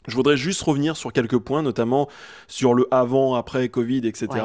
Je 0.07 0.15
voudrais 0.15 0.37
juste 0.37 0.61
revenir 0.61 0.95
sur 0.97 1.11
quelques 1.11 1.39
points, 1.39 1.63
notamment 1.63 2.07
sur 2.47 2.75
le 2.75 2.87
avant, 2.91 3.33
après 3.33 3.69
Covid, 3.69 4.05
etc. 4.05 4.27
Ouais. 4.31 4.39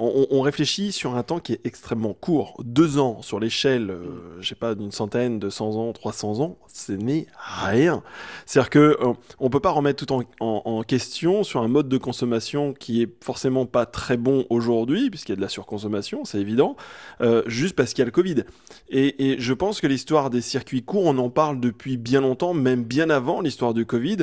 On, 0.00 0.40
réfléchit 0.42 0.92
sur 0.92 1.16
un 1.16 1.22
temps 1.24 1.40
qui 1.40 1.54
est 1.54 1.60
extrêmement 1.64 2.14
court. 2.14 2.54
Deux 2.64 2.98
ans 2.98 3.20
sur 3.22 3.40
l'échelle, 3.40 3.90
euh, 3.90 4.36
je 4.40 4.48
sais 4.48 4.54
pas, 4.54 4.76
d'une 4.76 4.92
centaine, 4.92 5.40
de 5.40 5.50
100 5.50 5.76
ans, 5.76 5.92
300 5.92 6.40
ans, 6.40 6.56
ce 6.68 6.92
n'est 6.92 7.26
rien. 7.36 8.02
C'est-à-dire 8.46 8.70
que 8.70 8.78
euh, 9.00 9.12
on 9.40 9.50
peut 9.50 9.60
pas 9.60 9.70
remettre 9.70 10.06
tout 10.06 10.24
en, 10.40 10.82
question 10.84 11.42
sur 11.42 11.62
un 11.62 11.68
mode 11.68 11.88
de 11.88 11.98
consommation 11.98 12.72
qui 12.72 13.02
est 13.02 13.12
forcément 13.22 13.66
pas 13.66 13.84
très 13.86 14.16
bon 14.16 14.46
aujourd'hui, 14.50 15.10
puisqu'il 15.10 15.32
y 15.32 15.34
a 15.34 15.36
de 15.36 15.40
la 15.40 15.48
surconsommation, 15.48 16.24
c'est 16.24 16.38
évident, 16.38 16.76
euh, 17.20 17.42
juste 17.46 17.74
parce 17.74 17.92
qu'il 17.92 18.02
y 18.02 18.02
a 18.02 18.06
le 18.06 18.12
Covid. 18.12 18.44
Et, 18.90 19.36
je 19.38 19.52
pense 19.52 19.80
que 19.80 19.86
l'histoire 19.86 20.30
des 20.30 20.40
circuits 20.40 20.82
courts, 20.82 21.06
on 21.06 21.18
en 21.18 21.30
parle 21.30 21.60
depuis 21.60 21.96
bien 21.96 22.20
longtemps, 22.20 22.54
même 22.54 22.84
bien 22.84 23.10
avant 23.10 23.40
l'histoire 23.40 23.74
du 23.74 23.84
Covid. 23.84 24.18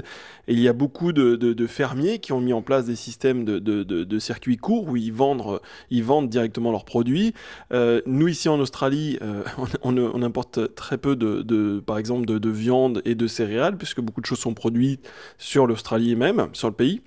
Et 0.48 0.54
il 0.54 0.60
y 0.60 0.68
a 0.68 0.74
beaucoup 0.74 1.12
de, 1.12 1.68
fermiers 1.68 2.20
qui 2.20 2.32
ont 2.32 2.42
mis 2.42 2.54
en 2.54 2.62
place 2.62 2.86
des 2.86 2.96
systèmes 2.96 3.44
de, 3.44 3.60
de- 3.60 4.20
circuits 4.20 4.58
courts 4.58 4.88
où 4.88 4.96
ils 4.96 5.14
vendent, 5.14 5.60
ils 5.90 6.04
vendent 6.04 6.30
directement 6.30 6.72
leurs 6.72 6.86
produits. 6.86 7.34
Euh, 7.74 8.02
nous, 8.06 8.28
ici 8.28 8.50
en 8.50 8.60
Australie, 8.60 9.18
euh, 9.22 9.44
on, 9.84 10.22
importe 10.22 10.76
très 10.76 10.98
peu, 10.98 11.16
de, 11.16 11.80
par 11.86 11.98
exemple, 11.98 12.26
de, 12.26 12.38
de 12.38 12.50
viande 12.50 13.02
et 13.06 13.16
de 13.16 13.28
céréales, 13.28 13.78
puisque 13.78 14.02
beaucoup 14.02 14.22
de 14.22 14.26
choses 14.26 14.40
sont 14.40 14.54
produites 14.54 15.08
sur 15.38 15.68
l'Australie 15.68 16.16
même, 16.16 16.48
sur 16.54 16.68
le 16.68 16.74
pays. 16.74 17.02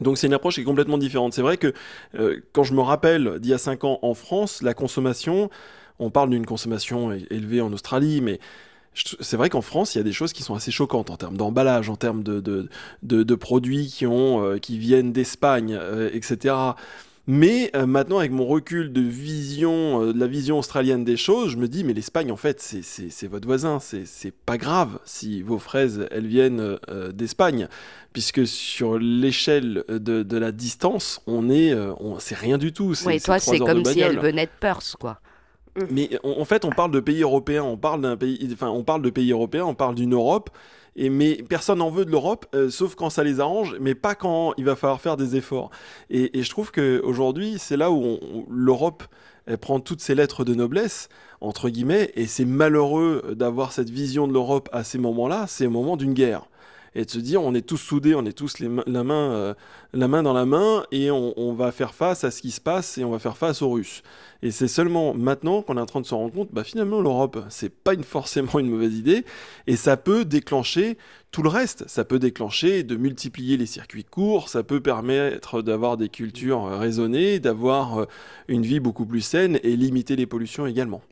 Donc 0.00 0.18
c'est 0.18 0.26
une 0.26 0.34
approche 0.34 0.54
qui 0.54 0.62
est 0.62 0.64
complètement 0.64 0.98
différente. 0.98 1.34
C'est 1.34 1.42
vrai 1.42 1.56
que 1.56 1.72
euh, 2.14 2.40
quand 2.52 2.64
je 2.64 2.74
me 2.74 2.80
rappelle 2.80 3.38
d'il 3.40 3.50
y 3.50 3.54
a 3.54 3.58
5 3.58 3.84
ans 3.84 3.98
en 4.02 4.14
France, 4.14 4.62
la 4.62 4.74
consommation, 4.74 5.50
on 5.98 6.10
parle 6.10 6.30
d'une 6.30 6.46
consommation 6.46 7.12
élevée 7.12 7.60
en 7.60 7.72
Australie, 7.72 8.20
mais 8.20 8.40
c'est 8.94 9.36
vrai 9.36 9.48
qu'en 9.48 9.62
France, 9.62 9.94
il 9.94 9.98
y 9.98 10.00
a 10.00 10.04
des 10.04 10.12
choses 10.12 10.32
qui 10.32 10.42
sont 10.42 10.54
assez 10.54 10.70
choquantes 10.70 11.10
en 11.10 11.16
termes 11.16 11.36
d'emballage, 11.36 11.88
en 11.88 11.96
termes 11.96 12.22
de, 12.22 13.34
produits 13.36 13.86
qui, 13.86 14.78
viennent 14.78 15.12
d'Espagne, 15.12 15.78
etc. 16.12 16.54
Mais 17.28 17.70
euh, 17.76 17.86
maintenant, 17.86 18.18
avec 18.18 18.32
mon 18.32 18.46
recul 18.46 18.92
de 18.92 19.00
vision, 19.00 20.02
euh, 20.02 20.12
de 20.12 20.18
la 20.18 20.26
vision 20.26 20.58
australienne 20.58 21.04
des 21.04 21.16
choses, 21.16 21.50
je 21.50 21.56
me 21.56 21.68
dis, 21.68 21.84
mais 21.84 21.92
l'Espagne, 21.92 22.32
en 22.32 22.36
fait, 22.36 22.60
c'est- 22.60 23.26
votre 23.28 23.46
voisin. 23.46 23.78
C'est 23.80 24.34
pas 24.34 24.58
grave 24.58 24.98
si 25.04 25.40
vos 25.42 25.58
fraises, 25.58 26.08
elles 26.10 26.26
viennent 26.26 26.78
euh, 26.88 27.12
d'Espagne. 27.12 27.68
Puisque 28.12 28.46
sur 28.46 28.98
l'échelle 28.98 29.84
de, 29.88 30.22
de 30.22 30.36
la 30.36 30.50
distance, 30.52 31.22
on 31.26 31.48
est, 31.48 31.74
c'est 32.18 32.36
rien 32.36 32.58
du 32.58 32.72
tout. 32.72 32.92
Oui, 33.06 33.20
toi, 33.20 33.38
c'est 33.38 33.58
comme 33.58 33.84
si 33.84 34.00
elle 34.00 34.16
bagnole. 34.16 34.24
venait 34.32 34.46
de 34.46 34.50
Perth, 34.60 34.96
quoi. 35.00 35.18
Mais 35.90 36.10
en 36.22 36.40
en 36.40 36.44
fait, 36.44 36.64
on 36.66 36.70
parle 36.70 36.90
de 36.90 37.00
pays 37.00 37.22
européens, 37.22 37.62
on 37.62 37.78
parle 37.78 38.02
d'un 38.02 38.16
pays, 38.16 38.46
enfin, 38.52 38.68
on 38.68 38.84
parle 38.84 39.00
de 39.00 39.08
pays 39.08 39.32
européens, 39.32 39.64
on 39.64 39.74
parle 39.74 39.94
d'une 39.94 40.12
Europe. 40.12 40.50
Et 40.96 41.08
mais 41.08 41.42
personne 41.48 41.78
n'en 41.78 41.90
veut 41.90 42.04
de 42.04 42.10
l'Europe, 42.10 42.46
euh, 42.54 42.70
sauf 42.70 42.94
quand 42.94 43.10
ça 43.10 43.24
les 43.24 43.40
arrange, 43.40 43.76
mais 43.80 43.94
pas 43.94 44.14
quand 44.14 44.52
il 44.58 44.64
va 44.64 44.76
falloir 44.76 45.00
faire 45.00 45.16
des 45.16 45.36
efforts. 45.36 45.70
Et, 46.10 46.38
et 46.38 46.42
je 46.42 46.50
trouve 46.50 46.70
que 46.70 47.00
aujourd'hui, 47.04 47.56
c'est 47.58 47.76
là 47.76 47.90
où, 47.90 48.18
où 48.22 48.46
l'Europe 48.50 49.04
prend 49.60 49.80
toutes 49.80 50.00
ses 50.00 50.14
lettres 50.14 50.44
de 50.44 50.54
noblesse 50.54 51.08
entre 51.42 51.68
guillemets, 51.68 52.12
et 52.14 52.26
c'est 52.26 52.44
malheureux 52.44 53.34
d'avoir 53.36 53.72
cette 53.72 53.90
vision 53.90 54.28
de 54.28 54.32
l'Europe 54.32 54.68
à 54.72 54.84
ces 54.84 54.98
moments-là. 54.98 55.46
C'est 55.48 55.66
au 55.66 55.70
moment 55.70 55.96
d'une 55.96 56.14
guerre 56.14 56.46
et 56.94 57.04
de 57.04 57.10
se 57.10 57.18
dire 57.18 57.42
on 57.42 57.54
est 57.54 57.66
tous 57.66 57.76
soudés, 57.76 58.14
on 58.14 58.24
est 58.24 58.32
tous 58.32 58.58
la, 58.60 59.04
main, 59.04 59.32
euh, 59.32 59.54
la 59.92 60.08
main 60.08 60.22
dans 60.22 60.32
la 60.32 60.44
main 60.44 60.84
et 60.92 61.10
on, 61.10 61.52
va 61.54 61.72
faire 61.72 61.94
face 61.94 62.24
à 62.24 62.30
ce 62.30 62.40
qui 62.40 62.50
se 62.50 62.60
passe 62.60 62.98
et 62.98 63.04
on 63.04 63.10
va 63.10 63.18
faire 63.18 63.36
face 63.36 63.62
aux 63.62 63.70
Russes. 63.70 64.02
Et 64.42 64.50
c'est 64.50 64.68
seulement 64.68 65.14
maintenant 65.14 65.62
qu'on 65.62 65.76
est 65.76 65.80
en 65.80 65.86
train 65.86 66.00
de 66.00 66.06
se 66.06 66.14
rendre 66.14 66.32
compte, 66.32 66.48
bah 66.52 66.64
finalement 66.64 67.00
l'Europe, 67.00 67.44
c'est 67.48 67.72
pas 67.72 67.96
forcément 68.02 68.58
une 68.58 68.68
mauvaise 68.68 68.94
idée 68.94 69.24
et 69.66 69.76
ça 69.76 69.96
peut 69.96 70.24
déclencher 70.24 70.96
tout 71.30 71.42
le 71.42 71.48
reste. 71.48 71.84
Ça 71.88 72.04
peut 72.04 72.18
déclencher 72.18 72.82
de 72.82 72.96
multiplier 72.96 73.56
les 73.56 73.66
circuits 73.66 74.04
courts, 74.04 74.48
ça 74.48 74.62
peut 74.62 74.80
permettre 74.80 75.62
d'avoir 75.62 75.96
des 75.96 76.08
cultures 76.08 76.66
euh, 76.66 76.78
raisonnées, 76.78 77.40
d'avoir 77.40 78.00
euh, 78.00 78.06
une 78.48 78.62
vie 78.62 78.80
beaucoup 78.80 79.06
plus 79.06 79.22
saine 79.22 79.58
et 79.62 79.76
limiter 79.76 80.16
les 80.16 80.26
pollutions 80.26 80.66
également. 80.66 81.02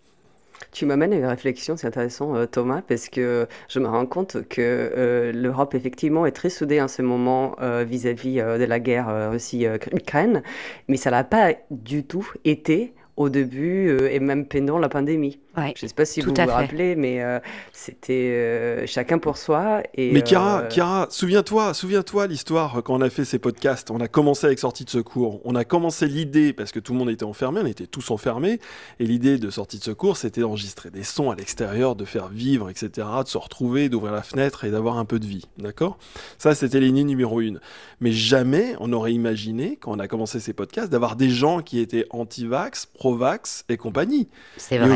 Tu 0.73 0.87
m'amènes 0.87 1.13
à 1.13 1.17
une 1.17 1.27
réflexion, 1.27 1.77
c'est 1.77 1.87
intéressant 1.87 2.37
euh, 2.37 2.47
Thomas, 2.47 2.83
parce 2.87 3.09
que 3.09 3.47
je 3.69 3.81
me 3.81 3.89
rends 3.89 4.07
compte 4.07 4.49
que 4.49 4.61
euh, 4.61 5.33
l'Europe 5.33 5.75
effectivement 5.75 6.27
est 6.27 6.33
très 6.33 6.51
soudée 6.51 6.81
en 6.81 6.89
ce 6.89 7.03
moment 7.03 7.57
euh, 7.61 7.85
vis-à-vis 7.87 8.37
de 8.37 8.65
la 8.65 8.79
guerre 8.79 9.31
Russie-Ukraine, 9.31 10.43
mais 10.89 10.97
ça 10.97 11.11
l'a 11.11 11.25
pas 11.25 11.53
du 11.71 12.05
tout 12.05 12.31
été 12.45 12.95
au 13.17 13.29
début 13.29 13.99
et 14.11 14.21
même 14.21 14.47
pendant 14.47 14.79
la 14.79 14.89
pandémie. 14.89 15.41
Ouais, 15.57 15.75
je 15.77 15.85
ne 15.85 15.89
sais 15.89 15.95
pas 15.95 16.05
si 16.05 16.21
vous 16.21 16.31
vous 16.31 16.37
fait. 16.37 16.45
rappelez, 16.45 16.95
mais 16.95 17.23
euh, 17.23 17.41
c'était 17.73 18.13
euh, 18.31 18.87
chacun 18.87 19.19
pour 19.19 19.37
soi. 19.37 19.83
Et, 19.95 20.13
Mais 20.13 20.23
Chiara, 20.25 20.63
euh, 20.63 21.07
souviens-toi, 21.11 21.75
souviens-toi 21.75 22.29
l'histoire 22.29 22.83
quand 22.85 22.95
on 22.95 23.01
a 23.01 23.11
fait 23.11 23.25
ces 23.25 23.41
podcasts. 23.41 23.91
On 23.91 24.01
a 24.01 24.07
commencé 24.07 24.47
avec 24.47 24.61
sortie 24.61 24.85
de 24.85 24.91
secours. 24.91 25.41
On 25.45 25.57
a 25.57 25.65
commencé 25.65 26.07
l'idée 26.07 26.53
parce 26.53 26.71
que 26.71 26.79
tout 26.79 26.93
le 26.93 27.01
monde 27.01 27.11
était 27.11 27.25
enfermé, 27.25 27.61
on 27.63 27.67
était 27.67 27.89
tous 27.89 28.13
enfermés, 28.13 28.61
et 29.01 29.05
l'idée 29.05 29.39
de 29.39 29.51
sortie 29.51 29.79
de 29.79 29.83
secours, 29.83 30.17
c'était 30.17 30.43
d'enregistrer 30.43 30.91
des 30.91 31.03
sons 31.03 31.31
à 31.31 31.35
l'extérieur, 31.35 31.97
de 31.97 32.05
faire 32.05 32.29
vivre, 32.29 32.71
etc., 32.71 33.07
de 33.25 33.29
se 33.29 33.39
retrouver, 33.39 33.89
d'ouvrir 33.89 34.13
la 34.13 34.23
fenêtre 34.23 34.65
et 34.65 34.71
d'avoir 34.71 34.99
un 34.99 35.05
peu 35.05 35.19
de 35.19 35.27
vie, 35.27 35.47
d'accord? 35.59 35.99
Ça, 36.39 36.55
c'était 36.55 36.79
l'idée 36.79 37.03
numéro 37.05 37.41
une. 37.41 37.61
Mais 38.01 38.13
jamais 38.13 38.75
on 38.79 38.93
aurait 38.93 39.13
imaginé, 39.13 39.79
quand 39.81 39.93
on 39.93 39.99
a 39.99 40.07
commencé 40.07 40.39
ces 40.39 40.53
podcasts, 40.53 40.91
d'avoir 40.91 41.17
des 41.17 41.29
gens 41.29 41.61
qui 41.61 41.81
étaient 41.81 42.07
anti-vax, 42.11 42.87
pro-vax 42.87 43.65
et 43.69 43.77
compagnie. 43.77 44.29
C'est 44.57 44.77
Et 44.77 44.79
vrai. 44.79 44.89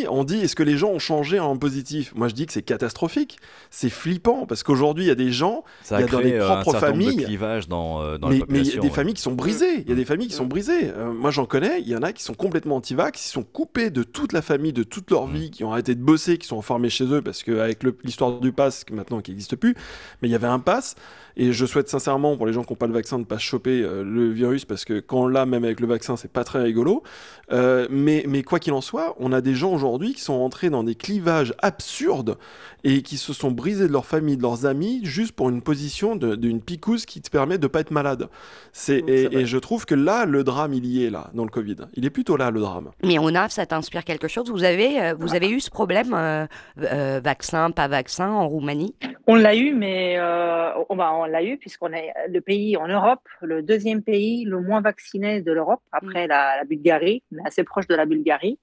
Aujourd'hui, 0.00 0.20
on 0.20 0.24
dit 0.24 0.44
est-ce 0.44 0.56
que 0.56 0.62
les 0.62 0.76
gens 0.76 0.90
ont 0.90 0.98
changé 0.98 1.38
en 1.38 1.56
positif? 1.56 2.12
Moi, 2.14 2.28
je 2.28 2.34
dis 2.34 2.46
que 2.46 2.52
c'est 2.52 2.62
catastrophique. 2.62 3.38
C'est 3.70 3.90
flippant 3.90 4.46
parce 4.46 4.62
qu'aujourd'hui, 4.62 5.04
il 5.04 5.08
y 5.08 5.10
a 5.10 5.16
des 5.16 5.32
gens, 5.32 5.64
il 5.90 6.00
y 6.00 6.02
a 6.02 6.06
dans 6.06 6.20
les 6.20 6.32
euh, 6.32 6.46
propres 6.60 6.74
de 6.74 6.78
familles. 6.78 7.38
dans, 7.68 8.02
euh, 8.02 8.18
dans 8.18 8.28
mais, 8.28 8.40
il 8.48 8.66
y 8.66 8.72
a 8.72 8.80
des 8.80 8.88
ouais. 8.88 8.90
familles 8.90 9.14
qui 9.14 9.22
sont 9.22 9.32
brisées. 9.32 9.80
Il 9.80 9.88
y 9.88 9.92
a 9.92 9.96
des 9.96 10.04
familles 10.04 10.28
qui 10.28 10.34
sont 10.34 10.46
brisées. 10.46 10.90
Euh, 10.96 11.12
moi, 11.12 11.30
j'en 11.30 11.46
connais. 11.46 11.80
Il 11.80 11.88
y 11.88 11.96
en 11.96 12.02
a 12.02 12.12
qui 12.12 12.22
sont 12.22 12.34
complètement 12.34 12.76
anti-vax, 12.76 13.20
qui 13.20 13.28
sont 13.28 13.42
coupés 13.42 13.90
de 13.90 14.02
toute 14.02 14.32
la 14.32 14.42
famille, 14.42 14.72
de 14.72 14.82
toute 14.82 15.10
leur 15.10 15.26
vie, 15.26 15.50
qui 15.50 15.64
ont 15.64 15.72
arrêté 15.72 15.94
de 15.94 16.02
bosser, 16.02 16.38
qui 16.38 16.46
sont 16.46 16.56
enfermés 16.56 16.90
chez 16.90 17.04
eux 17.04 17.22
parce 17.22 17.42
qu'avec 17.42 17.82
l'histoire 18.04 18.40
du 18.40 18.52
pass, 18.52 18.84
maintenant 18.90 19.20
qui 19.20 19.30
n'existe 19.30 19.56
plus, 19.56 19.74
mais 20.22 20.28
il 20.28 20.32
y 20.32 20.34
avait 20.34 20.46
un 20.46 20.58
pass. 20.58 20.96
Et 21.36 21.52
je 21.52 21.64
souhaite 21.64 21.88
sincèrement 21.88 22.36
pour 22.36 22.46
les 22.46 22.52
gens 22.52 22.64
qui 22.64 22.72
n'ont 22.72 22.76
pas 22.76 22.88
le 22.88 22.92
vaccin 22.92 23.16
de 23.16 23.22
ne 23.22 23.26
pas 23.26 23.38
choper 23.38 23.82
euh, 23.82 24.02
le 24.02 24.30
virus 24.30 24.64
parce 24.64 24.84
que 24.84 25.00
quand 25.00 25.22
on 25.22 25.26
l'a, 25.28 25.46
même 25.46 25.64
avec 25.64 25.80
le 25.80 25.86
vaccin, 25.86 26.16
c'est 26.16 26.30
pas 26.30 26.44
très 26.44 26.60
rigolo. 26.62 27.02
Mais, 27.90 28.24
mais 28.28 28.42
quoi 28.44 28.60
qu'il 28.60 28.72
en 28.72 28.80
soit, 28.80 29.16
on 29.18 29.32
a 29.32 29.40
des 29.40 29.54
gens 29.54 29.72
aujourd'hui 29.72 29.89
aujourd'hui 29.90 30.14
qui 30.14 30.22
sont 30.22 30.34
entrés 30.34 30.70
dans 30.70 30.84
des 30.84 30.94
clivages 30.94 31.52
absurdes 31.60 32.38
et 32.84 33.02
qui 33.02 33.16
se 33.16 33.32
sont 33.32 33.50
brisés 33.50 33.88
de 33.88 33.92
leur 33.92 34.06
famille, 34.06 34.36
de 34.36 34.42
leurs 34.42 34.64
amis, 34.64 35.00
juste 35.02 35.32
pour 35.32 35.50
une 35.50 35.62
position 35.62 36.16
d'une 36.16 36.62
picouse 36.62 37.04
qui 37.04 37.20
te 37.20 37.28
permet 37.28 37.58
de 37.58 37.66
pas 37.66 37.80
être 37.80 37.90
malade. 37.90 38.28
C'est 38.72 38.98
et, 38.98 39.36
et, 39.36 39.46
je 39.46 39.58
trouve 39.58 39.84
que 39.84 39.94
là, 39.94 40.24
le 40.24 40.44
drame, 40.44 40.72
il 40.72 40.86
y 40.86 41.04
est 41.04 41.10
là 41.10 41.30
dans 41.34 41.44
le 41.44 41.50
Covid. 41.50 41.76
Il 41.94 42.06
est 42.06 42.10
plutôt 42.10 42.36
là 42.36 42.50
le 42.50 42.60
drame. 42.60 42.90
Mais 43.02 43.18
on 43.18 43.34
a, 43.34 43.48
ça 43.48 43.66
t'inspire 43.66 44.04
quelque 44.04 44.28
chose? 44.28 44.50
Vous 44.50 44.64
avez, 44.64 45.00
euh, 45.02 45.14
vous 45.18 45.34
avez 45.34 45.50
eu 45.50 45.60
ce 45.60 45.70
problème 45.70 46.14
euh, 46.14 46.46
euh, 46.78 47.20
vaccin, 47.22 47.70
pas 47.70 47.88
vaccin 47.88 48.30
en 48.30 48.48
Roumanie? 48.48 48.94
On 49.26 49.34
l'a 49.34 49.54
eu, 49.54 49.74
mais 49.74 50.16
euh, 50.18 50.70
on, 50.88 50.96
bah, 50.96 51.12
on 51.12 51.24
l'a 51.24 51.42
eu 51.42 51.58
puisqu'on 51.58 51.92
est 51.92 52.12
le 52.28 52.40
pays 52.40 52.76
en 52.76 52.88
Europe, 52.88 53.28
le 53.42 53.62
deuxième 53.62 54.02
pays 54.02 54.44
le 54.44 54.60
moins 54.60 54.80
vacciné 54.80 55.42
de 55.42 55.52
l'Europe 55.52 55.82
après 55.92 56.26
la, 56.26 56.56
la 56.56 56.64
Bulgarie, 56.64 57.22
mais 57.30 57.42
assez 57.44 57.64
proche 57.64 57.86
de 57.88 57.94
la 57.94 58.06
Bulgarie. 58.06 58.58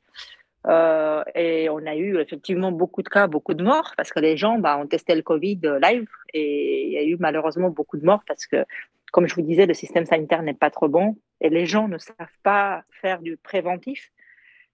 Euh, 0.67 1.23
et 1.33 1.69
on 1.69 1.85
a 1.85 1.95
eu 1.95 2.19
effectivement 2.19 2.71
beaucoup 2.71 3.01
de 3.01 3.09
cas, 3.09 3.27
beaucoup 3.27 3.53
de 3.53 3.63
morts, 3.63 3.93
parce 3.95 4.11
que 4.11 4.19
les 4.19 4.35
gens 4.35 4.59
bah, 4.59 4.77
ont 4.77 4.87
testé 4.87 5.15
le 5.15 5.21
Covid 5.21 5.61
live 5.81 6.07
et 6.33 6.87
il 6.87 6.91
y 6.91 6.97
a 6.97 7.03
eu 7.03 7.15
malheureusement 7.19 7.69
beaucoup 7.69 7.97
de 7.97 8.05
morts 8.05 8.23
parce 8.27 8.45
que, 8.45 8.65
comme 9.11 9.27
je 9.27 9.35
vous 9.35 9.41
disais, 9.41 9.65
le 9.65 9.73
système 9.73 10.05
sanitaire 10.05 10.43
n'est 10.43 10.53
pas 10.53 10.69
trop 10.69 10.89
bon 10.89 11.17
et 11.39 11.49
les 11.49 11.65
gens 11.65 11.87
ne 11.87 11.97
savent 11.97 12.37
pas 12.43 12.83
faire 13.01 13.21
du 13.21 13.37
préventif. 13.37 14.11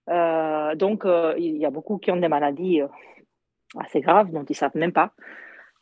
Euh, 0.10 0.76
donc, 0.76 1.06
euh, 1.06 1.36
il 1.38 1.58
y 1.58 1.66
a 1.66 1.70
beaucoup 1.70 1.98
qui 1.98 2.12
ont 2.12 2.18
des 2.18 2.28
maladies 2.28 2.82
euh, 2.82 2.88
assez 3.80 4.02
graves 4.02 4.32
dont 4.32 4.44
ils 4.44 4.54
ne 4.54 4.56
savent 4.56 4.76
même 4.76 4.94
pas. 4.94 5.14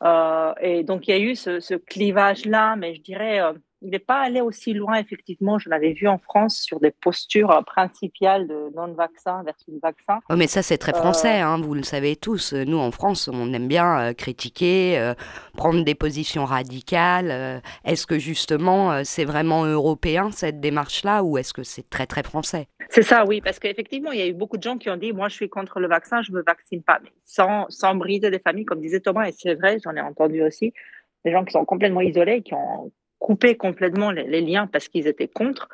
Euh, 0.03 0.53
et 0.61 0.83
donc, 0.83 1.07
il 1.07 1.11
y 1.11 1.13
a 1.13 1.19
eu 1.19 1.35
ce 1.35 1.75
clivage-là, 1.75 2.75
mais 2.75 2.95
je 2.95 3.01
dirais 3.01 3.39
il 3.81 3.89
n'est 3.89 3.99
pas 3.99 4.21
allé 4.21 4.41
aussi 4.41 4.73
loin, 4.73 4.95
effectivement. 4.95 5.57
Je 5.57 5.69
l'avais 5.69 5.93
vu 5.93 6.07
en 6.07 6.19
France 6.19 6.59
sur 6.61 6.79
des 6.79 6.91
postures 6.91 7.63
principiales 7.65 8.47
de 8.47 8.71
non-vaccin 8.75 9.43
versus 9.43 9.73
vaccin. 9.81 10.19
Oh, 10.29 10.35
mais 10.35 10.47
ça, 10.47 10.61
c'est 10.61 10.77
très 10.77 10.93
français, 10.93 11.39
hein, 11.39 11.59
vous 11.59 11.73
le 11.73 11.83
savez 11.83 12.15
tous. 12.15 12.53
Nous, 12.53 12.77
en 12.77 12.91
France, 12.91 13.27
on 13.31 13.51
aime 13.53 13.67
bien 13.67 13.99
euh, 13.99 14.13
critiquer, 14.13 14.99
euh, 14.99 15.13
prendre 15.57 15.83
des 15.83 15.95
positions 15.95 16.45
radicales. 16.45 17.31
Euh, 17.31 17.59
est-ce 17.83 18.05
que 18.05 18.19
justement, 18.19 19.03
c'est 19.03 19.25
vraiment 19.25 19.65
européen, 19.65 20.29
cette 20.31 20.59
démarche-là, 20.59 21.23
ou 21.23 21.37
est-ce 21.37 21.53
que 21.53 21.63
c'est 21.63 21.89
très, 21.89 22.05
très 22.05 22.23
français? 22.23 22.67
C'est 22.89 23.03
ça, 23.03 23.25
oui, 23.25 23.41
parce 23.41 23.57
qu'effectivement, 23.57 24.11
il 24.11 24.19
y 24.19 24.21
a 24.21 24.27
eu 24.27 24.33
beaucoup 24.33 24.57
de 24.57 24.63
gens 24.63 24.77
qui 24.77 24.89
ont 24.89 24.97
dit, 24.97 25.11
moi, 25.11 25.29
je 25.29 25.35
suis 25.35 25.49
contre 25.49 25.79
le 25.79 25.87
vaccin, 25.87 26.21
je 26.21 26.31
ne 26.31 26.37
me 26.37 26.43
vaccine 26.43 26.83
pas. 26.83 26.99
Mais 27.03 27.11
sans, 27.25 27.65
sans 27.69 27.95
briser 27.95 28.29
des 28.29 28.39
familles, 28.39 28.65
comme 28.65 28.81
disait 28.81 28.99
Thomas, 28.99 29.27
et 29.27 29.31
c'est 29.31 29.55
vrai, 29.55 29.77
j'en 29.83 29.95
ai 29.95 30.01
entendu 30.01 30.43
aussi, 30.43 30.73
des 31.25 31.31
gens 31.31 31.45
qui 31.45 31.53
sont 31.53 31.65
complètement 31.65 32.01
isolés, 32.01 32.41
qui 32.41 32.53
ont 32.53 32.91
couper 33.21 33.55
complètement 33.55 34.11
les, 34.11 34.23
les 34.23 34.41
liens 34.41 34.67
parce 34.67 34.89
qu'ils 34.89 35.07
étaient 35.07 35.29
contre. 35.29 35.69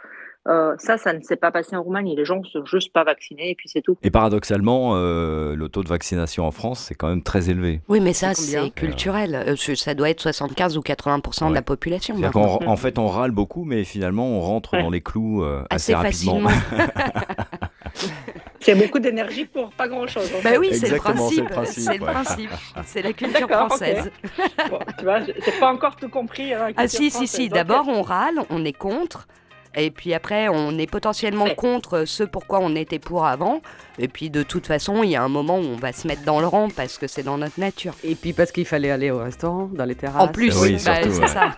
Euh, 0.47 0.75
ça, 0.77 0.97
ça 0.97 1.11
ne 1.11 1.21
s'est 1.21 1.35
pas 1.35 1.51
passé 1.51 1.75
en 1.75 1.83
Roumanie. 1.83 2.15
Les 2.15 2.23
gens 2.23 2.39
ne 2.39 2.45
sont 2.45 2.65
juste 2.65 2.93
pas 2.93 3.03
vaccinés 3.03 3.49
et 3.49 3.55
puis 3.55 3.67
c'est 3.67 3.81
tout. 3.81 3.97
Et 4.03 4.11
paradoxalement, 4.11 4.93
euh, 4.95 5.55
le 5.55 5.67
taux 5.67 5.83
de 5.83 5.89
vaccination 5.89 6.45
en 6.45 6.51
France, 6.51 6.85
c'est 6.87 6.95
quand 6.95 7.09
même 7.09 7.23
très 7.23 7.49
élevé. 7.49 7.81
Oui, 7.89 7.99
mais 7.99 8.13
ça, 8.13 8.33
c'est 8.33 8.69
culturel. 8.69 9.35
Euh, 9.35 9.55
ça 9.75 9.93
doit 9.93 10.09
être 10.09 10.21
75 10.21 10.77
ou 10.77 10.81
80 10.81 11.15
ouais. 11.41 11.49
de 11.49 11.53
la 11.53 11.61
population. 11.61 12.15
En, 12.15 12.59
en, 12.65 12.75
fait, 12.77 12.97
on 12.97 13.07
râle 13.07 13.31
beaucoup, 13.31 13.65
mais 13.65 13.83
finalement, 13.83 14.25
on 14.25 14.39
rentre 14.39 14.73
ouais. 14.75 14.83
dans 14.83 14.89
les 14.89 15.01
clous 15.01 15.43
euh, 15.43 15.63
assez, 15.69 15.93
assez, 15.93 16.29
rapidement. 16.29 16.49
c'est 18.67 18.75
beaucoup 18.75 18.99
d'énergie 18.99 19.45
pour 19.45 19.69
pas 19.69 19.87
grand-chose. 19.87 20.29
Bah 20.43 20.51
oui, 20.59 20.69
c'est 20.73 20.89
le 20.89 20.97
principe. 20.97 21.49
C'est 21.65 21.97
le 21.97 22.05
principe. 22.05 22.49
C'est 22.85 23.01
la 23.01 23.13
culture 23.13 23.47
française. 23.47 24.11
Okay. 24.23 24.69
bon, 24.69 24.79
tu 24.97 25.03
vois, 25.05 25.21
j'ai 25.21 25.33
pas 25.59 25.71
encore 25.71 25.95
tout 25.95 26.09
compris. 26.09 26.53
Hein, 26.53 26.71
ah 26.75 26.87
si, 26.87 27.09
si, 27.09 27.27
si. 27.27 27.47
D'abord, 27.47 27.87
on 27.87 28.01
râle, 28.01 28.41
on 28.49 28.65
est 28.65 28.73
contre. 28.73 29.27
Et 29.75 29.91
puis 29.91 30.13
après, 30.13 30.49
on 30.49 30.77
est 30.77 30.89
potentiellement 30.89 31.45
ouais. 31.45 31.55
contre 31.55 32.05
ce 32.05 32.23
pourquoi 32.23 32.59
on 32.61 32.75
était 32.75 32.99
pour 32.99 33.25
avant. 33.25 33.61
Et 33.99 34.07
puis 34.07 34.29
de 34.29 34.43
toute 34.43 34.65
façon, 34.65 35.03
il 35.03 35.11
y 35.11 35.15
a 35.15 35.23
un 35.23 35.29
moment 35.29 35.59
où 35.59 35.63
on 35.63 35.75
va 35.75 35.93
se 35.93 36.07
mettre 36.07 36.23
dans 36.23 36.39
le 36.39 36.47
rang 36.47 36.67
parce 36.75 36.97
que 36.97 37.07
c'est 37.07 37.23
dans 37.23 37.37
notre 37.37 37.59
nature. 37.59 37.93
Et 38.03 38.15
puis 38.15 38.33
parce 38.33 38.51
qu'il 38.51 38.65
fallait 38.65 38.91
aller 38.91 39.11
au 39.11 39.19
restaurant, 39.19 39.69
dans 39.71 39.85
les 39.85 39.95
terrasses. 39.95 40.23
En 40.23 40.29
plus, 40.29 40.55
oui, 40.59 40.77
bah, 40.83 40.95
surtout, 40.95 41.13
c'est 41.13 41.21
ouais. 41.21 41.27
ça. 41.27 41.55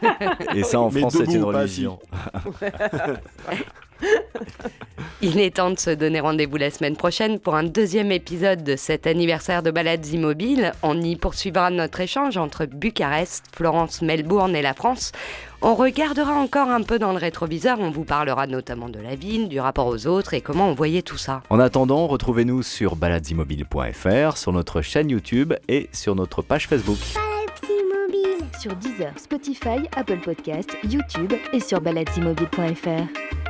Et 0.53 0.63
ça, 0.63 0.79
en 0.79 0.89
France, 0.89 1.17
c'est 1.17 1.33
une 1.33 1.43
religion. 1.43 1.99
Il 5.21 5.39
est 5.39 5.57
temps 5.57 5.71
de 5.71 5.79
se 5.79 5.89
donner 5.89 6.19
rendez-vous 6.19 6.57
la 6.57 6.71
semaine 6.71 6.95
prochaine 6.95 7.39
pour 7.39 7.55
un 7.55 7.63
deuxième 7.63 8.11
épisode 8.11 8.63
de 8.63 8.75
cet 8.75 9.05
anniversaire 9.05 9.63
de 9.63 9.71
balades 9.71 10.05
immobiles. 10.07 10.71
On 10.81 10.99
y 11.01 11.15
poursuivra 11.15 11.69
notre 11.69 11.99
échange 11.99 12.37
entre 12.37 12.65
Bucarest, 12.65 13.43
Florence, 13.53 14.01
Melbourne 14.01 14.55
et 14.55 14.61
la 14.61 14.73
France. 14.73 15.11
On 15.61 15.75
regardera 15.75 16.33
encore 16.33 16.69
un 16.69 16.83
peu 16.83 16.99
dans 16.99 17.11
le 17.11 17.17
rétroviseur, 17.17 17.81
on 17.81 17.91
vous 17.91 18.05
parlera 18.05 18.47
notamment 18.47 18.87
de 18.87 18.99
la 18.99 19.15
ville, 19.15 19.49
du 19.49 19.59
rapport 19.59 19.87
aux 19.87 20.07
autres 20.07 20.33
et 20.33 20.39
comment 20.39 20.69
on 20.69 20.73
voyait 20.73 21.01
tout 21.01 21.17
ça. 21.17 21.43
En 21.49 21.59
attendant, 21.59 22.07
retrouvez-nous 22.07 22.63
sur 22.63 22.95
baladesimmobiles.fr, 22.95 24.37
sur 24.37 24.53
notre 24.53 24.81
chaîne 24.81 25.09
YouTube 25.09 25.53
et 25.67 25.89
sur 25.91 26.15
notre 26.15 26.41
page 26.41 26.67
Facebook. 26.67 26.99
Sur 28.57 28.75
Deezer, 28.75 29.11
Spotify, 29.17 29.79
Apple 29.95 30.19
Podcast, 30.19 30.69
YouTube 30.83 31.33
et 31.51 31.59
sur 31.59 31.81
baladesimmobiles.fr. 31.81 33.48